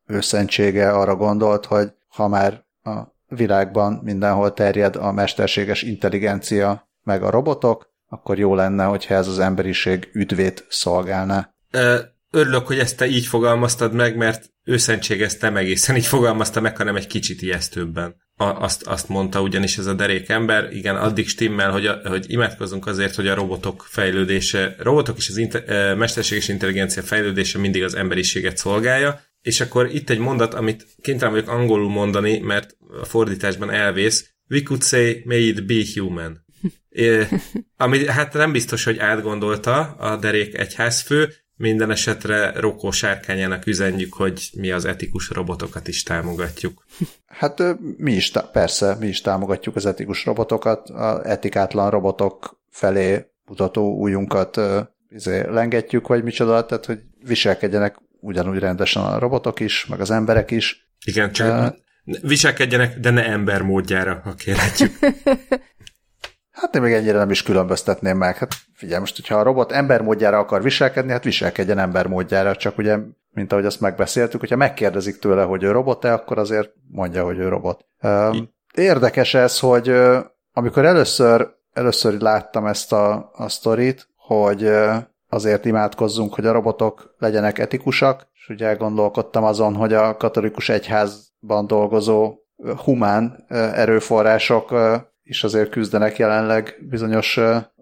ő 0.09 0.21
szentsége 0.21 0.91
arra 0.91 1.17
gondolt, 1.17 1.65
hogy 1.65 1.93
ha 2.09 2.29
már 2.29 2.65
a 2.83 3.17
világban 3.29 4.01
mindenhol 4.05 4.53
terjed 4.53 4.97
a 4.97 5.13
mesterséges 5.13 5.83
intelligencia 5.83 6.89
meg 7.03 7.23
a 7.23 7.31
robotok, 7.31 7.93
akkor 8.09 8.39
jó 8.39 8.55
lenne, 8.55 8.85
hogyha 8.85 9.15
ez 9.15 9.29
az 9.29 9.39
emberiség 9.39 10.09
üdvét 10.13 10.67
szolgálná. 10.69 11.55
Örülök, 12.31 12.67
hogy 12.67 12.79
ezt 12.79 12.97
te 12.97 13.07
így 13.07 13.27
fogalmaztad 13.27 13.93
meg, 13.93 14.17
mert 14.17 14.51
őszentség 14.65 15.23
ezt 15.23 15.41
nem 15.41 15.57
egészen 15.57 15.97
így 15.97 16.07
fogalmazta 16.07 16.61
meg, 16.61 16.77
hanem 16.77 16.97
egy 16.97 17.07
kicsit 17.07 17.43
ijesztőbben. 17.43 18.17
A, 18.37 18.45
azt, 18.45 18.87
azt 18.87 19.09
mondta 19.09 19.41
ugyanis 19.41 19.79
ez 19.79 19.87
a 19.87 19.95
derék 19.95 20.29
ember, 20.29 20.73
igen, 20.73 20.97
addig 20.97 21.29
stimmel, 21.29 21.71
hogy, 21.71 21.87
a, 21.87 22.01
hogy 22.05 22.25
imádkozunk 22.29 22.87
azért, 22.87 23.15
hogy 23.15 23.29
a 23.29 23.35
robotok 23.35 23.87
fejlődése, 23.89 24.75
robotok 24.79 25.17
és 25.17 25.29
az 25.29 25.37
inte, 25.37 25.95
mesterséges 25.95 26.49
intelligencia 26.49 27.03
fejlődése 27.03 27.59
mindig 27.59 27.83
az 27.83 27.95
emberiséget 27.95 28.57
szolgálja, 28.57 29.21
és 29.49 29.61
akkor 29.61 29.95
itt 29.95 30.11
egy 30.11 30.19
mondat, 30.19 30.55
amit 30.55 30.87
kénytelen 31.01 31.35
vagyok 31.35 31.49
angolul 31.49 31.91
mondani, 31.91 32.39
mert 32.39 32.77
a 33.01 33.05
fordításban 33.05 33.71
elvész, 33.71 34.31
we 34.51 34.63
could 34.63 34.83
say, 34.83 35.23
may 35.25 35.47
it 35.47 35.67
be 35.67 35.83
human. 35.95 36.37
É, 36.89 37.27
ami 37.77 38.07
hát 38.07 38.33
nem 38.33 38.53
biztos, 38.53 38.85
hogy 38.85 38.99
átgondolta 38.99 39.81
a 39.81 40.17
derék 40.17 40.59
egyházfő, 40.59 41.33
minden 41.57 41.91
esetre 41.91 42.61
Rokó 42.61 42.91
sárkányának 42.91 43.67
üzenjük, 43.67 44.15
hogy 44.15 44.51
mi 44.57 44.71
az 44.71 44.85
etikus 44.85 45.31
robotokat 45.31 45.89
is 45.89 46.03
támogatjuk. 46.03 46.85
Hát 47.27 47.63
mi 47.97 48.13
is, 48.13 48.33
persze, 48.53 48.97
mi 49.01 49.07
is 49.07 49.21
támogatjuk 49.21 49.77
az 49.77 49.87
etikus 49.87 50.25
robotokat, 50.25 50.91
az 50.91 51.25
etikátlan 51.25 51.91
robotok 51.91 52.61
felé 52.71 53.27
mutató 53.45 53.97
újunkat 53.97 54.61
izé, 55.11 55.47
lengetjük, 55.47 56.07
vagy 56.07 56.23
micsoda, 56.23 56.67
tehát 56.67 56.87
hogy 56.87 57.01
viselkedjenek 57.25 57.97
ugyanúgy 58.21 58.59
rendesen 58.59 59.03
a 59.03 59.19
robotok 59.19 59.61
is, 59.61 59.87
meg 59.87 60.01
az 60.01 60.11
emberek 60.11 60.51
is. 60.51 60.89
Igen, 61.05 61.33
csak 61.33 61.77
uh, 62.05 62.17
viselkedjenek, 62.23 62.99
de 62.99 63.11
ne 63.11 63.25
ember 63.25 63.63
módjára, 63.63 64.21
ha 64.25 64.35
kérhetjük. 64.35 64.99
Hát 66.61 66.75
én 66.75 66.83
még 66.83 66.93
ennyire 66.93 67.19
nem 67.19 67.31
is 67.31 67.43
különböztetném 67.43 68.17
meg. 68.17 68.37
Hát 68.37 68.55
figyelj, 68.75 69.01
most, 69.01 69.17
hogyha 69.17 69.39
a 69.39 69.43
robot 69.43 69.73
ember 69.73 70.03
módjára 70.03 70.39
akar 70.39 70.63
viselkedni, 70.63 71.13
hát 71.13 71.25
viselkedjen 71.25 71.79
ember 71.79 72.07
módjára, 72.07 72.57
csak 72.57 72.79
ugye, 72.79 72.99
mint 73.31 73.53
ahogy 73.53 73.65
azt 73.65 73.81
megbeszéltük, 73.81 74.41
hogyha 74.41 74.57
megkérdezik 74.57 75.19
tőle, 75.19 75.43
hogy 75.43 75.63
ő 75.63 75.71
robot-e, 75.71 76.13
akkor 76.13 76.39
azért 76.39 76.73
mondja, 76.91 77.25
hogy 77.25 77.39
ő 77.39 77.49
robot. 77.49 77.85
Érdekes 78.75 79.35
ez, 79.35 79.59
hogy 79.59 79.95
amikor 80.53 80.85
először, 80.85 81.49
először 81.73 82.21
láttam 82.21 82.67
ezt 82.67 82.93
a, 82.93 83.31
a 83.33 83.49
sztorit, 83.49 84.09
hogy 84.17 84.71
azért 85.29 85.65
imádkozzunk, 85.65 86.35
hogy 86.35 86.47
a 86.47 86.53
robotok 86.53 87.15
legyenek 87.19 87.59
etikusak, 87.59 88.27
és 88.33 88.49
ugye 88.49 88.67
elgondolkodtam 88.67 89.45
azon, 89.45 89.75
hogy 89.75 89.93
a 89.93 90.17
katolikus 90.17 90.69
egyházban 90.69 91.67
dolgozó 91.67 92.35
humán 92.85 93.45
erőforrások 93.75 94.75
is 95.23 95.45
azért 95.45 95.71
küzdenek 95.71 96.19
jelenleg 96.19 96.77
bizonyos 96.89 97.41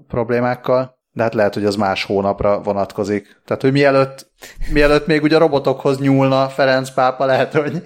problémákkal, 0.08 0.98
de 1.12 1.22
hát 1.22 1.34
lehet, 1.34 1.54
hogy 1.54 1.64
az 1.64 1.76
más 1.76 2.04
hónapra 2.04 2.62
vonatkozik. 2.62 3.40
Tehát, 3.44 3.62
hogy 3.62 3.72
mielőtt, 3.72 4.30
mielőtt 4.72 5.06
még 5.06 5.22
ugye 5.22 5.36
a 5.36 5.38
robotokhoz 5.38 5.98
nyúlna 5.98 6.48
Ferenc 6.48 6.90
pápa, 6.90 7.24
lehet, 7.24 7.52
hogy 7.52 7.82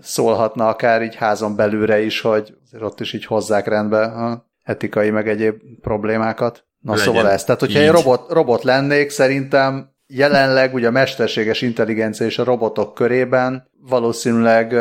szólhatna 0.00 0.68
akár 0.68 1.02
így 1.02 1.14
házon 1.14 1.56
belülre 1.56 2.00
is, 2.02 2.20
hogy 2.20 2.56
azért 2.64 2.82
ott 2.82 3.00
is 3.00 3.12
így 3.12 3.24
hozzák 3.24 3.66
rendbe 3.66 4.02
a 4.02 4.46
etikai 4.62 5.10
meg 5.10 5.28
egyéb 5.28 5.54
problémákat. 5.80 6.68
Na 6.80 6.90
Legyen. 6.90 7.06
szóval 7.06 7.30
ez. 7.30 7.44
Tehát, 7.44 7.60
hogyha 7.60 7.78
így. 7.78 7.84
egy 7.84 7.92
robot, 7.92 8.30
robot 8.32 8.62
lennék, 8.62 9.10
szerintem 9.10 9.94
jelenleg 10.06 10.74
ugye 10.74 10.86
a 10.86 10.90
mesterséges 10.90 11.62
intelligencia 11.62 12.26
és 12.26 12.38
a 12.38 12.44
robotok 12.44 12.94
körében 12.94 13.70
valószínűleg 13.80 14.74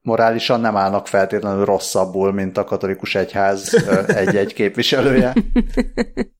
morálisan 0.00 0.60
nem 0.60 0.76
állnak 0.76 1.06
feltétlenül 1.06 1.64
rosszabbul, 1.64 2.32
mint 2.32 2.56
a 2.56 2.64
katolikus 2.64 3.14
egyház 3.14 3.86
egy-egy 4.06 4.54
képviselője. 4.54 5.34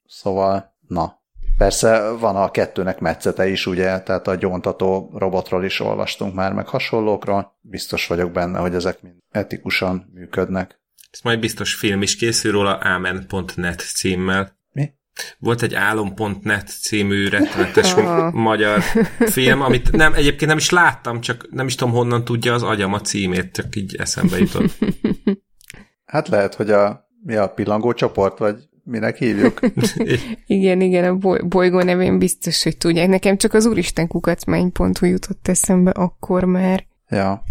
Szóval, 0.06 0.76
na. 0.88 1.24
Persze 1.56 2.10
van 2.10 2.36
a 2.36 2.50
kettőnek 2.50 2.98
metszete 2.98 3.48
is, 3.48 3.66
ugye, 3.66 4.00
tehát 4.00 4.28
a 4.28 4.34
gyóntató 4.34 5.10
robotról 5.14 5.64
is 5.64 5.80
olvastunk 5.80 6.34
már, 6.34 6.52
meg 6.52 6.66
hasonlókról. 6.66 7.58
Biztos 7.60 8.06
vagyok 8.06 8.32
benne, 8.32 8.58
hogy 8.58 8.74
ezek 8.74 9.02
mind 9.02 9.14
etikusan 9.30 10.10
működnek. 10.14 10.80
Ez 11.10 11.20
majd 11.22 11.40
biztos 11.40 11.74
film 11.74 12.02
is 12.02 12.16
készül 12.16 12.52
róla, 12.52 12.74
amen.net 12.74 13.80
címmel. 13.80 14.55
Volt 15.38 15.62
egy 15.62 15.74
álom.net 15.74 16.68
című 16.68 17.28
rettenetes 17.28 17.94
magyar 18.32 18.80
film, 19.18 19.60
amit 19.60 19.92
nem, 19.92 20.14
egyébként 20.14 20.46
nem 20.46 20.56
is 20.56 20.70
láttam, 20.70 21.20
csak 21.20 21.46
nem 21.50 21.66
is 21.66 21.74
tudom 21.74 21.94
honnan 21.94 22.24
tudja 22.24 22.54
az 22.54 22.62
agyam 22.62 22.92
a 22.92 23.00
címét, 23.00 23.52
csak 23.52 23.76
így 23.76 23.96
eszembe 23.96 24.38
jutott. 24.38 24.78
Hát 26.06 26.28
lehet, 26.28 26.54
hogy 26.54 26.70
a, 26.70 27.08
mi 27.22 27.34
a 27.34 27.48
pillangó 27.48 27.92
csoport, 27.92 28.38
vagy 28.38 28.68
minek 28.84 29.16
hívjuk. 29.16 29.60
igen, 30.46 30.80
igen, 30.80 31.04
a 31.04 31.16
boly- 31.16 31.46
bolygó 31.46 31.82
nevén 31.82 32.18
biztos, 32.18 32.62
hogy 32.62 32.76
tudják. 32.76 33.08
Nekem 33.08 33.36
csak 33.36 33.54
az 33.54 33.66
úristen 33.66 34.06
kukacmány.hu 34.06 35.06
jutott 35.06 35.48
eszembe 35.48 35.90
akkor 35.90 36.44
már. 36.44 36.86
Ja. 37.08 37.42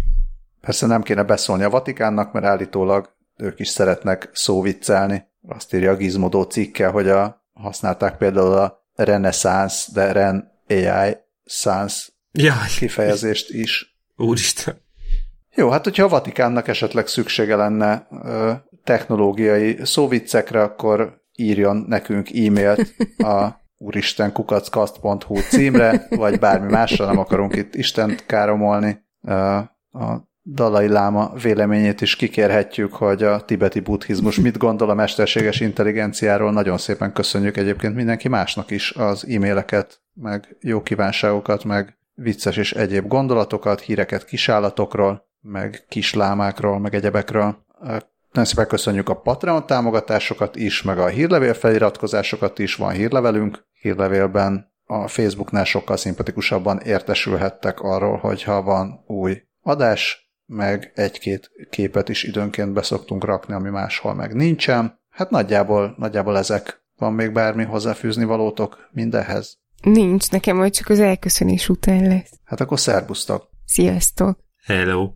Persze 0.62 0.86
nem 0.86 1.02
kéne 1.02 1.24
beszólni 1.24 1.64
a 1.64 1.70
Vatikánnak, 1.70 2.34
mert 2.34 2.46
állítólag 2.46 3.16
ők 3.38 3.60
is 3.60 3.68
szeretnek 3.68 4.30
szóviccelni. 4.34 5.24
Azt 5.48 5.74
írja 5.74 5.92
a 5.92 5.96
Gizmodo 5.96 6.44
cikke, 6.44 6.88
hogy 6.88 7.10
a 7.10 7.45
használták 7.62 8.18
például 8.18 8.54
a 8.54 8.84
Renaissance, 8.96 9.92
de 9.94 10.12
Ren 10.12 10.52
AI 10.70 11.18
Sans 11.46 12.14
Jaj. 12.32 12.68
kifejezést 12.78 13.50
is. 13.50 13.98
Úristen. 14.16 14.84
Jó, 15.56 15.70
hát 15.70 15.84
hogyha 15.84 16.04
a 16.04 16.10
Vatikánnak 16.10 16.68
esetleg 16.68 17.08
szüksége 17.08 17.56
lenne 17.56 18.08
ö, 18.24 18.52
technológiai 18.84 19.78
szóviccekre, 19.84 20.62
akkor 20.62 21.24
írjon 21.36 21.86
nekünk 21.88 22.30
e-mailt 22.30 22.96
a 23.18 23.64
úristenkukackkast.hu 23.78 25.40
címre, 25.40 26.08
vagy 26.10 26.40
bármi 26.40 26.72
másra, 26.72 27.06
nem 27.06 27.18
akarunk 27.18 27.56
itt 27.56 27.76
Istent 27.76 28.26
káromolni. 28.26 29.04
A 29.92 30.34
Dalai 30.48 30.88
Láma 30.88 31.34
véleményét 31.42 32.02
is 32.02 32.16
kikérhetjük, 32.16 32.94
hogy 32.94 33.24
a 33.24 33.46
tibeti 33.46 33.80
buddhizmus 33.80 34.40
mit 34.40 34.58
gondol 34.58 34.90
a 34.90 34.94
mesterséges 34.94 35.60
intelligenciáról. 35.60 36.52
Nagyon 36.52 36.78
szépen 36.78 37.14
köszönjük 37.14 37.58
egyébként 37.58 37.96
mindenki 37.96 38.28
másnak 38.28 38.72
is 38.72 38.92
az 38.92 39.28
e-maileket, 39.30 40.02
meg 40.14 40.58
jó 40.62 40.82
kívánságokat, 40.82 41.64
meg 41.64 41.98
vicces 42.14 42.58
és 42.58 42.74
egyéb 42.74 43.08
gondolatokat, 43.08 43.82
híreket 43.82 44.26
kisállatokról, 44.26 45.28
meg 45.42 45.86
kislámákról, 45.88 46.80
meg 46.80 46.96
egyebekről. 46.96 47.66
Nagyon 48.32 48.50
szépen 48.50 48.68
köszönjük 48.68 49.10
a 49.10 49.20
Patreon 49.20 49.66
támogatásokat 49.66 50.56
is, 50.56 50.82
meg 50.82 50.98
a 50.98 51.08
hírlevél 51.08 51.54
feliratkozásokat 51.54 52.60
is, 52.60 52.76
van 52.76 52.92
hírlevelünk. 52.92 53.66
Hírlevélben 53.82 54.74
a 54.86 55.08
Facebooknál 55.08 55.64
sokkal 55.64 55.98
szimpatikusabban 55.98 56.80
értesülhettek 56.80 57.80
arról, 57.80 58.18
hogyha 58.18 58.62
van 58.62 59.04
új 59.06 59.42
adás, 59.62 60.25
meg 60.46 60.92
egy-két 60.96 61.52
képet 61.70 62.10
is 62.10 62.24
időnként 62.24 62.74
beszoktunk 62.74 63.24
rakni, 63.24 63.54
ami 63.54 63.70
máshol 63.70 64.14
meg 64.14 64.34
nincsen. 64.34 65.00
Hát 65.10 65.30
nagyjából, 65.30 65.96
nagyjából 65.98 66.38
ezek. 66.38 66.84
Van 66.96 67.14
még 67.14 67.32
bármi 67.32 67.64
hozzáfűzni 67.64 68.24
valótok 68.24 68.90
mindenhez? 68.92 69.58
Nincs, 69.82 70.32
nekem 70.32 70.56
majd 70.58 70.74
csak 70.74 70.90
az 70.90 71.00
elköszönés 71.00 71.70
után 71.70 72.08
lesz. 72.08 72.32
Hát 72.44 72.60
akkor 72.60 72.80
szerbusztok! 72.80 73.50
Sziasztok! 73.66 74.40
Hello! 74.66 75.12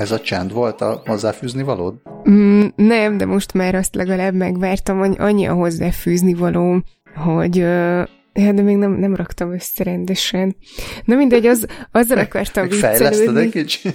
Ez 0.00 0.10
a 0.10 0.20
csend 0.20 0.52
volt 0.52 0.80
a 0.80 1.02
hozzáfűzni 1.04 1.62
valód? 1.62 1.94
Mm, 2.30 2.66
nem, 2.76 3.16
de 3.16 3.26
most 3.26 3.52
már 3.52 3.74
azt 3.74 3.94
legalább 3.94 4.34
megvártam, 4.34 4.98
hogy 4.98 5.14
annyi 5.18 5.46
a 5.46 5.52
hozzáfűzni 5.52 6.34
valóm, 6.34 6.84
hogy 7.14 7.58
uh, 7.58 8.02
de 8.32 8.62
még 8.62 8.76
nem, 8.76 8.92
nem 8.92 9.14
raktam 9.14 9.52
össze 9.52 9.84
rendesen. 9.84 10.56
Na 11.04 11.16
mindegy, 11.16 11.46
az, 11.46 11.66
azzal 11.92 12.18
akartam 12.18 12.68
viccelődni. 12.68 13.40
egy 13.40 13.50
kicsit? 13.50 13.94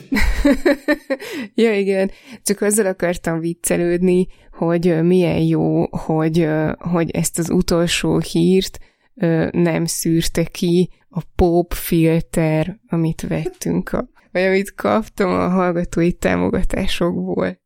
ja, 1.64 1.78
igen. 1.78 2.12
Csak 2.44 2.62
azzal 2.62 2.86
akartam 2.86 3.40
viccelődni, 3.40 4.28
hogy 4.52 5.04
milyen 5.04 5.40
jó, 5.40 5.88
hogy, 5.90 6.48
hogy 6.78 7.12
ezt 7.12 7.40
az 7.40 7.50
utolsó 7.50 8.20
hírt 8.20 8.80
nem 9.52 9.86
szűrte 9.86 10.44
ki 10.44 10.90
a 11.10 11.22
pop 11.36 11.74
filter, 11.74 12.80
amit 12.88 13.26
vettünk, 13.28 13.94
a, 13.94 14.10
vagy 14.36 14.44
amit 14.44 14.74
kaptam 14.74 15.30
a 15.30 15.50
hallgatói 15.50 16.12
támogatásokból. 16.14 17.65